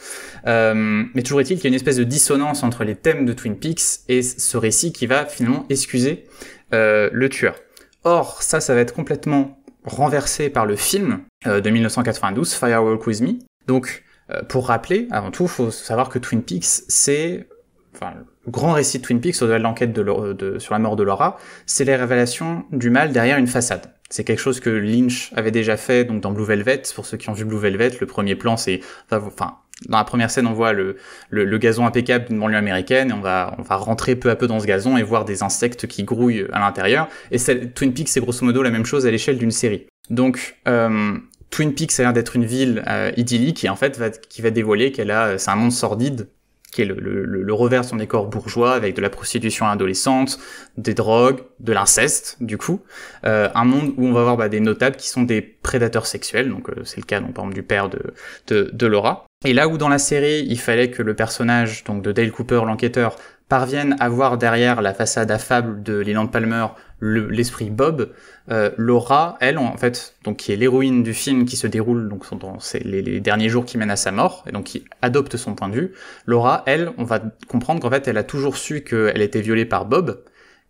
Euh, 0.47 1.05
mais 1.15 1.23
toujours 1.23 1.41
est-il 1.41 1.57
qu'il 1.57 1.65
y 1.65 1.67
a 1.67 1.69
une 1.69 1.75
espèce 1.75 1.97
de 1.97 2.05
dissonance 2.05 2.63
entre 2.63 2.85
les 2.85 2.97
thèmes 2.97 3.27
de 3.27 3.33
Twin 3.33 3.57
Peaks 3.57 4.01
et 4.09 4.23
ce 4.23 4.57
récit 4.57 4.93
qui 4.93 5.07
va 5.07 5.27
finalement 5.27 5.67
excuser 5.69 6.25
euh, 6.73 7.11
le 7.13 7.29
tueur. 7.29 7.57
Or, 8.05 8.43
ça, 8.43 8.61
ça 8.61 8.75
va 8.75 8.81
être 8.81 8.95
complètement 8.95 9.59
renversé 9.85 10.49
par 10.49 10.65
le 10.65 10.77
film 10.77 11.21
de 11.45 11.71
1992, 11.71 12.55
Firewalk 12.55 13.07
With 13.07 13.21
Me. 13.21 13.33
Donc, 13.67 14.05
pour 14.49 14.69
rappeler, 14.69 15.07
avant 15.11 15.31
tout, 15.31 15.47
faut 15.47 15.71
savoir 15.71 16.09
que 16.09 16.19
Twin 16.19 16.43
Peaks, 16.43 16.85
c'est 16.89 17.47
enfin, 17.95 18.15
grand 18.49 18.73
récit 18.73 18.99
de 18.99 19.05
Twin 19.05 19.21
Peaks, 19.21 19.41
au-delà 19.43 19.59
de 19.59 19.63
l'enquête 19.63 19.93
de, 19.93 20.59
sur 20.59 20.75
la 20.75 20.79
mort 20.79 20.97
de 20.97 21.03
Laura, 21.03 21.39
c'est 21.67 21.85
les 21.85 21.97
révélations 21.97 22.65
du 22.73 22.91
mal 22.91 23.13
derrière 23.13 23.39
une 23.39 23.47
façade. 23.47 23.93
C'est 24.11 24.25
quelque 24.25 24.41
chose 24.41 24.61
que 24.61 24.71
Lynch 24.71 25.33
avait 25.37 25.51
déjà 25.51 25.77
fait 25.77 26.05
donc 26.05 26.21
dans 26.21 26.33
Blue 26.33 26.45
Velvet. 26.45 26.83
Pour 26.95 27.07
ceux 27.07 27.17
qui 27.17 27.31
ont 27.31 27.33
vu 27.33 27.45
Blue 27.45 27.59
Velvet, 27.59 27.93
le 28.01 28.07
premier 28.07 28.35
plan, 28.35 28.57
c'est 28.57 28.81
enfin 29.11 29.57
dans 29.89 29.99
la 29.99 30.05
première 30.05 30.31
scène, 30.31 30.47
on 30.47 30.53
voit 30.53 30.73
le, 30.73 30.97
le, 31.31 31.59
gazon 31.59 31.85
impeccable 31.87 32.27
d'une 32.27 32.39
banlieue 32.39 32.57
américaine 32.57 33.11
et 33.11 33.13
on 33.13 33.21
va, 33.21 33.55
on 33.59 33.63
va 33.63 33.77
rentrer 33.77 34.15
peu 34.15 34.31
à 34.31 34.37
peu 34.37 34.47
dans 34.47 34.61
ce 34.61 34.67
gazon 34.67 34.97
et 34.97 35.03
voir 35.03 35.25
des 35.25 35.43
insectes 35.43 35.87
qui 35.87 36.05
grouillent 36.05 36.47
à 36.53 36.61
l'intérieur. 36.61 37.09
Et 37.31 37.39
Twin 37.39 37.93
Peaks, 37.93 38.09
c'est 38.09 38.21
grosso 38.21 38.45
modo 38.45 38.63
la 38.63 38.71
même 38.71 38.85
chose 38.85 39.07
à 39.07 39.11
l'échelle 39.11 39.39
d'une 39.39 39.51
série. 39.51 39.87
Donc, 40.11 40.57
euh, 40.69 41.17
Twin 41.51 41.75
Peaks 41.75 41.99
a 41.99 42.03
l'air 42.03 42.13
d'être 42.13 42.37
une 42.37 42.45
ville 42.45 42.85
euh, 42.87 43.11
idyllique 43.17 43.65
et 43.65 43.69
en 43.69 43.77
fait 43.77 43.99
va, 43.99 44.11
qui 44.11 44.43
va 44.43 44.51
dévoiler 44.51 44.93
qu'elle 44.93 45.11
a, 45.11 45.39
c'est 45.39 45.51
un 45.51 45.57
monde 45.57 45.73
sordide 45.73 46.29
qui 46.73 46.83
est 46.83 46.87
le, 46.87 47.55
revers 47.55 47.83
de 47.83 47.87
son 47.87 47.97
décor 47.97 48.27
bourgeois, 48.27 48.73
avec 48.73 48.97
de 48.97 49.03
la 49.03 49.11
prostitution 49.11 49.67
adolescente, 49.67 50.39
des 50.79 50.95
drogues, 50.95 51.41
de 51.61 51.73
l'inceste, 51.73 52.39
du 52.41 52.57
coup. 52.57 52.81
Euh, 53.27 53.51
un 53.55 53.65
monde 53.65 53.93
où 53.99 54.07
on 54.07 54.13
va 54.13 54.23
voir 54.23 54.39
bah, 54.39 54.49
des 54.49 54.61
notables 54.61 54.97
qui 54.97 55.09
sont 55.09 55.23
des 55.23 55.43
prédateurs 55.43 56.07
sexuels, 56.07 56.49
donc 56.49 56.71
euh, 56.71 56.83
c'est 56.85 56.97
le 56.97 57.05
cas 57.05 57.21
donc, 57.21 57.35
par 57.35 57.47
du 57.47 57.63
père 57.63 57.91
de, 57.91 58.01
de, 58.47 58.71
de, 58.73 58.87
Laura. 58.87 59.27
Et 59.45 59.53
là 59.53 59.69
où 59.69 59.77
dans 59.77 59.91
la 59.91 59.99
série, 59.99 60.47
il 60.49 60.59
fallait 60.59 60.91
que 60.91 61.03
le 61.03 61.15
personnage 61.15 61.85
donc 61.85 62.03
de 62.03 62.11
Dale 62.11 62.33
Cooper, 62.33 62.63
l'enquêteur, 62.65 63.17
parvienne 63.51 63.97
à 64.01 64.09
voir 64.09 64.39
derrière 64.39 64.81
la 64.81 64.95
façade 64.95 65.31
affable 65.31 65.83
de 65.83 65.99
Leland 65.99 66.27
Palmer 66.27 66.69
l'esprit 67.03 67.69
Bob, 67.69 68.11
euh, 68.51 68.71
Laura, 68.77 69.37
elle, 69.41 69.59
en 69.59 69.77
fait, 69.77 70.15
donc 70.23 70.37
qui 70.37 70.53
est 70.53 70.57
l'héroïne 70.57 71.03
du 71.03 71.15
film 71.15 71.45
qui 71.45 71.57
se 71.57 71.67
déroule 71.67 72.09
donc 72.09 72.23
dans 72.39 72.59
les, 72.85 73.03
les, 73.03 73.21
derniers 73.21 73.49
jours 73.49 73.65
qui 73.65 73.77
mènent 73.77 73.91
à 73.91 73.97
sa 73.97 74.13
mort, 74.13 74.45
et 74.49 74.53
donc 74.53 74.65
qui 74.65 74.85
adopte 75.03 75.37
son 75.37 75.55
point 75.55 75.69
de 75.69 75.75
vue. 75.75 75.93
Laura, 76.27 76.63
elle, 76.67 76.93
on 76.99 77.05
va 77.05 77.21
comprendre 77.49 77.81
qu'en 77.81 77.91
fait, 77.91 78.07
elle 78.07 78.19
a 78.19 78.23
toujours 78.23 78.57
su 78.57 78.83
qu'elle 78.83 79.21
était 79.21 79.41
violée 79.41 79.65
par 79.65 79.85
Bob, 79.85 80.23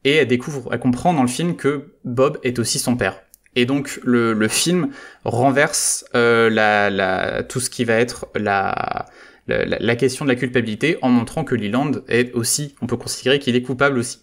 et 0.05 0.17
elle 0.17 0.27
découvre, 0.27 0.71
elle 0.73 0.81
comprend 0.81 1.13
dans 1.13 1.23
le 1.23 1.29
film 1.29 1.55
que 1.55 1.93
Bob 2.05 2.39
est 2.43 2.59
aussi 2.59 2.79
son 2.79 2.97
père. 2.97 3.21
Et 3.55 3.67
donc 3.67 4.01
le, 4.03 4.33
le 4.33 4.49
film 4.49 4.89
renverse 5.25 6.07
euh, 6.15 6.49
la, 6.49 6.89
la, 6.89 7.43
tout 7.43 7.61
ce 7.61 7.69
qui 7.69 7.85
va 7.85 7.95
être 7.95 8.27
la, 8.35 9.05
la, 9.47 9.67
la, 9.67 9.97
question 9.97 10.25
de 10.25 10.31
la 10.31 10.37
culpabilité 10.37 10.97
en 11.03 11.11
montrant 11.11 11.45
que 11.45 11.55
Leland 11.55 11.93
est 12.09 12.33
aussi, 12.33 12.75
on 12.81 12.87
peut 12.87 12.97
considérer 12.97 13.39
qu'il 13.39 13.55
est 13.55 13.63
coupable 13.63 13.99
aussi. 13.99 14.22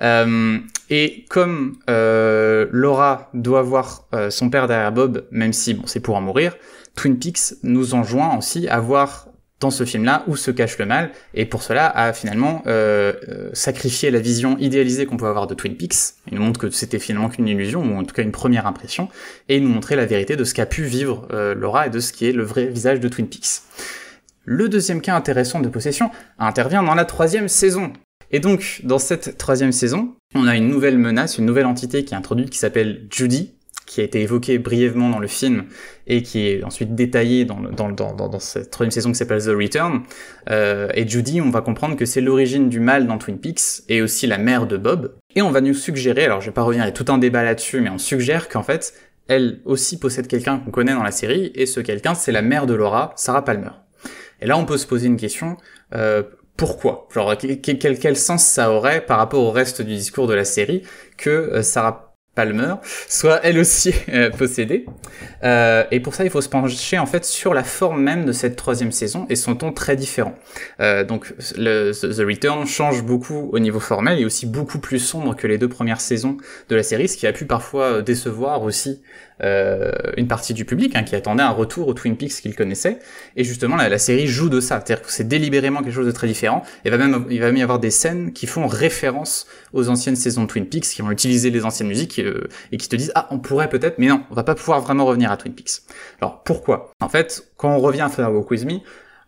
Euh, 0.00 0.58
et 0.88 1.24
comme 1.28 1.76
euh, 1.88 2.66
Laura 2.70 3.30
doit 3.34 3.62
voir 3.62 4.08
euh, 4.14 4.30
son 4.30 4.50
père 4.50 4.66
derrière 4.66 4.92
Bob, 4.92 5.26
même 5.30 5.52
si 5.52 5.74
bon, 5.74 5.82
c'est 5.86 6.00
pour 6.00 6.16
en 6.16 6.20
mourir, 6.20 6.56
Twin 6.96 7.18
Peaks 7.18 7.54
nous 7.62 7.94
enjoint 7.94 8.36
aussi 8.36 8.68
à 8.68 8.80
voir 8.80 9.28
dans 9.60 9.70
ce 9.70 9.84
film-là 9.84 10.24
où 10.26 10.36
se 10.36 10.50
cache 10.50 10.78
le 10.78 10.86
mal, 10.86 11.10
et 11.34 11.44
pour 11.44 11.62
cela 11.62 11.86
à 11.86 12.14
finalement 12.14 12.62
sacrifier 13.52 14.10
la 14.10 14.18
vision 14.18 14.56
idéalisée 14.56 15.04
qu'on 15.04 15.18
peut 15.18 15.26
avoir 15.26 15.46
de 15.46 15.52
Twin 15.52 15.76
Peaks. 15.76 16.14
Il 16.32 16.38
nous 16.38 16.42
montre 16.42 16.58
que 16.58 16.70
c'était 16.70 16.98
finalement 16.98 17.28
qu'une 17.28 17.46
illusion, 17.46 17.82
ou 17.82 17.98
en 17.98 18.04
tout 18.04 18.14
cas 18.14 18.22
une 18.22 18.32
première 18.32 18.66
impression, 18.66 19.10
et 19.50 19.60
nous 19.60 19.68
montrer 19.68 19.96
la 19.96 20.06
vérité 20.06 20.34
de 20.34 20.44
ce 20.44 20.54
qu'a 20.54 20.64
pu 20.64 20.84
vivre 20.84 21.28
Laura 21.54 21.88
et 21.88 21.90
de 21.90 22.00
ce 22.00 22.14
qui 22.14 22.26
est 22.26 22.32
le 22.32 22.42
vrai 22.42 22.68
visage 22.68 23.00
de 23.00 23.08
Twin 23.08 23.28
Peaks. 23.28 23.60
Le 24.46 24.70
deuxième 24.70 25.02
cas 25.02 25.14
intéressant 25.14 25.60
de 25.60 25.68
possession 25.68 26.10
intervient 26.38 26.82
dans 26.82 26.94
la 26.94 27.04
troisième 27.04 27.48
saison, 27.48 27.92
et 28.30 28.40
donc, 28.40 28.80
dans 28.84 28.98
cette 28.98 29.38
troisième 29.38 29.72
saison, 29.72 30.14
on 30.34 30.46
a 30.46 30.56
une 30.56 30.68
nouvelle 30.68 30.98
menace, 30.98 31.38
une 31.38 31.46
nouvelle 31.46 31.66
entité 31.66 32.04
qui 32.04 32.14
est 32.14 32.16
introduite 32.16 32.50
qui 32.50 32.58
s'appelle 32.58 33.06
Judy, 33.10 33.54
qui 33.86 34.00
a 34.00 34.04
été 34.04 34.20
évoquée 34.20 34.58
brièvement 34.58 35.10
dans 35.10 35.18
le 35.18 35.26
film 35.26 35.64
et 36.06 36.22
qui 36.22 36.46
est 36.46 36.62
ensuite 36.62 36.94
détaillée 36.94 37.44
dans, 37.44 37.58
cette 38.38 38.70
troisième 38.70 38.92
saison 38.92 39.10
qui 39.10 39.16
s'appelle 39.16 39.42
The 39.42 39.48
Return. 39.48 40.02
Euh, 40.48 40.88
et 40.94 41.08
Judy, 41.08 41.40
on 41.40 41.50
va 41.50 41.60
comprendre 41.60 41.96
que 41.96 42.04
c'est 42.04 42.20
l'origine 42.20 42.68
du 42.68 42.78
mal 42.78 43.08
dans 43.08 43.18
Twin 43.18 43.38
Peaks 43.38 43.82
et 43.88 44.00
aussi 44.00 44.28
la 44.28 44.38
mère 44.38 44.68
de 44.68 44.76
Bob. 44.76 45.16
Et 45.34 45.42
on 45.42 45.50
va 45.50 45.60
nous 45.60 45.74
suggérer, 45.74 46.26
alors 46.26 46.40
je 46.40 46.46
vais 46.46 46.52
pas 46.52 46.62
revenir, 46.62 46.84
il 46.84 46.86
y 46.86 46.90
a 46.90 46.92
tout 46.92 47.12
un 47.12 47.18
débat 47.18 47.42
là-dessus, 47.42 47.80
mais 47.80 47.90
on 47.90 47.98
suggère 47.98 48.48
qu'en 48.48 48.62
fait, 48.62 48.94
elle 49.26 49.60
aussi 49.64 49.98
possède 49.98 50.28
quelqu'un 50.28 50.58
qu'on 50.58 50.70
connaît 50.70 50.94
dans 50.94 51.02
la 51.02 51.10
série, 51.10 51.50
et 51.56 51.66
ce 51.66 51.80
quelqu'un, 51.80 52.14
c'est 52.14 52.32
la 52.32 52.42
mère 52.42 52.66
de 52.66 52.74
Laura, 52.74 53.12
Sarah 53.16 53.44
Palmer. 53.44 53.70
Et 54.40 54.46
là, 54.46 54.56
on 54.56 54.64
peut 54.64 54.78
se 54.78 54.86
poser 54.86 55.08
une 55.08 55.16
question, 55.16 55.56
euh, 55.94 56.22
pourquoi? 56.60 57.08
Genre, 57.14 57.34
quel, 57.62 57.98
quel, 57.98 58.16
sens 58.18 58.44
ça 58.44 58.70
aurait 58.70 59.00
par 59.00 59.16
rapport 59.16 59.42
au 59.42 59.50
reste 59.50 59.80
du 59.80 59.94
discours 59.94 60.26
de 60.26 60.34
la 60.34 60.44
série 60.44 60.82
que 61.16 61.30
euh, 61.30 61.62
Sarah 61.62 62.10
Palmer 62.34 62.74
soit 63.08 63.40
elle 63.42 63.58
aussi 63.58 63.94
euh, 64.10 64.30
possédée. 64.30 64.84
Euh, 65.42 65.84
et 65.90 66.00
pour 66.00 66.14
ça, 66.14 66.24
il 66.24 66.30
faut 66.30 66.40
se 66.42 66.50
pencher 66.50 66.98
en 66.98 67.06
fait 67.06 67.24
sur 67.24 67.54
la 67.54 67.64
forme 67.64 68.02
même 68.02 68.24
de 68.24 68.32
cette 68.32 68.56
troisième 68.56 68.92
saison 68.92 69.26
et 69.30 69.36
son 69.36 69.56
ton 69.56 69.72
très 69.72 69.96
différent. 69.96 70.34
Euh, 70.80 71.02
donc, 71.02 71.34
The 71.38 72.20
Return 72.20 72.66
change 72.66 73.02
beaucoup 73.04 73.48
au 73.52 73.58
niveau 73.58 73.80
formel 73.80 74.18
et 74.18 74.26
aussi 74.26 74.44
beaucoup 74.46 74.80
plus 74.80 74.98
sombre 74.98 75.34
que 75.34 75.46
les 75.46 75.56
deux 75.56 75.68
premières 75.68 76.00
saisons 76.00 76.36
de 76.68 76.76
la 76.76 76.82
série, 76.82 77.08
ce 77.08 77.16
qui 77.16 77.26
a 77.26 77.32
pu 77.32 77.46
parfois 77.46 78.02
décevoir 78.02 78.62
aussi 78.62 79.02
euh, 79.42 79.92
une 80.16 80.28
partie 80.28 80.54
du 80.54 80.64
public 80.64 80.94
hein, 80.96 81.02
qui 81.02 81.16
attendait 81.16 81.42
un 81.42 81.50
retour 81.50 81.88
au 81.88 81.94
Twin 81.94 82.16
Peaks 82.16 82.40
qu'il 82.42 82.54
connaissait. 82.54 82.98
Et 83.36 83.44
justement, 83.44 83.76
la, 83.76 83.88
la 83.88 83.98
série 83.98 84.26
joue 84.26 84.48
de 84.48 84.60
ça, 84.60 84.76
c'est-à-dire 84.76 85.02
que 85.04 85.10
c'est 85.10 85.28
délibérément 85.28 85.82
quelque 85.82 85.94
chose 85.94 86.06
de 86.06 86.12
très 86.12 86.26
différent. 86.26 86.62
Et 86.84 86.90
va 86.90 86.98
même, 86.98 87.26
il 87.30 87.40
va 87.40 87.46
même 87.46 87.56
y 87.56 87.62
avoir 87.62 87.78
des 87.78 87.90
scènes 87.90 88.32
qui 88.32 88.46
font 88.46 88.66
référence 88.66 89.46
aux 89.72 89.88
anciennes 89.88 90.16
saisons 90.16 90.42
de 90.42 90.48
Twin 90.48 90.66
Peaks, 90.66 90.84
qui 90.84 91.02
vont 91.02 91.10
utiliser 91.10 91.50
les 91.50 91.64
anciennes 91.64 91.88
musiques 91.88 92.18
et, 92.18 92.24
euh, 92.24 92.48
et 92.72 92.76
qui 92.76 92.88
te 92.88 92.96
disent 92.96 93.12
ah 93.14 93.28
on 93.30 93.38
pourrait 93.38 93.68
peut-être, 93.68 93.98
mais 93.98 94.08
non, 94.08 94.22
on 94.30 94.34
va 94.34 94.44
pas 94.44 94.54
pouvoir 94.54 94.80
vraiment 94.80 95.04
revenir 95.06 95.30
à 95.30 95.36
Twin 95.36 95.54
Peaks. 95.54 95.82
Alors 96.20 96.42
pourquoi? 96.42 96.92
En 97.00 97.08
fait, 97.08 97.48
quand 97.56 97.74
on 97.74 97.78
revient 97.78 98.02
à 98.02 98.08
Firewalk 98.08 98.50
With 98.50 98.64
Me, 98.64 98.78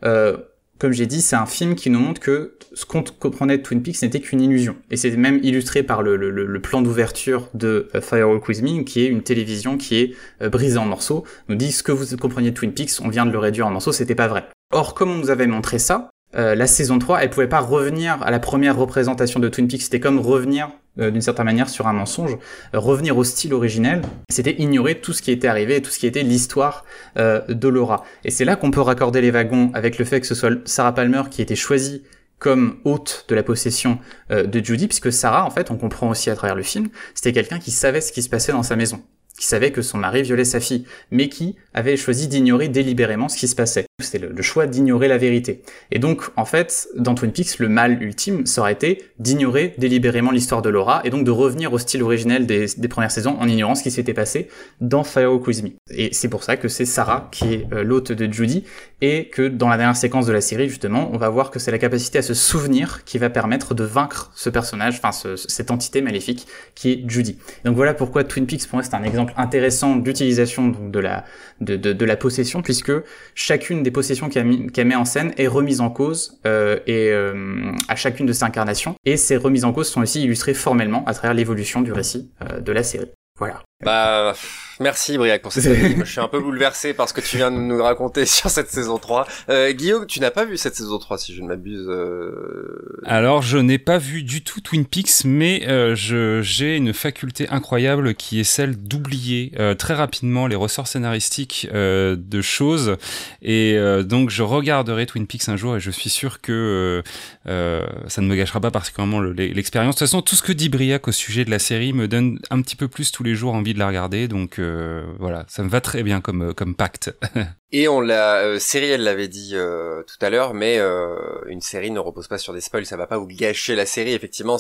euh, 0.05 0.37
comme 0.83 0.93
j'ai 0.93 1.07
dit, 1.07 1.23
c'est 1.23 1.37
un 1.37 1.47
film 1.47 1.77
qui 1.77 1.91
nous 1.91 2.01
montre 2.01 2.21
que 2.21 2.57
ce 2.73 2.85
qu'on 2.85 3.05
comprenait 3.05 3.57
de 3.57 3.63
Twin 3.63 3.85
Peaks 3.85 4.03
n'était 4.03 4.19
qu'une 4.19 4.41
illusion. 4.41 4.75
Et 4.91 4.97
c'est 4.97 5.17
même 5.17 5.39
illustré 5.45 5.85
par 5.85 6.03
le, 6.03 6.59
plan 6.61 6.83
d'ouverture 6.83 7.49
de 7.55 7.89
euh, 7.95 8.01
Firewalk 8.01 8.49
With 8.49 8.63
Me, 8.63 8.83
qui 8.83 9.03
est 9.03 9.07
une 9.07 9.23
télévision 9.23 9.77
qui 9.77 9.95
est 10.01 10.17
euh, 10.43 10.49
brisée 10.49 10.79
en 10.79 10.87
morceaux. 10.87 11.23
nous 11.49 11.55
dit 11.55 11.71
ce 11.71 11.85
que 11.85 11.93
vous 11.93 12.17
compreniez 12.17 12.51
de 12.51 12.57
Twin 12.57 12.73
Peaks, 12.73 12.95
on 13.01 13.11
vient 13.11 13.25
de 13.27 13.31
le 13.31 13.39
réduire 13.39 13.69
en 13.69 13.71
morceaux, 13.71 13.93
c'était 13.93 14.17
pas 14.17 14.27
vrai. 14.27 14.45
Or, 14.73 14.95
comme 14.95 15.13
on 15.13 15.19
nous 15.19 15.31
avait 15.31 15.47
montré 15.47 15.79
ça, 15.79 16.11
euh, 16.35 16.55
la 16.55 16.67
saison 16.67 16.99
3, 16.99 17.23
elle 17.23 17.31
pouvait 17.31 17.49
pas 17.49 17.61
revenir 17.61 18.23
à 18.23 18.31
la 18.31 18.39
première 18.39 18.77
représentation 18.77 19.41
de 19.41 19.49
Twin 19.49 19.69
Peaks. 19.69 19.83
C'était 19.83 20.01
comme 20.01 20.19
revenir 20.19 20.71
euh, 20.99 21.11
d'une 21.11 21.21
certaine 21.21 21.45
manière 21.45 21.69
sur 21.69 21.87
un 21.87 21.93
mensonge, 21.93 22.37
euh, 22.75 22.79
revenir 22.79 23.17
au 23.17 23.25
style 23.25 23.53
originel. 23.55 24.03
C'était 24.31 24.55
ignorer 24.59 25.01
tout 25.01 25.13
ce 25.13 25.23
qui 25.23 25.31
était 25.31 25.49
arrivé 25.49 25.83
tout 25.83 25.91
ce 25.91 25.99
qui 25.99 26.07
était 26.07 26.23
l'histoire 26.23 26.85
de 27.17 27.69
Laura. 27.69 28.05
Et 28.25 28.31
c'est 28.31 28.45
là 28.45 28.57
qu'on 28.57 28.71
peut 28.71 28.81
raccorder 28.81 29.21
les 29.21 29.31
wagons 29.31 29.71
avec 29.75 29.99
le 29.99 30.05
fait 30.05 30.21
que 30.21 30.27
ce 30.27 30.35
soit 30.35 30.51
Sarah 30.67 30.95
Palmer 30.95 31.23
qui 31.31 31.43
était 31.43 31.57
choisie 31.57 32.03
comme 32.39 32.79
hôte 32.85 33.27
de 33.29 33.35
la 33.35 33.43
possession 33.43 33.99
de 34.31 34.65
Judy, 34.65 34.89
puisque 34.89 35.13
Sarah, 35.13 35.45
en 35.47 35.51
fait, 35.51 35.71
on 35.71 35.77
comprend 35.77 36.11
aussi 36.11 36.29
à 36.29 36.35
travers 36.35 36.57
le 36.57 36.63
film, 36.63 36.89
c'était 37.15 37.33
quelqu'un 37.33 37.61
qui 37.61 37.71
savait 37.71 38.01
ce 38.01 38.13
qui 38.13 38.23
se 38.23 38.29
passait 38.29 38.53
dans 38.53 38.65
sa 38.65 38.77
maison 38.77 39.03
qui 39.39 39.47
savait 39.47 39.73
que 39.73 39.83
son 39.83 39.99
mari 39.99 40.23
violait 40.23 40.45
sa 40.45 40.61
fille, 40.61 40.85
mais 41.11 41.29
qui 41.29 41.57
avait 41.75 41.97
choisi 41.97 42.29
d'ignorer 42.29 42.69
délibérément 42.69 43.29
ce 43.29 43.37
qui 43.37 43.49
se 43.49 43.57
passait. 43.57 43.87
C'était 44.01 44.19
le, 44.19 44.43
choix 44.43 44.67
d'ignorer 44.67 45.07
la 45.07 45.19
vérité. 45.19 45.63
Et 45.91 45.99
donc, 45.99 46.23
en 46.37 46.45
fait, 46.45 46.89
dans 46.97 47.15
Twin 47.15 47.31
Peaks, 47.31 47.59
le 47.59 47.69
mal 47.69 48.03
ultime, 48.03 48.47
ça 48.47 48.63
aurait 48.63 48.73
été 48.73 49.03
d'ignorer 49.19 49.75
délibérément 49.79 50.31
l'histoire 50.31 50.63
de 50.63 50.71
Laura, 50.71 51.03
et 51.05 51.11
donc 51.11 51.25
de 51.25 51.31
revenir 51.31 51.73
au 51.73 51.79
style 51.79 52.03
originel 52.03 52.47
des, 52.47 52.89
premières 52.89 53.11
saisons 53.11 53.37
en 53.39 53.49
ignorant 53.49 53.75
ce 53.75 53.83
qui 53.83 53.91
s'était 53.91 54.15
passé 54.15 54.49
dans 54.81 55.05
With 55.15 55.63
Me. 55.63 55.71
Et 55.91 56.13
c'est 56.13 56.29
pour 56.29 56.43
ça 56.43 56.57
que 56.57 56.69
c'est 56.69 56.85
Sarah 56.85 57.29
qui 57.31 57.55
est 57.55 57.67
euh, 57.73 57.85
l'hôte 57.85 58.13
de 58.13 58.33
Judy, 58.33 58.65
et 59.03 59.29
que 59.29 59.49
dans 59.49 59.69
la 59.69 59.77
dernière 59.77 59.97
séquence 59.97 60.27
de 60.27 60.33
la 60.33 60.41
série, 60.41 60.69
justement, 60.69 61.11
on 61.13 61.19
va 61.19 61.29
voir 61.29 61.51
que 61.51 61.59
c'est 61.59 61.71
la 61.71 61.79
capacité 61.79 62.19
à 62.19 62.23
se 62.23 62.35
souvenir 62.35 63.05
qui 63.05 63.19
va 63.19 63.31
permettre 63.31 63.75
de 63.75 63.85
vaincre 63.85 64.31
ce 64.35 64.49
personnage, 64.49 65.01
enfin 65.03 65.37
cette 65.37 65.71
entité 65.71 66.01
maléfique 66.03 66.47
qui 66.75 66.93
est 66.93 67.05
Judy. 67.09 67.37
donc 67.65 67.77
voilà 67.77 67.95
pourquoi 67.95 68.25
Twin 68.25 68.47
Peaks, 68.47 68.67
pour 68.67 68.77
moi, 68.77 68.83
c'est 68.83 68.95
un 68.95 69.03
exemple 69.03 69.35
intéressant 69.37 69.97
d'utilisation 69.97 70.69
de 70.69 70.99
la, 70.99 71.25
de, 71.61 72.05
la 72.05 72.17
possession, 72.17 72.63
puisque 72.63 72.93
chacune 73.35 73.83
des 73.83 73.91
possessions 73.93 74.29
qu'elle 74.29 74.87
met 74.87 74.95
en 74.95 75.05
scène 75.05 75.33
est 75.37 75.47
remise 75.47 75.81
en 75.81 75.91
cause 75.91 76.41
euh, 76.47 76.79
et 76.87 77.11
euh, 77.11 77.73
à 77.89 77.97
chacune 77.97 78.27
de 78.27 78.33
ses 78.33 78.45
incarnations. 78.45 78.95
Et 79.05 79.17
ces 79.17 79.37
remises 79.37 79.65
en 79.65 79.73
cause 79.73 79.89
sont 79.89 80.03
aussi 80.03 80.23
illustrées 80.23 80.55
formellement 80.55 81.05
à 81.07 81.15
travers 81.15 81.35
l'évolution 81.35 81.83
du 81.83 81.93
récit 81.93 82.31
euh, 82.43 82.61
de 82.61 82.73
la 82.73 82.83
série. 82.83 83.11
Voilà. 83.39 83.63
Bah, 83.85 84.35
merci 84.83 85.17
Briac 85.17 85.41
pour 85.41 85.53
cette 85.53 85.67
avis. 85.67 85.97
Je 85.99 86.05
suis 86.05 86.21
un 86.21 86.29
peu 86.29 86.41
bouleversé 86.41 86.93
par 86.93 87.09
ce 87.09 87.15
que 87.15 87.21
tu 87.21 87.37
viens 87.37 87.51
de 87.51 87.57
nous 87.57 87.83
raconter 87.83 88.27
sur 88.27 88.51
cette 88.51 88.71
saison 88.71 88.99
3. 88.99 89.27
Euh, 89.49 89.73
Guillaume, 89.73 90.07
tu 90.07 90.21
n'as 90.21 90.31
pas 90.31 90.45
vu 90.45 90.57
cette 90.57 90.77
saison 90.77 90.99
3 90.99 91.19
si 91.19 91.35
je 91.35 91.43
ne 91.43 91.49
m'abuse. 91.49 91.87
Euh... 91.89 93.01
Alors, 93.05 93.43
je 93.43 93.59
n'ai 93.59 93.79
pas 93.79 93.99
vu 93.99 94.23
du 94.23 94.43
tout 94.43 94.61
Twin 94.61 94.85
Peaks, 94.85 95.25
mais 95.25 95.67
euh, 95.67 95.95
j'ai 95.95 96.77
une 96.77 96.93
faculté 96.93 97.49
incroyable 97.49 98.15
qui 98.15 98.41
est 98.41 98.45
celle 98.45 98.77
d'oublier 98.77 99.53
très 99.79 99.95
rapidement 99.95 100.47
les 100.47 100.57
ressorts 100.57 100.89
scénaristiques 100.89 101.69
de 101.73 102.43
choses. 102.43 102.97
Et 103.41 103.79
donc, 104.05 104.31
je 104.31 104.43
regarderai 104.43 105.07
Twin 105.07 105.27
Peaks 105.27 105.49
un 105.49 105.57
jour 105.57 105.77
et 105.77 105.81
je 105.81 105.91
suis 105.91 106.11
sûr 106.11 106.41
que 106.41 107.03
ça 107.45 108.21
ne 108.21 108.27
me 108.27 108.35
gâchera 108.35 108.61
pas 108.61 108.71
particulièrement 108.71 109.21
l'expérience. 109.21 109.95
De 109.95 109.99
toute 110.01 110.09
façon, 110.09 110.23
tout 110.23 110.37
ce 110.37 110.43
que 110.43 110.53
dit 110.53 110.69
Briac 110.69 111.07
au 111.07 111.13
sujet 111.13 111.45
de 111.45 111.51
la 111.51 111.59
série 111.59 111.93
me 111.93 112.09
donne 112.09 112.39
un 112.51 112.61
petit 112.63 112.77
peu 112.77 112.89
plus 112.89 113.13
tous 113.13 113.23
les 113.23 113.35
jours 113.35 113.55
envie 113.55 113.75
de 113.75 113.79
la 113.79 113.87
regarder. 113.87 114.29
Donc 114.29 114.59
euh, 114.73 115.05
voilà, 115.19 115.45
ça 115.49 115.63
me 115.63 115.69
va 115.69 115.81
très 115.81 116.03
bien 116.03 116.21
comme, 116.21 116.51
euh, 116.51 116.53
comme 116.53 116.75
pacte. 116.75 117.15
Et 117.73 117.89
on 117.89 118.01
l'a, 118.01 118.39
euh, 118.39 118.59
série, 118.59 118.91
elle 118.91 119.05
l'avait 119.05 119.29
dit 119.29 119.53
euh, 119.55 120.03
tout 120.03 120.25
à 120.25 120.31
l'heure, 120.31 120.55
mais 120.55 120.79
euh, 120.79 121.17
une 121.47 121.61
série 121.61 121.91
ne 121.91 121.99
repose 121.99 122.29
pas 122.29 122.39
sur 122.39 122.53
des 122.53 122.61
spoils, 122.61 122.87
ça 122.87 122.97
va 122.97 123.07
pas 123.07 123.19
vous 123.19 123.27
gâcher 123.27 123.75
la 123.75 123.87
série. 123.87 124.13
Effectivement, 124.13 124.59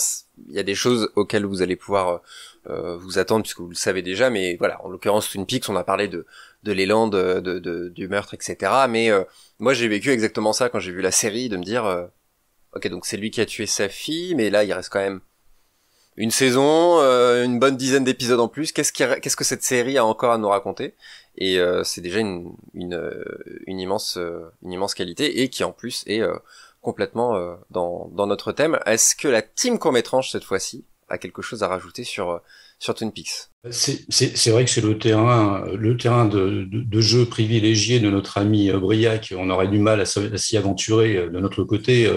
il 0.48 0.54
y 0.54 0.58
a 0.58 0.62
des 0.62 0.74
choses 0.74 1.10
auxquelles 1.16 1.44
vous 1.44 1.62
allez 1.62 1.76
pouvoir 1.76 2.20
vous 2.64 3.18
attendre 3.18 3.42
puisque 3.42 3.58
vous 3.58 3.70
le 3.70 3.74
savez 3.74 4.02
déjà, 4.02 4.30
mais 4.30 4.54
voilà, 4.56 4.80
en 4.84 4.88
l'occurrence 4.88 5.28
Twin 5.28 5.46
Peaks, 5.46 5.68
on 5.68 5.74
a 5.74 5.82
parlé 5.82 6.06
de 6.06 6.26
de 6.62 6.70
l'élan 6.70 7.08
de, 7.08 7.40
de, 7.40 7.58
de, 7.58 7.88
du 7.88 8.06
meurtre, 8.06 8.34
etc. 8.34 8.70
Mais 8.88 9.10
moi, 9.58 9.74
j'ai 9.74 9.88
vécu 9.88 10.10
exactement 10.10 10.52
ça 10.52 10.68
quand 10.68 10.78
j'ai 10.78 10.92
vu 10.92 11.00
la 11.00 11.10
série, 11.10 11.48
de 11.48 11.56
me 11.56 11.64
dire, 11.64 12.08
ok, 12.76 12.86
donc 12.86 13.04
c'est 13.04 13.16
lui 13.16 13.32
qui 13.32 13.40
a 13.40 13.46
tué 13.46 13.66
sa 13.66 13.88
fille, 13.88 14.36
mais 14.36 14.48
là, 14.48 14.62
il 14.62 14.72
reste 14.72 14.90
quand 14.90 15.00
même 15.00 15.20
une 16.16 16.30
saison, 16.30 16.98
euh, 17.00 17.44
une 17.44 17.58
bonne 17.58 17.76
dizaine 17.76 18.04
d'épisodes 18.04 18.40
en 18.40 18.48
plus. 18.48 18.72
Qu'est-ce 18.72 18.92
qu'est-ce 18.92 19.36
que 19.36 19.44
cette 19.44 19.62
série 19.62 19.96
a 19.98 20.04
encore 20.04 20.32
à 20.32 20.38
nous 20.38 20.48
raconter? 20.48 20.94
Et 21.38 21.58
euh, 21.58 21.82
c'est 21.84 22.02
déjà 22.02 22.18
une, 22.18 22.52
une, 22.74 22.94
euh, 22.94 23.24
une 23.66 23.80
immense 23.80 24.18
une 24.62 24.72
immense 24.72 24.94
qualité 24.94 25.42
et 25.42 25.48
qui 25.48 25.64
en 25.64 25.72
plus 25.72 26.04
est 26.06 26.22
complètement 26.80 27.56
dans, 27.70 28.10
dans 28.12 28.26
notre 28.26 28.52
thème. 28.52 28.78
Est-ce 28.86 29.14
que 29.14 29.28
la 29.28 29.40
team 29.40 29.78
court-métrange 29.78 30.30
cette 30.30 30.44
fois-ci 30.44 30.84
a 31.08 31.18
quelque 31.18 31.42
chose 31.42 31.62
à 31.62 31.68
rajouter 31.68 32.04
sur 32.04 32.40
sur 32.78 32.94
Twin 32.94 33.12
Peaks? 33.12 33.48
C'est 33.70 34.50
vrai 34.50 34.64
que 34.64 34.70
c'est 34.70 34.80
le 34.80 34.98
terrain 34.98 35.64
le 35.72 35.96
terrain 35.96 36.26
de, 36.26 36.64
de, 36.64 36.80
de, 36.82 37.00
jeu 37.00 37.24
privilégié 37.24 38.00
de 38.00 38.10
notre 38.10 38.36
ami 38.36 38.70
Briac. 38.72 39.32
On 39.38 39.48
aurait 39.48 39.68
du 39.68 39.78
mal 39.78 40.00
à 40.00 40.04
s'y 40.04 40.56
aventurer 40.58 41.14
de 41.14 41.40
notre 41.40 41.64
côté 41.64 42.10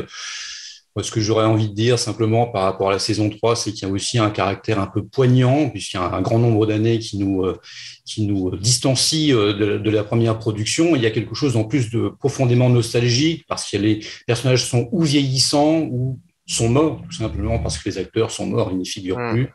ce 1.03 1.11
que 1.11 1.19
j'aurais 1.19 1.45
envie 1.45 1.69
de 1.69 1.73
dire 1.73 1.99
simplement 1.99 2.47
par 2.47 2.63
rapport 2.63 2.89
à 2.89 2.93
la 2.93 2.99
saison 2.99 3.29
3, 3.29 3.55
c'est 3.55 3.71
qu'il 3.73 3.87
y 3.87 3.91
a 3.91 3.93
aussi 3.93 4.17
un 4.17 4.29
caractère 4.29 4.79
un 4.79 4.87
peu 4.87 5.03
poignant, 5.03 5.69
puisqu'il 5.69 5.97
y 5.97 5.99
a 5.99 6.03
un 6.03 6.21
grand 6.21 6.39
nombre 6.39 6.65
d'années 6.65 6.99
qui 6.99 7.17
nous, 7.17 7.43
euh, 7.43 7.59
qui 8.05 8.25
nous 8.25 8.55
distancie 8.55 9.33
euh, 9.33 9.53
de, 9.53 9.77
de, 9.77 9.89
la 9.89 10.03
première 10.03 10.39
production. 10.39 10.95
Il 10.95 11.01
y 11.01 11.05
a 11.05 11.11
quelque 11.11 11.35
chose 11.35 11.57
en 11.57 11.65
plus 11.65 11.89
de 11.89 12.07
profondément 12.07 12.69
nostalgique, 12.69 13.45
parce 13.47 13.69
que 13.69 13.77
les 13.77 13.99
personnages 14.25 14.65
sont 14.65 14.87
ou 14.91 15.03
vieillissants 15.03 15.79
ou 15.81 16.19
sont 16.47 16.69
morts, 16.69 17.01
tout 17.03 17.15
simplement 17.15 17.57
parce 17.57 17.79
que 17.79 17.89
les 17.89 17.97
acteurs 17.97 18.29
sont 18.29 18.45
morts, 18.45 18.69
ils 18.71 18.77
n'y 18.77 18.85
figurent 18.85 19.17
mmh. 19.17 19.31
plus. 19.31 19.49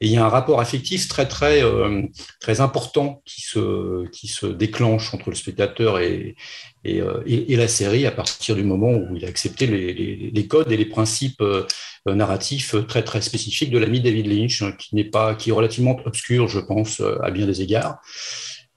Et 0.00 0.06
il 0.06 0.12
y 0.12 0.16
a 0.16 0.24
un 0.24 0.28
rapport 0.28 0.58
affectif 0.58 1.06
très 1.06 1.28
très 1.28 1.62
euh, 1.62 2.02
très 2.40 2.62
important 2.62 3.22
qui 3.26 3.42
se 3.42 4.08
qui 4.08 4.26
se 4.26 4.46
déclenche 4.46 5.12
entre 5.12 5.28
le 5.28 5.36
spectateur 5.36 5.98
et 5.98 6.36
et, 6.82 7.02
euh, 7.02 7.22
et, 7.26 7.52
et, 7.52 7.56
la 7.56 7.68
série 7.68 8.06
à 8.06 8.10
partir 8.10 8.56
du 8.56 8.64
moment 8.64 8.90
où 8.90 9.14
il 9.14 9.26
a 9.26 9.28
accepté 9.28 9.66
les, 9.66 9.92
les, 9.92 10.30
les 10.32 10.46
codes 10.46 10.72
et 10.72 10.78
les 10.78 10.86
principes 10.86 11.42
euh, 11.42 11.66
narratifs 12.06 12.74
très 12.88 13.02
très 13.02 13.20
spécifiques 13.20 13.70
de 13.70 13.76
l'ami 13.76 14.00
David 14.00 14.26
Lynch, 14.26 14.62
hein, 14.62 14.72
qui 14.78 14.94
n'est 14.94 15.04
pas 15.04 15.34
qui 15.34 15.50
est 15.50 15.52
relativement 15.52 16.00
obscur, 16.06 16.48
je 16.48 16.58
pense, 16.58 17.02
à 17.22 17.30
bien 17.30 17.44
des 17.44 17.60
égards. 17.60 17.98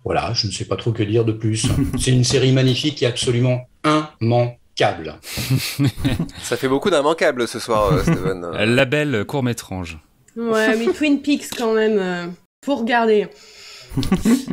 Voilà, 0.04 0.34
je 0.34 0.48
ne 0.48 0.52
sais 0.52 0.66
pas 0.66 0.76
trop 0.76 0.92
que 0.92 1.02
dire 1.02 1.24
de 1.24 1.32
plus. 1.32 1.66
C'est 1.98 2.12
une 2.12 2.26
série 2.26 2.52
magnifique 2.52 3.02
et 3.02 3.06
absolument 3.06 3.70
immanquable 4.20 4.60
câble. 4.76 5.20
Ça 6.42 6.58
fait 6.58 6.68
beaucoup 6.68 6.90
d'immanquables 6.90 7.48
ce 7.48 7.60
soir, 7.60 7.94
euh, 7.94 8.02
Steven. 8.02 8.52
Label 8.76 9.26
court 9.26 9.44
métrange. 9.44 10.00
Ouais, 10.36 10.76
mais 10.78 10.92
Twin 10.94 11.22
Peaks 11.22 11.50
quand 11.58 11.74
même, 11.74 12.00
euh, 12.00 12.28
faut 12.66 12.76
regarder. 12.76 13.28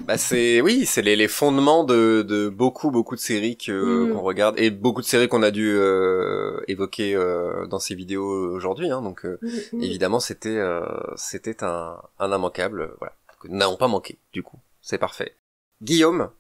bah 0.06 0.18
c'est 0.18 0.60
oui, 0.60 0.84
c'est 0.84 1.02
les, 1.02 1.16
les, 1.16 1.28
fondements 1.28 1.84
de, 1.84 2.22
de, 2.28 2.48
beaucoup 2.48 2.90
beaucoup 2.90 3.14
de 3.14 3.20
séries 3.20 3.56
que 3.56 4.04
mm. 4.04 4.12
qu'on 4.12 4.20
regarde 4.20 4.58
et 4.58 4.70
beaucoup 4.70 5.00
de 5.00 5.06
séries 5.06 5.28
qu'on 5.28 5.42
a 5.42 5.50
dû 5.50 5.70
euh, 5.70 6.60
évoquer 6.68 7.14
euh, 7.14 7.66
dans 7.66 7.78
ces 7.78 7.94
vidéos 7.94 8.54
aujourd'hui. 8.54 8.90
Hein, 8.90 9.00
donc 9.00 9.24
euh, 9.24 9.38
mm. 9.72 9.82
évidemment 9.82 10.20
c'était 10.20 10.58
euh, 10.58 10.84
c'était 11.16 11.64
un, 11.64 11.96
un 12.18 12.36
immanquable. 12.36 12.92
Voilà, 12.98 13.14
que 13.40 13.48
nous 13.48 13.56
n'avons 13.56 13.76
pas 13.76 13.88
manqué. 13.88 14.18
Du 14.32 14.42
coup, 14.42 14.58
c'est 14.82 14.98
parfait. 14.98 15.34
Guillaume, 15.82 16.30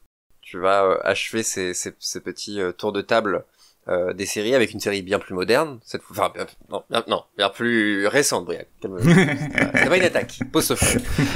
tu 0.42 0.58
vas 0.58 0.98
achever 1.02 1.42
ces, 1.42 1.72
ces, 1.72 1.94
ces 1.98 2.20
petits 2.20 2.60
tours 2.76 2.92
de 2.92 3.00
table 3.00 3.46
euh, 3.90 4.12
des 4.12 4.26
séries 4.26 4.54
avec 4.54 4.72
une 4.72 4.80
série 4.80 5.02
bien 5.02 5.18
plus 5.18 5.34
moderne, 5.34 5.80
cette 5.84 6.02
fois, 6.02 6.32
enfin, 6.32 6.46
non, 6.70 7.02
non, 7.08 7.24
bien 7.36 7.48
plus 7.48 8.06
récente, 8.06 8.44
Briac. 8.44 8.68
C'est 8.82 9.88
pas 9.88 9.96
une 9.96 10.04
attaque. 10.04 10.38
Pose 10.52 10.74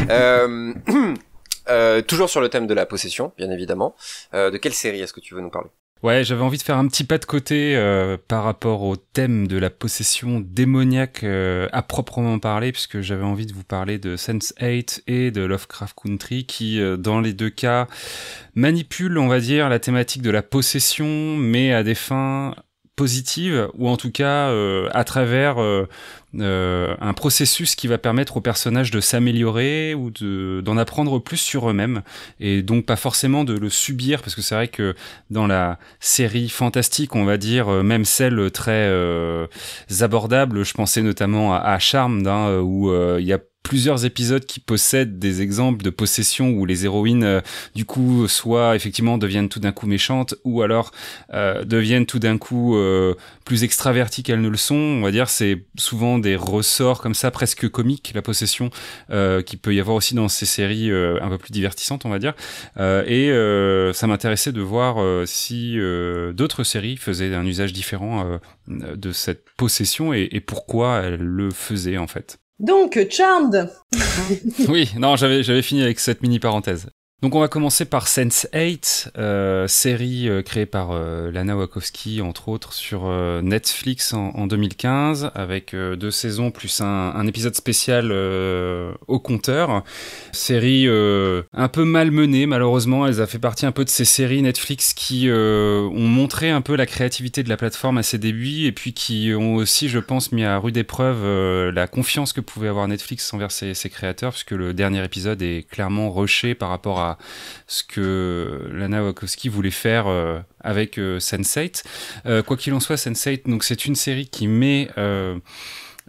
euh, 0.08 0.72
euh, 1.68 2.02
toujours 2.02 2.30
sur 2.30 2.40
le 2.40 2.48
thème 2.48 2.66
de 2.66 2.74
la 2.74 2.86
possession, 2.86 3.32
bien 3.36 3.50
évidemment. 3.50 3.96
Euh, 4.34 4.50
de 4.50 4.58
quelle 4.58 4.74
série 4.74 5.00
est-ce 5.00 5.12
que 5.12 5.20
tu 5.20 5.34
veux 5.34 5.40
nous 5.40 5.50
parler? 5.50 5.70
Ouais, 6.04 6.22
j'avais 6.22 6.42
envie 6.42 6.58
de 6.58 6.62
faire 6.62 6.76
un 6.76 6.86
petit 6.86 7.04
pas 7.04 7.16
de 7.16 7.24
côté 7.24 7.74
euh, 7.76 8.18
par 8.28 8.44
rapport 8.44 8.82
au 8.82 8.94
thème 8.94 9.46
de 9.46 9.56
la 9.56 9.70
possession 9.70 10.38
démoniaque 10.46 11.24
euh, 11.24 11.66
à 11.72 11.80
proprement 11.80 12.38
parler, 12.38 12.72
puisque 12.72 13.00
j'avais 13.00 13.24
envie 13.24 13.46
de 13.46 13.54
vous 13.54 13.64
parler 13.64 13.96
de 13.98 14.14
Sense8 14.14 15.04
et 15.06 15.30
de 15.30 15.40
Lovecraft 15.40 15.96
Country, 15.98 16.44
qui 16.44 16.78
euh, 16.78 16.98
dans 16.98 17.22
les 17.22 17.32
deux 17.32 17.48
cas 17.48 17.88
manipulent, 18.54 19.16
on 19.16 19.28
va 19.28 19.40
dire, 19.40 19.70
la 19.70 19.78
thématique 19.78 20.20
de 20.20 20.28
la 20.28 20.42
possession, 20.42 21.38
mais 21.38 21.72
à 21.72 21.82
des 21.82 21.94
fins 21.94 22.54
positive 22.96 23.68
ou 23.74 23.88
en 23.88 23.96
tout 23.96 24.10
cas 24.10 24.50
euh, 24.50 24.88
à 24.92 25.04
travers 25.04 25.56
euh, 26.40 26.64
euh, 26.74 26.94
un 27.00 27.12
processus 27.12 27.74
qui 27.74 27.86
va 27.86 27.98
permettre 27.98 28.36
aux 28.36 28.40
personnages 28.40 28.90
de 28.90 29.00
s'améliorer 29.00 29.94
ou 29.94 30.10
de 30.10 30.60
d'en 30.64 30.76
apprendre 30.76 31.18
plus 31.18 31.36
sur 31.36 31.70
eux-mêmes 31.70 32.02
et 32.40 32.62
donc 32.62 32.86
pas 32.86 32.96
forcément 32.96 33.44
de 33.44 33.54
le 33.54 33.70
subir 33.70 34.22
parce 34.22 34.34
que 34.34 34.42
c'est 34.42 34.54
vrai 34.54 34.68
que 34.68 34.94
dans 35.30 35.46
la 35.46 35.78
série 36.00 36.48
fantastique 36.48 37.14
on 37.16 37.24
va 37.24 37.36
dire 37.36 37.68
même 37.82 38.04
celle 38.04 38.50
très 38.50 38.90
abordable 40.00 40.64
je 40.64 40.74
pensais 40.74 41.02
notamment 41.02 41.54
à, 41.54 41.58
à 41.58 41.78
Charmed 41.78 42.26
hein, 42.26 42.58
où 42.60 42.92
il 43.18 43.24
y 43.24 43.32
a 43.32 43.38
plusieurs 43.64 44.04
épisodes 44.04 44.44
qui 44.44 44.60
possèdent 44.60 45.18
des 45.18 45.42
exemples 45.42 45.82
de 45.82 45.90
possession 45.90 46.50
où 46.50 46.66
les 46.66 46.84
héroïnes 46.84 47.24
euh, 47.24 47.40
du 47.74 47.84
coup 47.84 48.28
soit 48.28 48.76
effectivement 48.76 49.18
deviennent 49.18 49.48
tout 49.48 49.58
d'un 49.58 49.72
coup 49.72 49.86
méchantes 49.86 50.34
ou 50.44 50.62
alors 50.62 50.92
euh, 51.32 51.64
deviennent 51.64 52.06
tout 52.06 52.18
d'un 52.18 52.36
coup 52.38 52.76
euh, 52.76 53.14
plus 53.44 53.64
extraverties 53.64 54.22
qu'elles 54.22 54.42
ne 54.42 54.48
le 54.48 54.58
sont. 54.58 54.76
On 54.76 55.00
va 55.00 55.10
dire 55.10 55.30
c'est 55.30 55.64
souvent 55.76 56.18
des 56.24 56.36
ressorts 56.36 57.00
comme 57.00 57.14
ça 57.14 57.30
presque 57.30 57.68
comiques 57.68 58.12
la 58.14 58.22
possession 58.22 58.70
euh, 59.10 59.42
qui 59.42 59.56
peut 59.56 59.74
y 59.74 59.80
avoir 59.80 59.96
aussi 59.96 60.14
dans 60.14 60.28
ces 60.28 60.46
séries 60.46 60.90
euh, 60.90 61.18
un 61.22 61.28
peu 61.28 61.38
plus 61.38 61.52
divertissantes 61.52 62.04
on 62.04 62.10
va 62.10 62.18
dire. 62.18 62.34
Et 62.78 63.30
ça 63.94 64.06
m'intéressait 64.06 64.52
de 64.52 64.60
voir 64.60 64.96
si 65.26 65.78
d'autres 66.34 66.64
séries 66.64 66.96
faisaient 66.96 67.34
un 67.34 67.46
usage 67.46 67.72
différent 67.72 68.38
de 68.66 69.12
cette 69.12 69.44
possession 69.56 70.12
et, 70.12 70.28
et 70.32 70.40
pourquoi 70.40 71.00
elles 71.00 71.20
le 71.20 71.50
faisaient 71.50 71.98
en 71.98 72.06
fait. 72.06 72.38
Donc, 72.58 72.98
Charmed. 73.10 73.70
Oui, 74.68 74.90
non, 74.96 75.16
j'avais, 75.16 75.42
j'avais 75.42 75.62
fini 75.62 75.82
avec 75.82 75.98
cette 76.00 76.22
mini 76.22 76.38
parenthèse. 76.38 76.88
Donc 77.24 77.34
on 77.36 77.40
va 77.40 77.48
commencer 77.48 77.86
par 77.86 78.06
Sense8, 78.06 79.12
euh, 79.16 79.66
série 79.66 80.28
euh, 80.28 80.42
créée 80.42 80.66
par 80.66 80.90
euh, 80.90 81.30
Lana 81.30 81.56
Wachowski 81.56 82.20
entre 82.20 82.50
autres 82.50 82.74
sur 82.74 83.10
Netflix 83.42 84.12
en, 84.12 84.28
en, 84.34 84.46
2015 84.46 85.30
avec 85.34 85.74
deux 85.74 86.10
saisons 86.10 86.50
plus 86.50 86.82
un, 86.82 87.26
épisode 87.26 87.54
spécial 87.54 88.12
au 88.12 89.18
compteur. 89.18 89.84
Série 90.32 90.86
un 90.86 91.68
peu 91.68 91.84
malmenée 91.84 92.44
malheureusement, 92.44 93.06
elle 93.06 93.18
a 93.18 93.26
fait 93.26 93.38
partie 93.38 93.64
un 93.64 93.72
peu 93.72 93.86
de 93.86 93.88
ces 93.88 94.04
séries 94.04 94.42
Netflix 94.42 94.92
qui 94.92 95.30
ont 95.30 96.06
montré 96.06 96.50
un 96.50 96.60
peu 96.60 96.76
la 96.76 96.84
créativité 96.84 97.42
de 97.42 97.48
la 97.48 97.56
plateforme 97.56 97.96
à 97.96 98.02
ses 98.02 98.18
débuts 98.18 98.66
et 98.66 98.72
puis 98.72 98.92
qui 98.92 99.32
ont 99.34 99.54
aussi 99.54 99.88
je 99.88 99.98
pense 99.98 100.30
mis 100.30 100.44
à 100.44 100.58
rude 100.58 100.76
épreuve 100.76 101.70
la 101.70 101.86
confiance 101.86 102.34
que 102.34 102.42
pouvait 102.42 102.68
avoir 102.68 102.86
Netflix 102.86 103.32
envers 103.32 103.50
ses, 103.50 103.72
ses 103.72 103.88
créateurs 103.88 104.32
puisque 104.32 104.50
le 104.50 104.74
dernier 104.74 105.02
épisode 105.02 105.40
est 105.40 105.66
clairement 105.66 106.12
rushé 106.12 106.54
par 106.54 106.68
rapport 106.68 107.00
à 107.00 107.13
ce 107.66 107.82
que 107.82 108.68
Lana 108.72 109.04
Wachowski 109.04 109.48
voulait 109.48 109.70
faire 109.70 110.06
euh, 110.06 110.40
avec 110.60 110.98
euh, 110.98 111.18
Sense8. 111.18 111.84
Euh, 112.26 112.42
quoi 112.42 112.56
qu'il 112.56 112.72
en 112.74 112.80
soit, 112.80 112.96
Sense8, 112.96 113.48
donc 113.48 113.64
c'est 113.64 113.84
une 113.84 113.94
série 113.94 114.26
qui 114.26 114.46
met 114.48 114.90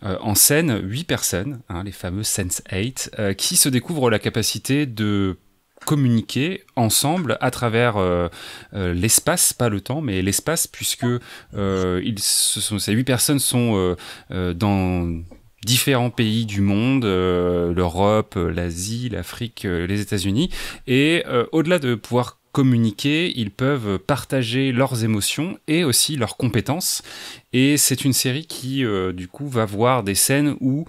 en 0.02 0.36
scène 0.36 0.82
huit 0.84 1.06
personnes, 1.06 1.62
hein, 1.70 1.84
les 1.84 1.92
fameux 1.92 2.22
Sense8, 2.22 3.36
qui 3.36 3.56
se 3.56 3.70
découvrent 3.70 4.10
la 4.10 4.20
capacité 4.20 4.86
de 4.86 5.38
communiquer 5.86 6.64
ensemble 6.76 7.38
à 7.42 7.50
travers 7.52 7.96
l'espace, 8.74 9.54
pas 9.54 9.70
le 9.70 9.82
temps, 9.82 10.02
mais 10.02 10.22
l'espace, 10.22 10.68
puisque 10.68 11.06
ces 11.54 12.92
huit 12.92 13.04
personnes 13.04 13.40
sont 13.40 13.96
dans 14.30 15.24
différents 15.66 16.10
pays 16.10 16.46
du 16.46 16.62
monde, 16.62 17.04
l'Europe, 17.04 18.36
l'Asie, 18.36 19.10
l'Afrique, 19.10 19.64
les 19.64 20.00
États-Unis. 20.00 20.50
Et 20.88 21.24
au-delà 21.52 21.80
de 21.80 21.96
pouvoir 21.96 22.40
communiquer, 22.52 23.34
ils 23.38 23.52
peuvent 23.52 24.00
partager 24.00 24.72
leurs 24.72 25.04
émotions 25.04 25.58
et 25.68 25.84
aussi 25.84 26.16
leurs 26.16 26.38
compétences. 26.38 27.02
Et 27.52 27.76
c'est 27.78 28.06
une 28.06 28.14
série 28.14 28.46
qui, 28.46 28.86
du 29.14 29.28
coup, 29.28 29.48
va 29.50 29.66
voir 29.66 30.04
des 30.04 30.16
scènes 30.16 30.56
où 30.62 30.86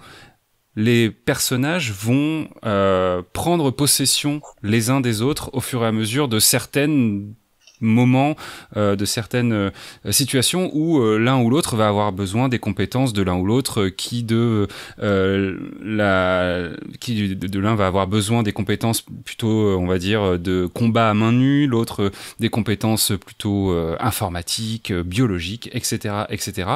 les 0.77 1.09
personnages 1.09 1.91
vont 1.91 2.47
euh, 2.63 3.23
prendre 3.33 3.71
possession 3.71 4.41
les 4.61 4.91
uns 4.91 5.01
des 5.01 5.23
autres 5.23 5.49
au 5.53 5.59
fur 5.59 5.83
et 5.83 5.87
à 5.87 5.91
mesure 5.91 6.27
de 6.27 6.39
certaines 6.39 7.33
moments, 7.81 8.35
euh, 8.75 8.95
de 8.95 9.05
certaines 9.05 9.53
euh, 9.53 9.71
situations 10.11 10.69
où 10.73 10.99
euh, 10.99 11.17
l'un 11.17 11.39
ou 11.39 11.49
l'autre 11.49 11.75
va 11.75 11.87
avoir 11.87 12.11
besoin 12.11 12.49
des 12.49 12.59
compétences 12.59 13.13
de 13.13 13.21
l'un 13.21 13.35
ou 13.35 13.45
l'autre, 13.45 13.87
qui 13.87 14.23
de 14.23 14.67
la, 14.97 16.69
qui 16.99 17.35
de, 17.35 17.59
l'un 17.59 17.75
va 17.75 17.87
avoir 17.87 18.07
besoin 18.07 18.43
des 18.43 18.53
compétences 18.53 19.03
plutôt, 19.25 19.77
on 19.77 19.85
va 19.85 19.97
dire, 19.97 20.39
de 20.39 20.65
combat 20.65 21.09
à 21.09 21.13
main 21.13 21.31
nue, 21.31 21.67
l'autre 21.67 22.11
des 22.39 22.49
compétences 22.49 23.13
plutôt 23.23 23.75
informatiques, 23.99 24.93
biologiques, 24.93 25.69
etc., 25.73 26.25
etc. 26.29 26.69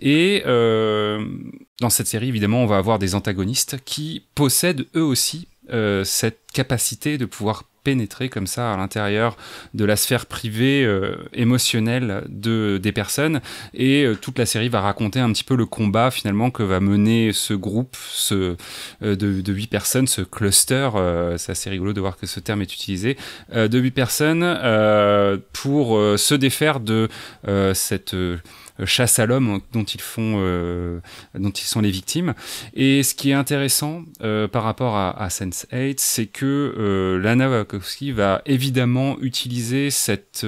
Et 0.00 0.42
dans 0.46 1.90
cette 1.90 2.06
série, 2.06 2.28
évidemment, 2.28 2.62
on 2.62 2.66
va 2.66 2.78
avoir 2.78 2.98
des 2.98 3.14
antagonistes 3.14 3.78
qui 3.84 4.22
possèdent 4.34 4.86
eux 4.94 5.04
aussi 5.04 5.48
cette 6.04 6.38
capacité 6.52 7.18
de 7.18 7.24
pouvoir 7.24 7.64
pénétrer 7.86 8.28
comme 8.28 8.48
ça 8.48 8.72
à 8.72 8.76
l'intérieur 8.76 9.36
de 9.72 9.84
la 9.84 9.94
sphère 9.94 10.26
privée 10.26 10.84
euh, 10.84 11.14
émotionnelle 11.32 12.24
de, 12.28 12.80
des 12.82 12.90
personnes. 12.90 13.40
Et 13.74 14.02
euh, 14.02 14.16
toute 14.16 14.40
la 14.40 14.44
série 14.44 14.68
va 14.68 14.80
raconter 14.80 15.20
un 15.20 15.30
petit 15.30 15.44
peu 15.44 15.54
le 15.54 15.66
combat 15.66 16.10
finalement 16.10 16.50
que 16.50 16.64
va 16.64 16.80
mener 16.80 17.32
ce 17.32 17.54
groupe 17.54 17.96
ce, 18.10 18.56
euh, 19.04 19.14
de, 19.14 19.52
huit 19.52 19.68
personnes, 19.68 20.08
ce 20.08 20.22
cluster. 20.22 20.90
c'est 21.36 21.52
assez 21.52 21.70
rigolo 21.70 21.92
de 21.92 22.00
voir 22.00 22.16
que 22.16 22.26
ce 22.26 22.40
terme 22.40 22.60
est 22.62 22.74
utilisé. 22.74 23.16
de 23.54 23.78
huit 23.78 23.92
personnes 23.92 24.44
pour 25.52 25.96
se 26.18 26.34
défaire 26.34 26.80
de 26.80 27.08
cette 27.72 28.16
chasse 28.84 29.18
à 29.18 29.26
l'homme 29.26 29.60
dont 29.72 29.84
ils 29.84 30.00
font, 30.00 30.36
euh, 30.38 31.00
dont 31.34 31.50
ils 31.50 31.64
sont 31.64 31.80
les 31.80 31.90
victimes. 31.90 32.34
Et 32.74 33.02
ce 33.02 33.14
qui 33.14 33.30
est 33.30 33.34
intéressant 33.34 34.02
euh, 34.22 34.48
par 34.48 34.62
rapport 34.62 34.96
à, 34.96 35.10
à 35.10 35.28
Sense8, 35.28 35.94
c'est 35.98 36.26
que 36.26 37.18
Lana 37.22 37.48
Wachowski 37.48 38.12
va 38.12 38.42
évidemment 38.46 39.16
utiliser 39.20 39.90
cette 39.90 40.46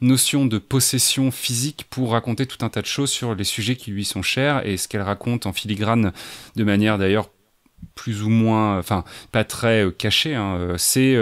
notion 0.00 0.46
de 0.46 0.58
possession 0.58 1.30
physique 1.30 1.86
pour 1.90 2.12
raconter 2.12 2.46
tout 2.46 2.64
un 2.64 2.68
tas 2.68 2.82
de 2.82 2.86
choses 2.86 3.10
sur 3.10 3.34
les 3.34 3.44
sujets 3.44 3.76
qui 3.76 3.90
lui 3.90 4.04
sont 4.04 4.22
chers 4.22 4.66
et 4.66 4.76
ce 4.76 4.88
qu'elle 4.88 5.02
raconte 5.02 5.46
en 5.46 5.52
filigrane 5.52 6.12
de 6.56 6.64
manière 6.64 6.98
d'ailleurs 6.98 7.30
plus 7.94 8.22
ou 8.22 8.28
moins, 8.28 8.78
enfin 8.78 9.04
pas 9.32 9.44
très 9.44 9.86
cachée. 9.96 10.34
Hein, 10.34 10.74
c'est 10.76 11.16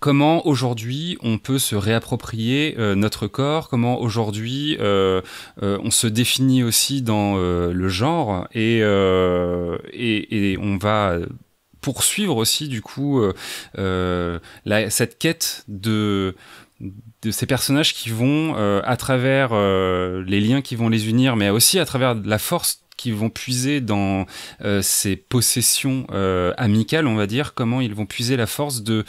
comment 0.00 0.46
aujourd'hui 0.46 1.18
on 1.22 1.38
peut 1.38 1.58
se 1.58 1.74
réapproprier 1.74 2.76
euh, 2.78 2.94
notre 2.94 3.26
corps, 3.26 3.68
comment 3.68 4.00
aujourd'hui 4.00 4.76
euh, 4.80 5.20
euh, 5.62 5.78
on 5.82 5.90
se 5.90 6.06
définit 6.06 6.62
aussi 6.62 7.02
dans 7.02 7.36
le 7.36 7.88
genre 7.88 8.46
et, 8.54 8.78
et, 8.78 10.52
et, 10.52 10.58
on 10.58 10.76
va 10.76 11.16
poursuivre 11.80 12.36
aussi 12.36 12.68
du 12.68 12.82
coup 12.82 13.22
cette 13.74 15.18
quête 15.18 15.64
de 15.68 16.34
de 17.22 17.30
ces 17.32 17.46
personnages 17.46 17.94
qui 17.94 18.10
vont 18.10 18.54
à 18.54 18.96
travers 18.96 19.54
les 19.54 20.40
liens 20.40 20.62
qui 20.62 20.76
vont 20.76 20.88
les 20.88 21.08
unir 21.08 21.36
mais 21.36 21.50
aussi 21.50 21.78
à 21.78 21.84
travers 21.84 22.14
la 22.14 22.38
force 22.38 22.82
qui 22.98 23.12
vont 23.12 23.30
puiser 23.30 23.80
dans 23.80 24.26
euh, 24.62 24.82
ces 24.82 25.16
possessions 25.16 26.06
euh, 26.10 26.52
amicales, 26.58 27.06
on 27.06 27.14
va 27.14 27.26
dire, 27.26 27.54
comment 27.54 27.80
ils 27.80 27.94
vont 27.94 28.04
puiser 28.04 28.36
la 28.36 28.46
force 28.46 28.82
de 28.82 29.04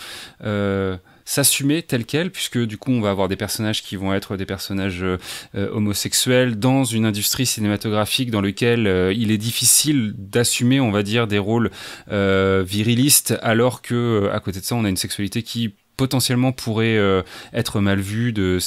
euh, 0.46 0.96
s'assumer 1.26 1.82
tel 1.82 2.06
quel, 2.06 2.32
puisque 2.32 2.58
du 2.58 2.78
coup 2.78 2.92
on 2.92 3.02
va 3.02 3.10
avoir 3.10 3.28
des 3.28 3.36
personnages 3.36 3.84
qui 3.84 3.96
vont 3.96 4.14
être 4.14 4.38
des 4.38 4.48
personnages 4.48 5.06
homosexuels 5.54 6.58
dans 6.58 6.84
une 6.84 7.06
industrie 7.06 7.46
cinématographique 7.46 8.32
dans 8.32 8.42
lequel 8.42 9.14
il 9.16 9.30
est 9.30 9.38
difficile 9.38 10.16
d'assumer, 10.18 10.80
on 10.80 10.90
va 10.90 11.04
dire, 11.04 11.28
des 11.28 11.38
rôles 11.38 11.70
virilistes, 12.10 13.38
alors 13.44 13.84
que 13.84 14.28
à 14.34 14.40
côté 14.40 14.60
de 14.60 14.66
ça 14.66 14.74
on 14.74 14.86
a 14.86 14.90
une 14.90 14.98
sexualité 14.98 15.44
qui 15.44 15.76
potentiellement 16.00 16.54
pourrait 16.54 16.95
euh, 16.95 17.24
être 17.54 17.82
mal 17.82 18.00
vu 18.00 18.34
euh, 18.38 18.54
de 18.56 18.60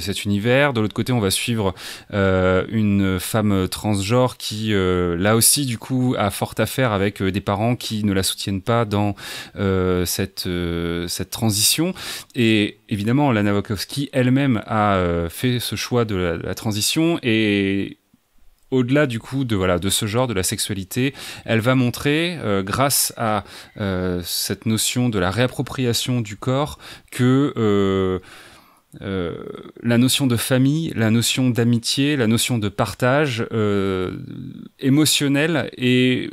cet 0.00 0.24
univers. 0.24 0.72
De 0.72 0.80
l'autre 0.80 0.94
côté, 0.94 1.12
on 1.12 1.18
va 1.18 1.32
suivre 1.32 1.74
euh, 2.14 2.64
une 2.68 3.18
femme 3.18 3.66
transgenre 3.68 4.36
qui, 4.36 4.72
là 4.72 5.34
aussi, 5.34 5.66
du 5.66 5.76
coup, 5.76 6.14
a 6.16 6.30
fort 6.30 6.54
affaire 6.58 6.92
avec 6.92 7.20
des 7.20 7.40
parents 7.40 7.74
qui 7.74 8.04
ne 8.04 8.12
la 8.12 8.22
soutiennent 8.22 8.62
pas 8.62 8.84
dans 8.84 9.16
cette, 10.04 10.48
cette 11.08 11.30
transition. 11.30 11.94
Et 12.36 12.78
évidemment, 12.88 13.32
Lana 13.32 13.52
Wachowski 13.52 14.08
elle-même 14.12 14.62
a 14.66 15.26
fait 15.28 15.58
ce 15.58 15.74
choix 15.74 16.04
de 16.04 16.14
la, 16.14 16.38
de 16.38 16.46
la 16.46 16.54
transition 16.54 17.18
et 17.24 17.98
au-delà 18.70 19.06
du 19.06 19.18
coup 19.18 19.44
de 19.44 19.88
ce 19.88 20.06
genre 20.06 20.26
de 20.26 20.34
la 20.34 20.42
sexualité, 20.42 21.14
elle 21.44 21.60
va 21.60 21.74
montrer 21.74 22.38
euh, 22.40 22.62
grâce 22.62 23.12
à 23.16 23.44
euh, 23.80 24.20
cette 24.24 24.66
notion 24.66 25.08
de 25.08 25.18
la 25.18 25.30
réappropriation 25.30 26.20
du 26.20 26.36
corps 26.36 26.78
que 27.10 27.52
euh, 27.56 28.18
la 29.82 29.98
notion 29.98 30.26
de 30.26 30.36
famille, 30.36 30.92
la 30.96 31.10
notion 31.10 31.50
d'amitié, 31.50 32.16
la 32.16 32.26
notion 32.26 32.58
de 32.58 32.68
partage 32.68 33.46
émotionnel 34.78 35.70
et 35.76 36.30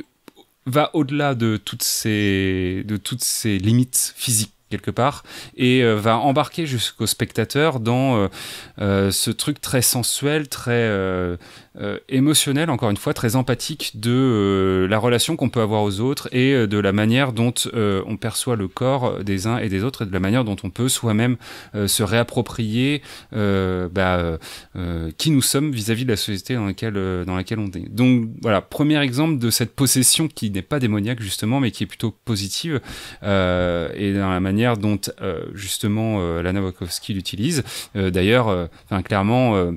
va 0.64 0.90
au-delà 0.94 1.34
de 1.34 1.58
toutes 1.58 1.82
ces 1.82 2.82
de 2.86 2.96
toutes 2.96 3.22
ces 3.22 3.58
limites 3.58 4.14
physiques 4.16 4.54
quelque 4.70 4.90
part 4.90 5.24
et 5.58 5.84
va 5.84 6.16
embarquer 6.16 6.64
jusqu'au 6.64 7.06
spectateur 7.06 7.80
dans 7.80 8.30
ce 8.78 9.30
truc 9.30 9.60
très 9.60 9.82
sensuel, 9.82 10.48
très 10.48 11.36
émotionnel, 12.08 12.70
encore 12.70 12.90
une 12.90 12.96
fois, 12.96 13.14
très 13.14 13.36
empathique 13.36 13.92
de 13.94 14.86
la 14.88 14.98
relation 14.98 15.36
qu'on 15.36 15.48
peut 15.48 15.60
avoir 15.60 15.82
aux 15.82 16.00
autres 16.00 16.28
et 16.32 16.66
de 16.66 16.78
la 16.78 16.92
manière 16.92 17.32
dont 17.32 17.54
on 17.74 18.16
perçoit 18.16 18.56
le 18.56 18.68
corps 18.68 19.22
des 19.24 19.46
uns 19.46 19.58
et 19.58 19.68
des 19.68 19.82
autres 19.82 20.02
et 20.02 20.06
de 20.06 20.12
la 20.12 20.20
manière 20.20 20.44
dont 20.44 20.56
on 20.62 20.70
peut 20.70 20.88
soi-même 20.88 21.36
se 21.74 22.02
réapproprier 22.02 23.02
bah, 23.32 24.38
qui 25.18 25.30
nous 25.30 25.42
sommes 25.42 25.72
vis-à-vis 25.72 26.04
de 26.04 26.10
la 26.10 26.16
société 26.16 26.54
dans 26.54 26.66
laquelle, 26.66 26.94
dans 27.26 27.36
laquelle 27.36 27.58
on 27.58 27.66
est. 27.66 27.88
Donc 27.88 28.28
voilà, 28.42 28.60
premier 28.60 29.00
exemple 29.02 29.38
de 29.38 29.50
cette 29.50 29.74
possession 29.74 30.28
qui 30.28 30.50
n'est 30.50 30.62
pas 30.62 30.78
démoniaque 30.78 31.20
justement, 31.20 31.60
mais 31.60 31.70
qui 31.70 31.84
est 31.84 31.88
plutôt 31.88 32.14
positive 32.24 32.80
et 33.22 34.12
dans 34.12 34.30
la 34.30 34.40
manière 34.40 34.76
dont 34.76 35.00
euh, 35.22 35.44
justement 35.54 36.16
euh, 36.18 36.42
Lana 36.42 36.62
Wachowski 36.62 37.14
l'utilise. 37.14 37.64
Euh, 37.96 38.10
d'ailleurs, 38.10 38.68
clairement 39.04 39.72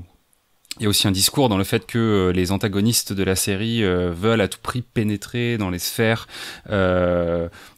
il 0.79 0.83
y 0.83 0.85
a 0.85 0.89
aussi 0.89 1.07
un 1.07 1.11
discours 1.11 1.49
dans 1.49 1.57
le 1.57 1.63
fait 1.63 1.85
que 1.85 2.31
les 2.33 2.51
antagonistes 2.51 3.13
de 3.13 3.23
la 3.23 3.35
série 3.35 3.83
veulent 3.83 4.41
à 4.41 4.47
tout 4.47 4.59
prix 4.61 4.81
pénétrer 4.81 5.57
dans 5.57 5.69
les 5.69 5.79
sphères 5.79 6.27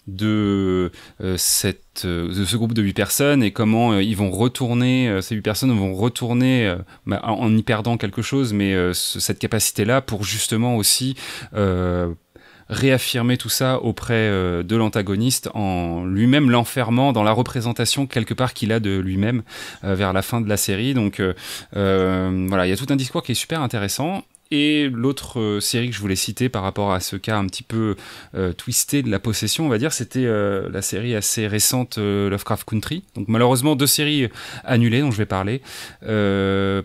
de 0.08 0.92
cette 1.38 2.06
de 2.06 2.46
ce 2.46 2.58
groupe 2.58 2.74
de 2.74 2.82
huit 2.82 2.94
personnes 2.94 3.44
et 3.44 3.52
comment 3.52 4.00
ils 4.00 4.16
vont 4.16 4.32
retourner 4.32 5.22
ces 5.22 5.36
huit 5.36 5.42
personnes 5.42 5.72
vont 5.72 5.94
retourner 5.94 6.76
bah, 7.06 7.22
en, 7.24 7.56
y 7.56 7.64
perdant 7.64 7.98
quelque 7.98 8.22
chose 8.22 8.54
mais 8.54 8.76
cette 8.94 9.40
capacité 9.40 9.86
là 9.86 10.02
pour 10.02 10.24
justement 10.24 10.76
aussi 10.76 11.16
réaffirmer 12.70 13.38
tout 13.38 13.50
ça 13.50 13.82
auprès 13.82 14.14
euh, 14.14 14.64
de 14.64 14.76
l'antagoniste 14.76 15.50
en 15.54 16.06
lui-même 16.06 16.50
l'enfermant 16.50 17.12
dans 17.12 17.24
la 17.24 17.32
représentation 17.32 18.06
quelque 18.06 18.34
part 18.34 18.54
qu'il 18.54 18.72
a 18.72 18.80
de 18.80 18.98
lui-même 18.98 19.42
euh, 19.84 19.96
vers 19.96 20.14
la 20.14 20.22
fin 20.22 20.40
de 20.40 20.48
la 20.48 20.58
série. 20.58 20.94
Donc 20.94 21.20
euh, 21.20 21.34
voilà, 21.74 22.68
il 22.68 22.70
y 22.70 22.74
a 22.74 22.78
tout 22.78 22.88
un 22.90 22.96
discours 22.96 23.24
qui 23.24 23.32
est 23.32 23.36
super 23.36 23.62
intéressant. 23.62 24.24
Et 24.52 24.90
l'autre 24.90 25.60
série 25.62 25.90
que 25.90 25.96
je 25.96 26.02
voulais 26.02 26.16
citer 26.16 26.50
par 26.50 26.64
rapport 26.64 26.92
à 26.92 27.02
ce 27.02 27.16
cas 27.16 27.38
un 27.38 27.46
petit 27.46 27.62
peu 27.62 27.96
twisté 28.58 29.04
de 29.04 29.12
la 29.12 29.20
possession, 29.20 29.68
on 29.68 29.70
va 29.70 29.78
dire, 29.78 29.94
c'était 29.94 30.26
la 30.26 30.82
série 30.82 31.14
assez 31.14 31.46
récente 31.46 32.00
Lovecraft 32.00 32.68
Country. 32.68 33.04
Donc 33.14 33.28
malheureusement 33.28 33.76
deux 33.76 33.86
séries 33.86 34.28
annulées 34.64 35.02
dont 35.02 35.12
je 35.12 35.18
vais 35.18 35.28
parler, 35.28 35.62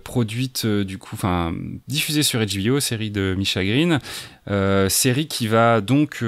produites 0.04 0.66
du 0.66 0.98
coup, 0.98 1.14
enfin 1.14 1.54
diffusées 1.88 2.22
sur 2.22 2.44
HBO, 2.44 2.80
série 2.80 3.10
de 3.10 3.34
Misha 3.34 3.64
Green, 3.64 3.98
série 4.88 5.26
qui 5.26 5.48
va 5.48 5.80
donc 5.80 6.22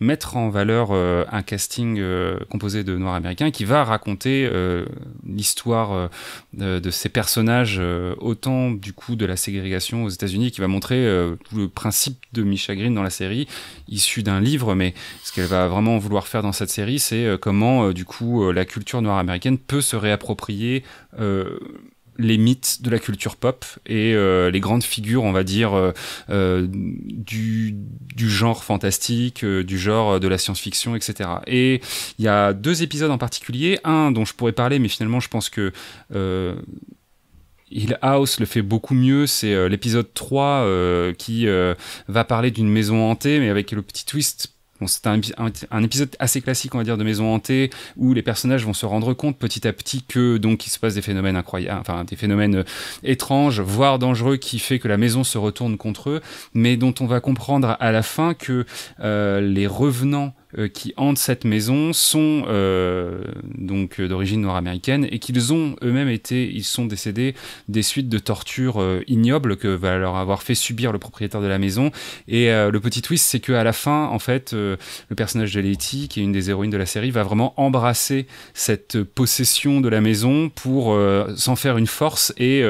mettre 0.00 0.36
en 0.36 0.48
valeur 0.48 0.92
un 0.92 1.42
casting 1.42 2.02
composé 2.50 2.84
de 2.84 2.96
noirs 2.96 3.14
américains, 3.14 3.50
qui 3.50 3.64
va 3.64 3.84
raconter 3.84 4.50
l'histoire 5.26 6.10
de 6.54 6.90
ces 6.90 7.08
personnages 7.08 7.80
autant 8.18 8.70
du 8.70 8.92
coup 8.92 9.16
de 9.16 9.26
la 9.26 9.36
ségrégation 9.36 10.04
aux 10.04 10.08
États-Unis, 10.08 10.50
qui 10.50 10.60
va 10.60 10.68
montrer 10.68 11.06
euh, 11.06 11.36
le 11.54 11.68
principe 11.68 12.18
de 12.32 12.42
Misha 12.42 12.74
Green 12.74 12.94
dans 12.94 13.02
la 13.02 13.10
série, 13.10 13.48
issu 13.88 14.22
d'un 14.22 14.40
livre, 14.40 14.74
mais 14.74 14.94
ce 15.22 15.32
qu'elle 15.32 15.46
va 15.46 15.68
vraiment 15.68 15.98
vouloir 15.98 16.26
faire 16.26 16.42
dans 16.42 16.52
cette 16.52 16.70
série, 16.70 16.98
c'est 16.98 17.24
euh, 17.24 17.36
comment, 17.36 17.86
euh, 17.86 17.92
du 17.92 18.04
coup, 18.04 18.50
la 18.52 18.64
culture 18.64 19.02
noire 19.02 19.18
américaine 19.18 19.58
peut 19.58 19.80
se 19.80 19.96
réapproprier 19.96 20.82
les 22.18 22.36
mythes 22.36 22.82
de 22.82 22.90
la 22.90 22.98
culture 22.98 23.36
pop 23.36 23.64
et 23.86 24.12
euh, 24.14 24.50
les 24.50 24.60
grandes 24.60 24.82
figures, 24.82 25.22
on 25.22 25.32
va 25.32 25.44
dire, 25.44 25.74
euh, 25.74 25.92
euh, 26.30 26.66
du, 26.68 27.76
du, 28.14 28.28
genre 28.28 28.64
fantastique, 28.64 29.44
du 29.44 29.78
genre 29.78 30.18
de 30.18 30.28
la 30.28 30.36
science-fiction, 30.36 30.96
etc. 30.96 31.30
Et 31.46 31.80
il 32.18 32.24
y 32.24 32.28
a 32.28 32.52
deux 32.52 32.82
épisodes 32.82 33.10
en 33.10 33.18
particulier, 33.18 33.78
un 33.84 34.10
dont 34.10 34.24
je 34.24 34.34
pourrais 34.34 34.52
parler, 34.52 34.78
mais 34.78 34.88
finalement 34.88 35.20
je 35.20 35.28
pense 35.28 35.48
que 35.48 35.72
Hill 37.70 37.98
House 38.02 38.40
le 38.40 38.46
fait 38.46 38.62
beaucoup 38.62 38.94
mieux, 38.94 39.26
c'est 39.26 39.68
l'épisode 39.68 40.12
3 40.12 40.66
qui 41.16 41.46
va 42.08 42.24
parler 42.24 42.50
d'une 42.50 42.68
maison 42.68 43.10
hantée, 43.10 43.38
mais 43.38 43.48
avec 43.48 43.72
le 43.72 43.82
petit 43.82 44.04
twist 44.04 44.57
c'est 44.86 45.06
un, 45.06 45.82
épisode 45.82 46.14
assez 46.18 46.40
classique, 46.40 46.74
on 46.74 46.78
va 46.78 46.84
dire, 46.84 46.96
de 46.96 47.04
maison 47.04 47.34
hantée, 47.34 47.70
où 47.96 48.14
les 48.14 48.22
personnages 48.22 48.64
vont 48.64 48.74
se 48.74 48.86
rendre 48.86 49.14
compte 49.14 49.36
petit 49.36 49.66
à 49.66 49.72
petit 49.72 50.02
que 50.02 50.36
donc 50.36 50.66
il 50.66 50.70
se 50.70 50.78
passe 50.78 50.94
des 50.94 51.02
phénomènes 51.02 51.36
incroyables, 51.36 51.80
enfin 51.80 52.04
des 52.04 52.16
phénomènes 52.16 52.56
euh, 52.56 52.64
étranges, 53.02 53.60
voire 53.60 53.98
dangereux, 53.98 54.36
qui 54.36 54.58
fait 54.58 54.78
que 54.78 54.88
la 54.88 54.96
maison 54.96 55.24
se 55.24 55.38
retourne 55.38 55.76
contre 55.76 56.10
eux, 56.10 56.20
mais 56.54 56.76
dont 56.76 56.94
on 57.00 57.06
va 57.06 57.20
comprendre 57.20 57.76
à 57.80 57.92
la 57.92 58.02
fin 58.02 58.34
que 58.34 58.64
euh, 59.00 59.40
les 59.40 59.66
revenants 59.66 60.34
qui 60.72 60.94
hantent 60.96 61.18
cette 61.18 61.44
maison 61.44 61.92
sont 61.92 62.44
euh, 62.48 63.20
donc 63.56 64.00
euh, 64.00 64.08
d'origine 64.08 64.40
nord-américaine 64.40 65.06
et 65.10 65.18
qu'ils 65.18 65.52
ont 65.52 65.76
eux-mêmes 65.82 66.08
été, 66.08 66.50
ils 66.50 66.64
sont 66.64 66.86
décédés 66.86 67.34
des 67.68 67.82
suites 67.82 68.08
de 68.08 68.18
tortures 68.18 68.82
ignobles 69.06 69.56
que 69.56 69.68
va 69.68 69.98
leur 69.98 70.16
avoir 70.16 70.42
fait 70.42 70.54
subir 70.54 70.92
le 70.92 70.98
propriétaire 70.98 71.40
de 71.40 71.46
la 71.46 71.58
maison. 71.58 71.90
Et 72.28 72.48
le 72.48 72.78
petit 72.78 73.02
twist, 73.02 73.26
c'est 73.26 73.40
qu'à 73.40 73.62
la 73.64 73.72
fin, 73.72 74.06
en 74.06 74.18
fait, 74.18 74.52
le 74.52 74.78
personnage 75.16 75.52
de 75.52 75.60
Letty, 75.60 76.08
qui 76.08 76.20
est 76.20 76.22
une 76.22 76.32
des 76.32 76.50
héroïnes 76.50 76.70
de 76.70 76.76
la 76.76 76.86
série, 76.86 77.10
va 77.10 77.22
vraiment 77.22 77.54
embrasser 77.60 78.26
cette 78.54 79.02
possession 79.02 79.80
de 79.80 79.88
la 79.88 80.00
maison 80.00 80.48
pour 80.48 80.98
s'en 81.36 81.56
faire 81.56 81.76
une 81.76 81.86
force 81.86 82.32
et 82.38 82.64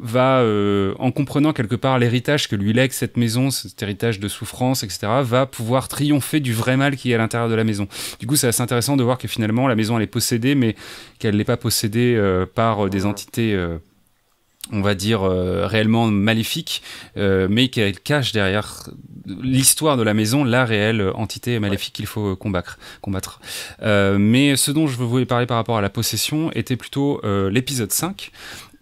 va, 0.00 0.40
euh, 0.40 0.94
en 0.98 1.10
comprenant 1.10 1.52
quelque 1.52 1.74
part 1.74 1.98
l'héritage 1.98 2.48
que 2.48 2.56
lui 2.56 2.72
lègue 2.72 2.92
cette 2.92 3.16
maison, 3.16 3.50
cet 3.50 3.82
héritage 3.82 4.20
de 4.20 4.28
souffrance, 4.28 4.82
etc., 4.82 5.08
va 5.22 5.46
pouvoir 5.46 5.88
triompher 5.88 6.40
du 6.40 6.52
vrai 6.52 6.76
mal 6.76 6.96
qui 6.96 7.12
est 7.12 7.14
à 7.14 7.18
l'intérieur 7.18 7.48
de 7.48 7.54
la 7.54 7.64
maison. 7.64 7.88
Du 8.18 8.26
coup, 8.26 8.36
c'est 8.36 8.48
assez 8.48 8.62
intéressant 8.62 8.96
de 8.96 9.02
voir 9.02 9.18
que 9.18 9.28
finalement, 9.28 9.68
la 9.68 9.76
maison, 9.76 9.96
elle 9.96 10.02
est 10.02 10.06
possédée, 10.06 10.54
mais 10.54 10.76
qu'elle 11.18 11.36
n'est 11.36 11.44
pas 11.44 11.56
possédée 11.56 12.14
euh, 12.16 12.46
par 12.46 12.86
euh, 12.86 12.90
des 12.90 13.06
entités 13.06 13.58
on 14.72 14.82
va 14.82 14.94
dire 14.94 15.22
réellement 15.22 16.06
maléfiques, 16.06 16.82
mais 17.16 17.68
qu'elle 17.68 17.98
cache 17.98 18.30
derrière 18.32 18.88
l'histoire 19.26 19.96
de 19.96 20.02
la 20.02 20.14
maison 20.14 20.44
la 20.44 20.64
réelle 20.64 21.10
entité 21.14 21.58
maléfique 21.58 21.94
qu'il 21.94 22.06
faut 22.06 22.36
combattre. 22.36 22.78
combattre. 23.00 23.40
mais 23.80 24.54
ce 24.56 24.70
dont 24.70 24.86
je 24.86 24.96
voulais 24.96 25.26
parler 25.26 25.46
par 25.46 25.56
rapport 25.56 25.78
à 25.78 25.80
la 25.80 25.88
possession 25.88 26.52
était 26.52 26.76
plutôt 26.76 27.20
l'épisode 27.50 27.90
5, 27.90 28.30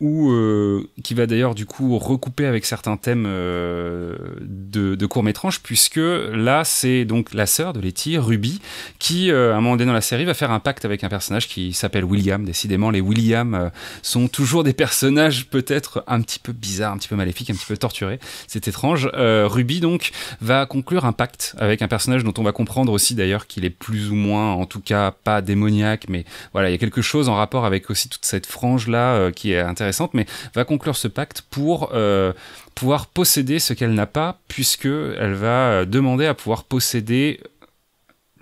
ou 0.01 0.31
euh, 0.31 0.89
qui 1.03 1.15
va 1.15 1.27
d'ailleurs 1.27 1.57
du 1.57 1.67
coup 1.67 1.99
recouper 1.99 2.47
avec 2.47 2.65
certains 2.65 2.97
thèmes 2.97 3.25
euh, 3.27 4.17
de, 4.41 4.95
de 4.95 5.07
court 5.07 5.25
puisque 5.65 5.97
là 5.97 6.63
c'est 6.65 7.05
donc 7.05 7.35
la 7.35 7.47
sœur 7.47 7.73
de 7.73 7.81
Letty, 7.81 8.17
Ruby, 8.17 8.61
qui 9.01 9.33
euh, 9.33 9.53
à 9.53 9.57
un 9.57 9.61
moment 9.61 9.77
donné 9.77 9.89
dans 9.89 9.95
la 9.95 10.01
série 10.01 10.25
va 10.25 10.35
faire 10.35 10.53
un 10.53 10.61
pacte 10.61 10.85
avec 10.85 11.03
un 11.03 11.09
personnage 11.09 11.49
qui 11.49 11.73
s'appelle 11.73 12.05
William. 12.05 12.45
Décidément, 12.45 12.91
les 12.91 13.01
William 13.01 13.71
sont 14.03 14.29
toujours 14.29 14.63
des 14.63 14.73
personnages 14.73 15.49
peut-être 15.49 16.05
un 16.07 16.21
petit 16.21 16.39
peu 16.39 16.53
bizarres, 16.53 16.93
un 16.93 16.99
petit 16.99 17.09
peu 17.09 17.17
maléfiques, 17.17 17.51
un 17.51 17.55
petit 17.55 17.67
peu 17.67 17.77
torturés. 17.77 18.21
C'est 18.47 18.69
étrange. 18.69 19.11
Ruby 19.15 19.81
donc 19.81 20.13
va 20.41 20.67
conclure 20.67 21.05
un 21.05 21.13
pacte 21.13 21.57
avec 21.59 21.83
un 21.83 21.89
personnage 21.89 22.23
dont 22.23 22.35
on 22.39 22.43
va 22.43 22.53
comprendre 22.53 22.93
aussi 22.93 23.17
d'ailleurs 23.17 23.49
qu'il 23.49 23.65
est 23.65 23.71
plus 23.71 24.11
ou 24.11 24.15
moins, 24.15 24.53
en 24.53 24.67
tout 24.67 24.81
cas 24.81 25.11
pas 25.11 25.43
démoniaque, 25.43 26.07
mais 26.09 26.25
voilà, 26.53 26.69
il 26.69 26.73
y 26.73 26.77
a 26.77 26.79
quelque 26.79 27.03
chose 27.03 27.29
en 27.29 27.35
rapport 27.35 27.65
avec 27.65 27.91
aussi 27.91 28.09
toute 28.09 28.25
cette 28.25 28.47
frange 28.47 28.87
là 28.87 29.33
qui 29.33 29.53
est 29.53 29.61
intéressante 29.61 29.88
mais 30.15 30.27
va 30.55 30.65
conclure 30.65 30.97
ce 30.97 31.09
pacte 31.09 31.43
pour 31.51 31.91
euh, 31.95 32.33
pouvoir 32.75 33.07
posséder 33.07 33.59
ce 33.59 33.73
qu'elle 33.73 33.95
n'a 33.95 34.07
pas, 34.07 34.41
puisque 34.49 34.87
elle 34.87 35.35
va 35.35 35.71
euh, 35.71 35.85
demander 35.85 36.27
à 36.27 36.35
pouvoir 36.35 36.65
posséder 36.65 37.41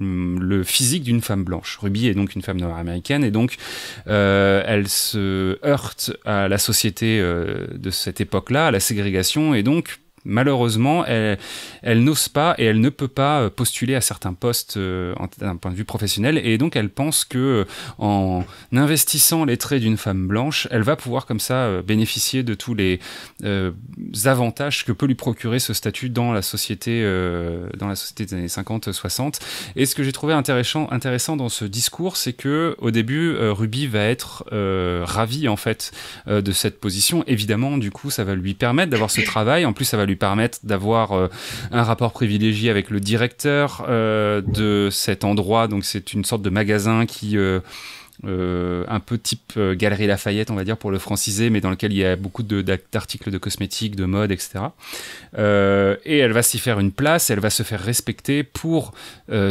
hum, 0.01 0.39
le 0.41 0.65
physique 0.65 1.03
d'une 1.03 1.21
femme 1.21 1.45
blanche. 1.45 1.79
Ruby 1.81 2.09
est 2.09 2.15
donc 2.15 2.35
une 2.35 2.43
femme 2.43 2.61
nord-américaine 2.61 3.25
et 3.25 3.31
donc 3.31 3.57
euh, 4.09 4.63
elle 4.67 4.89
se 4.89 5.59
heurte 5.65 6.13
à 6.25 6.49
la 6.49 6.59
société 6.59 7.19
de 7.21 7.91
cette 7.91 8.21
époque-là, 8.21 8.69
à 8.69 8.71
la 8.71 8.81
ségrégation 8.81 9.55
et 9.55 9.63
donc 9.63 9.99
malheureusement, 10.27 11.05
elle, 11.07 11.39
n'ose 12.03 12.29
pas 12.29 12.55
et 12.59 12.64
elle 12.64 12.81
ne 12.81 12.91
peut 12.91 13.09
pas 13.09 13.43
euh, 13.43 13.51
postuler 13.51 13.95
à 13.95 14.01
certains 14.01 14.35
postes 14.35 14.77
euh, 14.77 15.14
d'un 15.39 15.57
point 15.57 15.70
de 15.70 15.77
vue 15.77 15.85
professionnel. 15.85 16.39
Et 16.45 16.59
donc, 16.59 16.77
elle 16.77 16.91
pense 16.91 17.24
que 17.24 17.39
euh, 17.39 17.64
en 17.99 18.45
investissant 18.72 19.45
les 19.45 19.57
traits 19.57 19.81
d'une 19.81 19.97
femme 19.97 20.27
blanche, 20.27 20.68
elle 20.70 20.83
va 20.83 20.97
pouvoir 20.97 21.27
comme 21.27 21.41
ça 21.41 21.83
bénéficier 21.83 22.43
de 22.43 22.55
tous 22.55 22.74
les 22.74 23.01
avantages 24.24 24.85
que 24.85 24.93
peut 24.93 25.07
lui 25.07 25.14
procurer 25.14 25.59
ce 25.59 25.72
statut 25.72 26.11
dans 26.11 26.33
la 26.33 26.43
société, 26.43 27.03
dans 27.77 27.89
la 27.89 27.95
société 27.97 28.27
des 28.27 28.35
années 28.35 28.47
50-60. 28.47 29.41
Et 29.77 29.87
ce 29.87 29.95
que 29.95 30.03
j'ai 30.03 30.12
trouvé 30.12 30.35
intéressant, 30.35 30.89
intéressant 30.91 31.37
dans 31.37 31.49
ce 31.49 31.64
discours, 31.64 32.16
c'est 32.16 32.33
que 32.33 32.77
au 32.79 32.91
début, 32.91 33.35
Ruby 33.39 33.87
va 33.87 34.05
être 34.05 34.45
ravie 35.05 35.49
en 35.49 35.57
fait 35.57 35.93
de 36.27 36.53
cette 36.53 36.81
position. 36.81 37.24
Évidemment, 37.27 37.79
du 37.79 37.91
coup, 37.91 38.11
ça 38.11 38.24
va 38.24 38.35
lui 38.35 38.55
permettre 38.55 38.91
d'avoir 38.91 39.11
ce 39.11 39.20
travail. 39.20 39.64
En 39.64 39.72
plus, 39.72 39.85
ça 39.85 39.97
va 39.97 40.05
lui 40.05 40.16
permettre 40.17 40.59
d'avoir 40.62 41.12
euh, 41.12 41.29
un 41.71 41.83
rapport 41.83 42.12
privilégié 42.12 42.71
avec 42.71 42.91
le 42.91 43.01
directeur 43.01 43.85
euh, 43.89 44.41
de 44.41 44.89
cet 44.91 45.25
endroit. 45.25 45.69
Donc 45.69 45.85
c'est 45.85 46.12
une 46.12 46.25
sorte 46.25 46.43
de 46.43 46.51
magasin 46.51 47.07
qui 47.07 47.37
euh, 48.25 48.85
un 48.89 49.01
peu 49.01 49.19
type 49.19 49.53
euh, 49.59 49.75
Galerie 49.75 50.07
Lafayette, 50.07 50.51
on 50.51 50.55
va 50.55 50.64
dire, 50.64 50.79
pour 50.79 50.91
le 50.91 50.99
franciser, 50.99 51.51
mais 51.51 51.61
dans 51.61 51.71
lequel 51.71 51.93
il 51.93 51.99
y 51.99 52.05
a 52.05 52.17
beaucoup 52.17 52.43
d'articles 52.43 53.31
de, 53.31 53.39
cosmétiques, 53.39 53.95
de 53.95 54.07
mode, 54.07 54.33
etc. 54.33 54.64
Euh, 55.37 55.97
et 56.05 56.19
elle 56.19 56.33
va 56.33 56.43
s'y 56.43 56.59
faire 56.59 56.81
une 56.81 56.93
place, 56.93 57.29
elle 57.29 57.41
va 57.41 57.51
se 57.51 57.62
faire 57.62 57.81
respecter 57.81 58.43
pour 58.43 58.93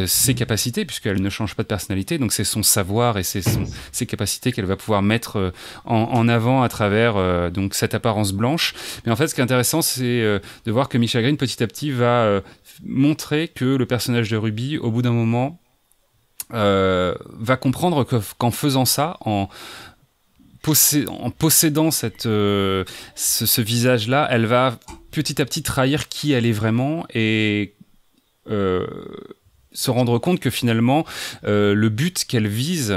ses 0.07 0.34
capacités, 0.34 0.86
puisqu'elle 0.86 1.22
ne 1.22 1.30
change 1.30 1.55
pas 1.55 1.63
de 1.63 1.68
personnalité, 1.68 2.18
donc 2.18 2.34
c'est 2.34 2.43
son 2.43 2.63
savoir 2.63 3.18
et 3.18 3.24
c'est 3.24 3.43
ses 3.91 4.05
capacités 4.05 4.51
qu'elle 4.51 4.66
va 4.66 4.78
pouvoir 4.78 5.01
mettre 5.01 5.51
en, 5.84 6.28
avant 6.28 6.63
à 6.63 6.70
travers 6.70 7.51
donc 7.51 7.76
cette 7.76 7.93
apparence 7.93 8.32
blanche. 8.32 8.74
Mais 9.05 9.11
en 9.11 9.16
fait, 9.16 9.28
ce 9.28 9.36
qui 9.36 9.41
est 9.41 9.43
intéressant, 9.43 9.82
c'est 9.82 10.22
de 10.22 10.72
voir 10.72 10.88
que 10.88 10.97
Michel 10.97 11.24
Green, 11.24 11.38
petit 11.38 11.61
à 11.61 11.68
petit, 11.68 11.91
va 11.91 12.41
montrer 12.84 13.49
que 13.49 13.66
le 13.66 13.86
personnage 13.86 14.30
de 14.30 14.38
Ruby, 14.38 14.78
au 14.78 14.91
bout 14.91 15.01
d'un 15.01 15.11
moment, 15.11 15.59
va 16.52 17.58
comprendre 17.58 18.06
qu'en 18.38 18.52
faisant 18.52 18.86
ça, 18.86 19.18
en, 19.22 19.50
possédant 21.38 21.89
euh, 22.26 22.84
ce, 23.16 23.62
visage-là, 23.62 24.28
elle 24.32 24.46
va 24.46 24.78
petit 25.12 25.41
à 25.41 25.46
petit 25.46 25.64
trahir 25.64 26.08
qui 26.08 26.32
elle 26.32 26.46
est 26.46 26.52
vraiment 26.52 27.06
et 27.14 27.76
euh, 28.50 28.88
se 29.76 29.91
rendre 29.91 30.17
compte 30.17 30.39
que 30.39 30.49
finalement 30.49 31.05
euh, 31.45 31.76
le 31.76 31.89
but 31.89 32.26
qu'elle 32.26 32.47
vise 32.47 32.95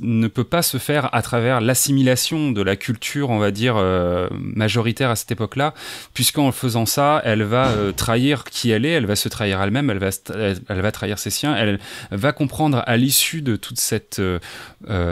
ne 0.00 0.26
peut 0.26 0.44
pas 0.44 0.62
se 0.62 0.78
faire 0.78 1.14
à 1.14 1.22
travers 1.22 1.60
l'assimilation 1.60 2.50
de 2.50 2.62
la 2.62 2.74
culture, 2.74 3.30
on 3.30 3.38
va 3.38 3.50
dire 3.50 3.76
euh, 3.76 4.28
majoritaire 4.32 5.10
à 5.10 5.16
cette 5.16 5.30
époque-là, 5.30 5.74
puisqu'en 6.14 6.50
faisant 6.52 6.86
ça, 6.86 7.20
elle 7.24 7.42
va 7.42 7.68
euh, 7.68 7.92
trahir 7.92 8.44
qui 8.44 8.70
elle 8.70 8.86
est, 8.86 8.90
elle 8.90 9.06
va 9.06 9.16
se 9.16 9.28
trahir 9.28 9.60
elle-même, 9.62 9.90
elle 9.90 9.98
va 9.98 10.10
elle, 10.34 10.80
va 10.80 10.92
trahir 10.92 11.18
ses 11.18 11.30
siens, 11.30 11.54
elle 11.54 11.78
va 12.10 12.32
comprendre 12.32 12.82
à 12.86 12.96
l'issue 12.96 13.42
de 13.42 13.56
toute 13.56 13.78
cette 13.78 14.20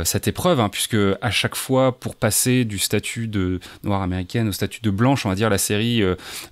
cette 0.04 0.28
épreuve, 0.28 0.60
hein, 0.60 0.68
puisque 0.70 0.96
à 1.20 1.30
chaque 1.30 1.56
fois 1.56 1.98
pour 1.98 2.16
passer 2.16 2.64
du 2.64 2.78
statut 2.78 3.28
de 3.28 3.60
noire 3.82 4.02
américaine 4.02 4.48
au 4.48 4.52
statut 4.52 4.80
de 4.82 4.90
blanche, 4.90 5.26
on 5.26 5.28
va 5.28 5.34
dire 5.34 5.50
la 5.50 5.58
série 5.58 6.02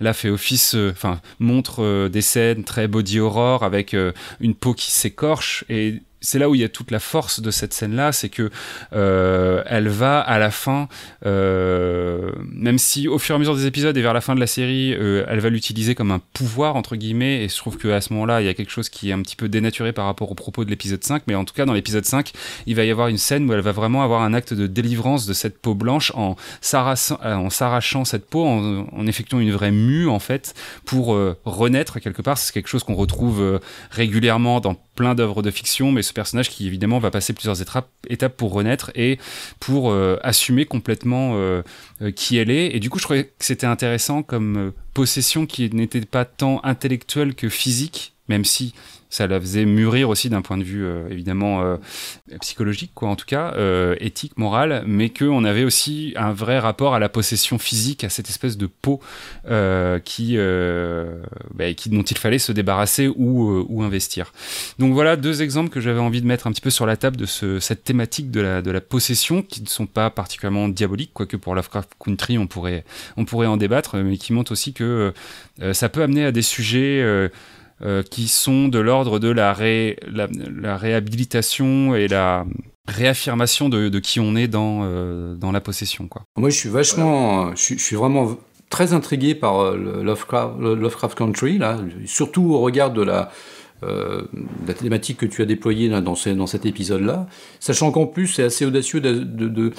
là 0.01 0.13
fait 0.13 0.29
office, 0.29 0.77
enfin 0.91 1.21
montre 1.39 2.09
des 2.09 2.21
scènes 2.21 2.65
très 2.65 2.89
body 2.89 3.21
horror 3.21 3.63
avec 3.63 3.97
une 4.43 4.55
peau 4.55 4.75
qui 4.75 4.91
s'écorche 4.91 5.65
et 5.69 6.03
c'est 6.23 6.39
là 6.39 6.49
où 6.49 6.55
il 6.55 6.61
y 6.61 6.65
a 6.65 6.69
toute 6.69 6.91
la 6.91 7.01
force 7.01 7.41
de 7.41 7.51
cette 7.51 7.75
scène-là, 7.75 8.13
c'est 8.13 8.29
que 8.29 8.51
euh, 8.95 9.63
elle 9.67 9.89
va 9.89 10.21
à 10.21 10.39
la 10.39 10.51
fin, 10.51 10.89
euh, 11.27 12.31
même 12.49 12.79
si 12.79 13.09
au 13.09 13.19
fur 13.19 13.35
et 13.35 13.37
à 13.37 13.39
mesure 13.39 13.57
des 13.57 13.67
épisodes 13.67 13.97
et 13.97 14.03
vers 14.03 14.15
la 14.15 14.21
fin 14.21 14.35
de 14.35 14.41
la 14.41 14.47
série, 14.47 14.95
euh, 14.95 15.25
elle 15.29 15.41
va 15.41 15.51
l'utiliser 15.51 15.95
comme 15.95 16.13
un 16.13 16.21
pouvoir 16.33 16.77
entre 16.77 16.97
guillemets, 16.97 17.45
et 17.45 17.49
je 17.49 17.57
trouve 17.57 17.77
qu'à 17.77 18.01
ce 18.01 18.13
moment-là, 18.13 18.41
il 18.41 18.47
y 18.47 18.49
a 18.49 18.55
quelque 18.55 18.71
chose 18.71 18.89
qui 18.89 19.11
est 19.11 19.13
un 19.13 19.21
petit 19.21 19.37
peu 19.37 19.49
dénaturé 19.49 19.93
par 19.93 20.07
rapport 20.07 20.31
au 20.31 20.35
propos 20.35 20.65
de 20.65 20.71
l'épisode 20.71 21.03
5, 21.03 21.25
mais 21.27 21.35
en 21.35 21.45
tout 21.45 21.55
cas 21.55 21.67
dans 21.67 21.75
l'épisode 21.75 22.05
5, 22.05 22.33
il 22.67 22.77
va 22.77 22.85
y 22.85 22.91
avoir 22.91 23.09
une 23.09 23.19
scène 23.19 23.51
où 23.51 23.53
elle 23.53 23.61
va 23.61 23.73
vraiment 23.73 24.03
avoir 24.03 24.23
un 24.23 24.33
acte 24.33 24.55
de 24.55 24.69
délivrance 24.69 25.27
de 25.27 25.33
cette 25.33 25.59
peau 25.59 25.75
blanche 25.75 26.13
en 26.15 26.37
s'arrachant 26.61 28.05
cette 28.05 28.27
peau, 28.27 28.47
en, 28.47 28.87
en, 28.93 29.07
effectuant 29.09 29.41
une 29.41 29.51
vraie 29.51 29.73
mue 29.73 30.09
en 30.09 30.21
fait, 30.21 30.55
pour 30.85 31.19
renaître 31.45 31.99
quelque 31.99 32.23
part. 32.23 32.39
C'est 32.39 32.53
quelque 32.53 32.69
chose 32.69 32.85
qu'on 32.85 32.95
retrouve 32.95 33.61
régulièrement 33.91 34.61
dans 34.61 34.77
plein 34.95 35.15
d'œuvres 35.15 35.43
de 35.43 35.51
fiction, 35.51 35.91
mais 35.91 36.03
personnage 36.13 36.51
qui 36.51 36.67
évidemment 36.67 36.99
va 36.99 37.11
passer 37.11 37.33
plusieurs 37.33 37.61
étapes, 37.61 37.89
étapes 38.09 38.37
pour 38.37 38.53
renaître 38.53 38.91
et 38.95 39.19
pour 39.61 39.91
euh, 39.91 40.19
assumer 40.23 40.65
complètement 40.65 41.33
euh, 41.35 41.63
euh, 42.01 42.11
qui 42.11 42.37
elle 42.37 42.51
est. 42.51 42.75
Et 42.75 42.81
du 42.81 42.91
coup, 42.91 42.99
je 42.99 43.05
trouvais 43.05 43.25
que 43.25 43.45
c'était 43.45 43.67
intéressant 43.67 44.23
comme 44.23 44.73
possession 44.95 45.47
qui 45.47 45.71
n'était 45.71 46.01
pas 46.03 46.25
tant 46.25 46.61
intellectuelle 46.65 47.35
que 47.35 47.49
physique 47.49 48.13
même 48.29 48.45
si 48.45 48.73
ça 49.13 49.27
la 49.27 49.39
faisait 49.39 49.67
mûrir 49.67 50.09
aussi 50.09 50.31
d'un 50.31 50.41
point 50.41 50.57
de 50.57 50.63
vue 50.63 50.87
euh, 50.87 51.07
évidemment 51.11 51.61
euh, 51.61 51.77
psychologique, 52.41 52.93
quoi, 52.95 53.11
en 53.11 53.17
tout 53.17 53.27
cas, 53.27 53.53
euh, 53.57 53.95
éthique, 54.01 54.39
morale, 54.39 54.85
mais 54.87 55.11
qu'on 55.11 55.45
avait 55.45 55.65
aussi 55.65 56.15
un 56.17 56.33
vrai 56.33 56.59
rapport 56.59 56.95
à 56.95 56.99
la 56.99 57.11
possession 57.11 57.59
physique, 57.59 58.05
à 58.05 58.09
cette 58.09 58.31
espèce 58.31 58.57
de 58.57 58.67
peau 58.67 59.01
qui, 60.05 60.37
bah, 60.39 61.65
dont 61.87 62.03
il 62.03 62.19
fallait 62.19 62.39
se 62.39 62.53
débarrasser 62.53 63.09
ou, 63.09 63.83
investir. 63.83 64.33
Donc 64.79 64.95
voilà 64.95 65.17
deux 65.17 65.43
exemples 65.43 65.69
que 65.69 65.81
j'avais 65.81 66.01
envie 66.01 66.23
de 66.23 66.27
mettre 66.27 66.47
un 66.47 66.53
petit 66.53 66.61
peu 66.63 66.71
sur 66.71 66.87
la 66.87 66.97
table 66.97 67.17
de 67.17 67.27
ce, 67.27 67.61
cette 67.61 67.85
thématique 67.85 68.31
de 68.31 68.41
la, 68.41 68.81
possession, 68.81 69.43
qui 69.43 69.61
ne 69.61 69.69
sont 69.69 69.87
pas 69.87 70.09
particulièrement 70.09 70.69
diaboliques, 70.69 71.11
quoique 71.13 71.37
pour 71.37 71.55
Lovecraft 71.55 71.91
Country 72.03 72.39
on 72.39 72.47
pourrait, 72.47 72.85
en 73.19 73.57
débattre, 73.59 73.99
mais 73.99 74.17
qui 74.17 74.33
montrent 74.33 74.53
aussi 74.53 74.73
que 74.73 75.13
ça 75.73 75.91
peut 75.91 76.03
amener 76.03 76.25
à 76.25 76.33
des 76.33 76.43
sujets 76.43 77.03
euh, 77.03 77.29
qui 78.11 78.29
sont 78.29 78.69
de 78.69 78.79
l'ordre 78.79 79.19
de 79.19 79.29
la, 79.29 79.53
réhabilitation 79.53 81.95
et 81.95 82.09
la 82.09 82.47
réaffirmation 82.87 83.69
de, 83.69 83.99
qui 83.99 84.21
on 84.21 84.37
est 84.37 84.49
dans, 84.49 84.81
euh, 84.85 85.37
la 85.53 85.61
possession. 85.61 86.09
Moi, 86.37 86.51
je 86.51 86.57
suis 86.57 86.69
vachement, 86.69 87.55
je 87.55 87.75
suis, 87.77 87.97
vraiment 87.97 88.37
très 88.71 88.93
intrigué 88.93 89.35
par 89.35 89.61
euh, 89.61 90.03
Lovecraft, 90.03 91.15
Country, 91.15 91.59
là, 91.59 91.79
surtout 92.07 92.53
au 92.53 92.61
regard 92.61 92.93
de 92.93 93.03
la, 93.03 93.31
thématique 94.79 95.19
que 95.19 95.27
tu 95.27 95.43
as 95.43 95.45
déployée 95.45 95.89
dans, 95.89 96.15
cet 96.15 96.67
épisode-là, 96.67 97.27
sachant 97.59 97.91
qu'en 97.91 98.07
plus 98.07 98.29
c'est 98.29 98.45
assez 98.45 98.65
audacieux 98.65 99.01
de, 99.01 99.73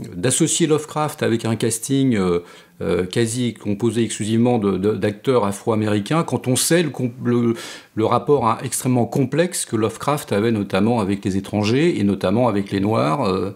d'associer 0.00 0.66
Lovecraft 0.66 1.22
avec 1.22 1.44
un 1.44 1.56
casting 1.56 2.14
euh, 2.16 2.40
euh, 2.80 3.04
quasi 3.04 3.54
composé 3.54 4.04
exclusivement 4.04 4.58
d'acteurs 4.58 5.44
afro-américains, 5.44 6.22
quand 6.22 6.46
on 6.46 6.54
sait 6.54 6.84
le, 6.84 8.04
rapport 8.04 8.58
extrêmement 8.62 9.06
complexe 9.06 9.64
que 9.64 9.74
Lovecraft 9.74 10.32
avait 10.32 10.52
notamment 10.52 11.00
avec 11.00 11.24
les 11.24 11.36
étrangers 11.36 11.98
et 11.98 12.04
notamment 12.04 12.46
avec 12.48 12.70
les 12.70 12.78
Noirs. 12.80 13.24
Euh, 13.24 13.52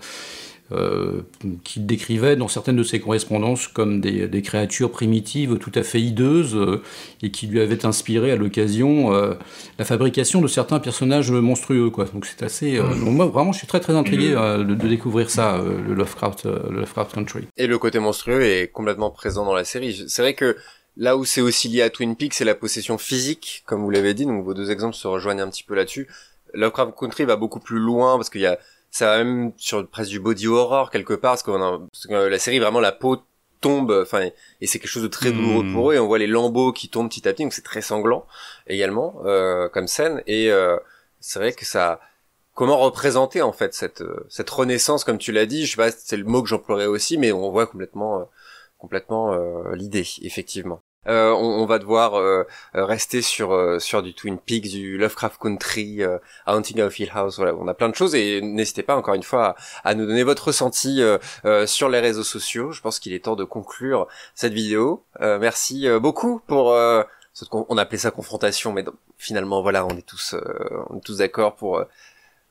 qu'il 1.65 1.87
décrivait 1.87 2.37
dans 2.37 2.49
certaines 2.49 2.77
de 2.77 2.83
ses 2.83 3.01
correspondances 3.01 3.69
comme 3.69 4.01
des, 4.01 4.43
créatures 4.43 4.91
primitives 4.91 5.59
tout 5.59 5.73
à 5.75 5.83
fait 5.83 6.01
hideuses 6.01 6.57
euh, 6.57 6.83
et 7.23 7.31
qui 7.31 7.47
lui 7.47 7.61
avaient 7.61 7.87
inspiré 7.87 8.33
à 8.33 8.37
l'occasion 8.37 9.15
euh, 9.15 9.35
la 9.79 9.85
fabrication 9.85 10.41
de 10.41 10.49
certains 10.49 10.81
personnages 10.81 11.31
monstrueux. 11.31 11.91
Quoi. 11.91 12.07
Donc 12.07 12.27
c'est 12.27 12.43
assez. 12.43 12.81
moi 12.97 13.27
vraiment, 13.27 13.53
je 13.53 13.59
suis 13.59 13.67
très 13.67 13.81
très 13.81 13.95
intrigué 13.95 14.31
de, 14.31 14.75
découvrir 14.75 15.31
ça, 15.31 15.63
le 15.63 15.95
Lovecraft, 15.95 16.45
le 16.45 16.81
Lovecraft 16.81 17.15
Country. 17.15 17.47
Et 17.57 17.67
le 17.67 17.79
côté 17.79 17.99
monstrueux 17.99 18.43
est 18.43 18.69
complètement 18.69 19.11
présent 19.11 19.45
dans 19.45 19.55
la 19.55 19.65
série. 19.65 20.05
C'est 20.09 20.23
vrai 20.23 20.35
que 20.35 20.57
Là 20.97 21.17
où 21.17 21.25
c'est 21.25 21.41
aussi 21.41 21.69
lié 21.69 21.83
à 21.83 21.91
Twin 21.91 22.17
Peaks, 22.17 22.35
c'est 22.35 22.45
la 22.45 22.55
possession 22.55 22.99
physique, 22.99 23.63
comme 23.67 23.83
vous 23.83 23.89
l'avez 23.89 24.13
dit, 24.13 24.27
donc 24.27 24.45
vos 24.45 24.53
deux 24.53 24.71
exemples 24.71 24.95
se 24.95 25.09
rejoignent 25.09 25.41
un 25.41 25.49
petit 25.49 25.65
peu 25.65 25.75
là-dessus. 25.75 26.07
Lovecraft 26.53 26.93
Country 26.99 27.25
va 27.25 27.37
beaucoup 27.37 27.61
plus 27.61 27.79
loin 27.79 28.17
parce 28.17 28.29
qu'il 28.29 28.43
y 28.43 28.47
a 28.47 28.59
ça 28.93 29.07
va 29.07 29.25
même 29.25 29.53
sur 29.57 29.89
presque 29.89 30.11
du 30.11 30.21
body 30.21 30.47
horror 30.47 30.91
quelque 30.91 31.15
part 31.15 31.33
parce, 31.33 31.49
a, 31.49 31.81
que 32.09 32.15
la 32.15 32.39
série 32.39 32.61
vraiment 32.61 32.79
la 32.79 32.93
peau 32.93 33.17
tombe 33.61 33.91
enfin 33.91 34.29
et 34.61 34.67
c'est 34.67 34.79
quelque 34.79 34.91
chose 34.91 35.03
de 35.03 35.09
très 35.09 35.33
douloureux 35.33 35.65
hmm. 35.65 35.73
pour 35.73 35.91
eux 35.91 35.95
et 35.95 35.99
on 35.99 36.07
voit 36.07 36.19
les 36.19 36.27
lambeaux 36.27 36.73
qui 36.73 36.89
tombent 36.89 37.09
petit 37.09 37.27
à 37.27 37.33
petit 37.33 37.43
donc 37.43 37.55
c'est 37.55 37.63
très 37.63 37.81
sanglant 37.81 38.27
également 38.67 39.23
euh, 39.25 39.69
comme 39.69 39.89
scène 39.89 40.23
et 40.27 40.51
euh, 40.51 40.77
c'est 41.21 41.39
vrai 41.39 41.53
que 41.53 41.65
ça 41.65 42.01
comment 42.55 42.77
représenter 42.77 43.41
en 43.41 43.53
fait 43.53 43.73
cette 43.73 44.05
cette 44.29 44.51
renaissance 44.51 45.05
comme 45.05 45.19
tu 45.19 45.33
l'as 45.33 45.47
dit 45.47 45.65
je 45.65 45.71
sais 45.71 45.77
pas 45.77 45.91
c'est 45.91 46.19
le 46.19 46.25
mot 46.25 46.43
que 46.43 46.49
j'emploierais 46.49 46.87
aussi 46.87 47.17
mais 47.17 47.33
on 47.33 47.51
voit 47.51 47.67
complètement 47.67 48.21
euh, 48.21 48.25
complètement 48.79 49.33
euh, 49.33 49.75
l'idée 49.75 50.07
effectivement 50.23 50.83
euh, 51.09 51.33
on, 51.33 51.67
va 51.67 51.81
devoir 51.81 52.15
euh, 52.15 52.45
euh, 52.77 52.85
rester 52.85 53.23
sur 53.23 53.81
sur 53.81 54.03
du 54.03 54.15
Twin 54.15 54.39
Peaks, 54.39 54.71
du 54.71 54.97
Lovecraft 54.99 55.41
Country, 55.41 56.01
Haunting 56.47 56.81
of 56.81 56.99
Hill 56.99 57.11
House. 57.13 57.37
Voilà, 57.37 57.55
on 57.55 57.67
a 57.67 57.75
plein 57.75 57.89
de 57.89 57.95
choses 57.95 58.15
et 58.15 58.41
n'hésitez 58.41 58.83
pas 58.83 58.97
encore 58.97 59.15
une 59.15 59.23
fois 59.23 59.57
à, 59.83 59.95
nous 59.95 60.07
donner 60.07 60.23
votre 60.23 60.47
ressenti 60.47 61.03
sur 61.67 61.89
les 61.89 62.01
réseaux 62.01 62.23
sociaux. 62.23 62.73
Je 62.73 62.81
pense 62.81 63.01
qu'il 63.01 63.13
est 63.13 63.25
temps 63.25 63.37
de 63.37 63.45
conclure 63.45 64.07
cette 64.35 64.53
vidéo. 64.53 65.05
merci 65.21 65.89
beaucoup 66.01 66.41
pour 66.47 66.67
on 67.53 67.79
appelait 67.79 67.99
ça 67.99 68.11
confrontation, 68.11 68.73
mais 68.73 68.85
finalement 69.19 69.63
voilà, 69.63 69.85
on 69.87 69.97
est 69.97 70.07
tous 70.07 70.37
on 70.91 70.99
est 70.99 71.05
tous 71.05 71.19
d'accord 71.19 71.57
pour 71.57 71.85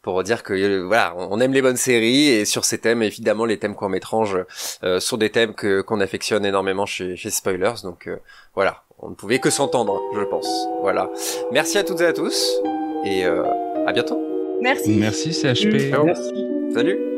pour 0.02 0.24
dire 0.24 0.44
que 0.44 0.54
euh, 0.54 0.86
voilà, 0.86 1.14
on 1.18 1.40
aime 1.40 1.54
les 1.54 1.62
bonnes 1.62 1.78
séries 1.78 2.30
et 2.30 2.46
sur 2.46 2.66
ces 2.66 2.80
thèmes, 2.80 3.04
évidemment, 3.04 3.46
les 3.46 3.58
thèmes 3.60 3.76
qu'on 3.76 3.94
étranges 3.94 4.38
euh, 4.84 5.00
sont 5.00 5.18
des 5.18 5.30
thèmes 5.30 5.54
que 5.54 5.82
qu'on 5.82 6.00
affectionne 6.00 6.46
énormément 6.46 6.86
chez, 6.86 7.16
chez 7.16 7.30
Spoilers. 7.30 7.82
Donc 7.84 8.08
euh, 8.08 8.18
voilà, 8.56 8.84
on 9.00 9.10
ne 9.10 9.16
pouvait 9.16 9.40
que 9.40 9.50
s'entendre, 9.50 10.02
je 10.16 10.24
pense. 10.24 10.68
Voilà. 10.82 11.10
Merci 11.52 11.78
à 11.78 11.84
toutes 11.84 12.02
et 12.02 12.06
à 12.06 12.14
tous 12.14 12.62
et 13.06 13.26
à 13.26 13.94
bientôt. 13.94 14.20
Merci. 14.62 14.92
Merci 14.92 15.34
CHP. 15.34 15.92
Merci. 16.04 16.48
Salut. 16.74 17.11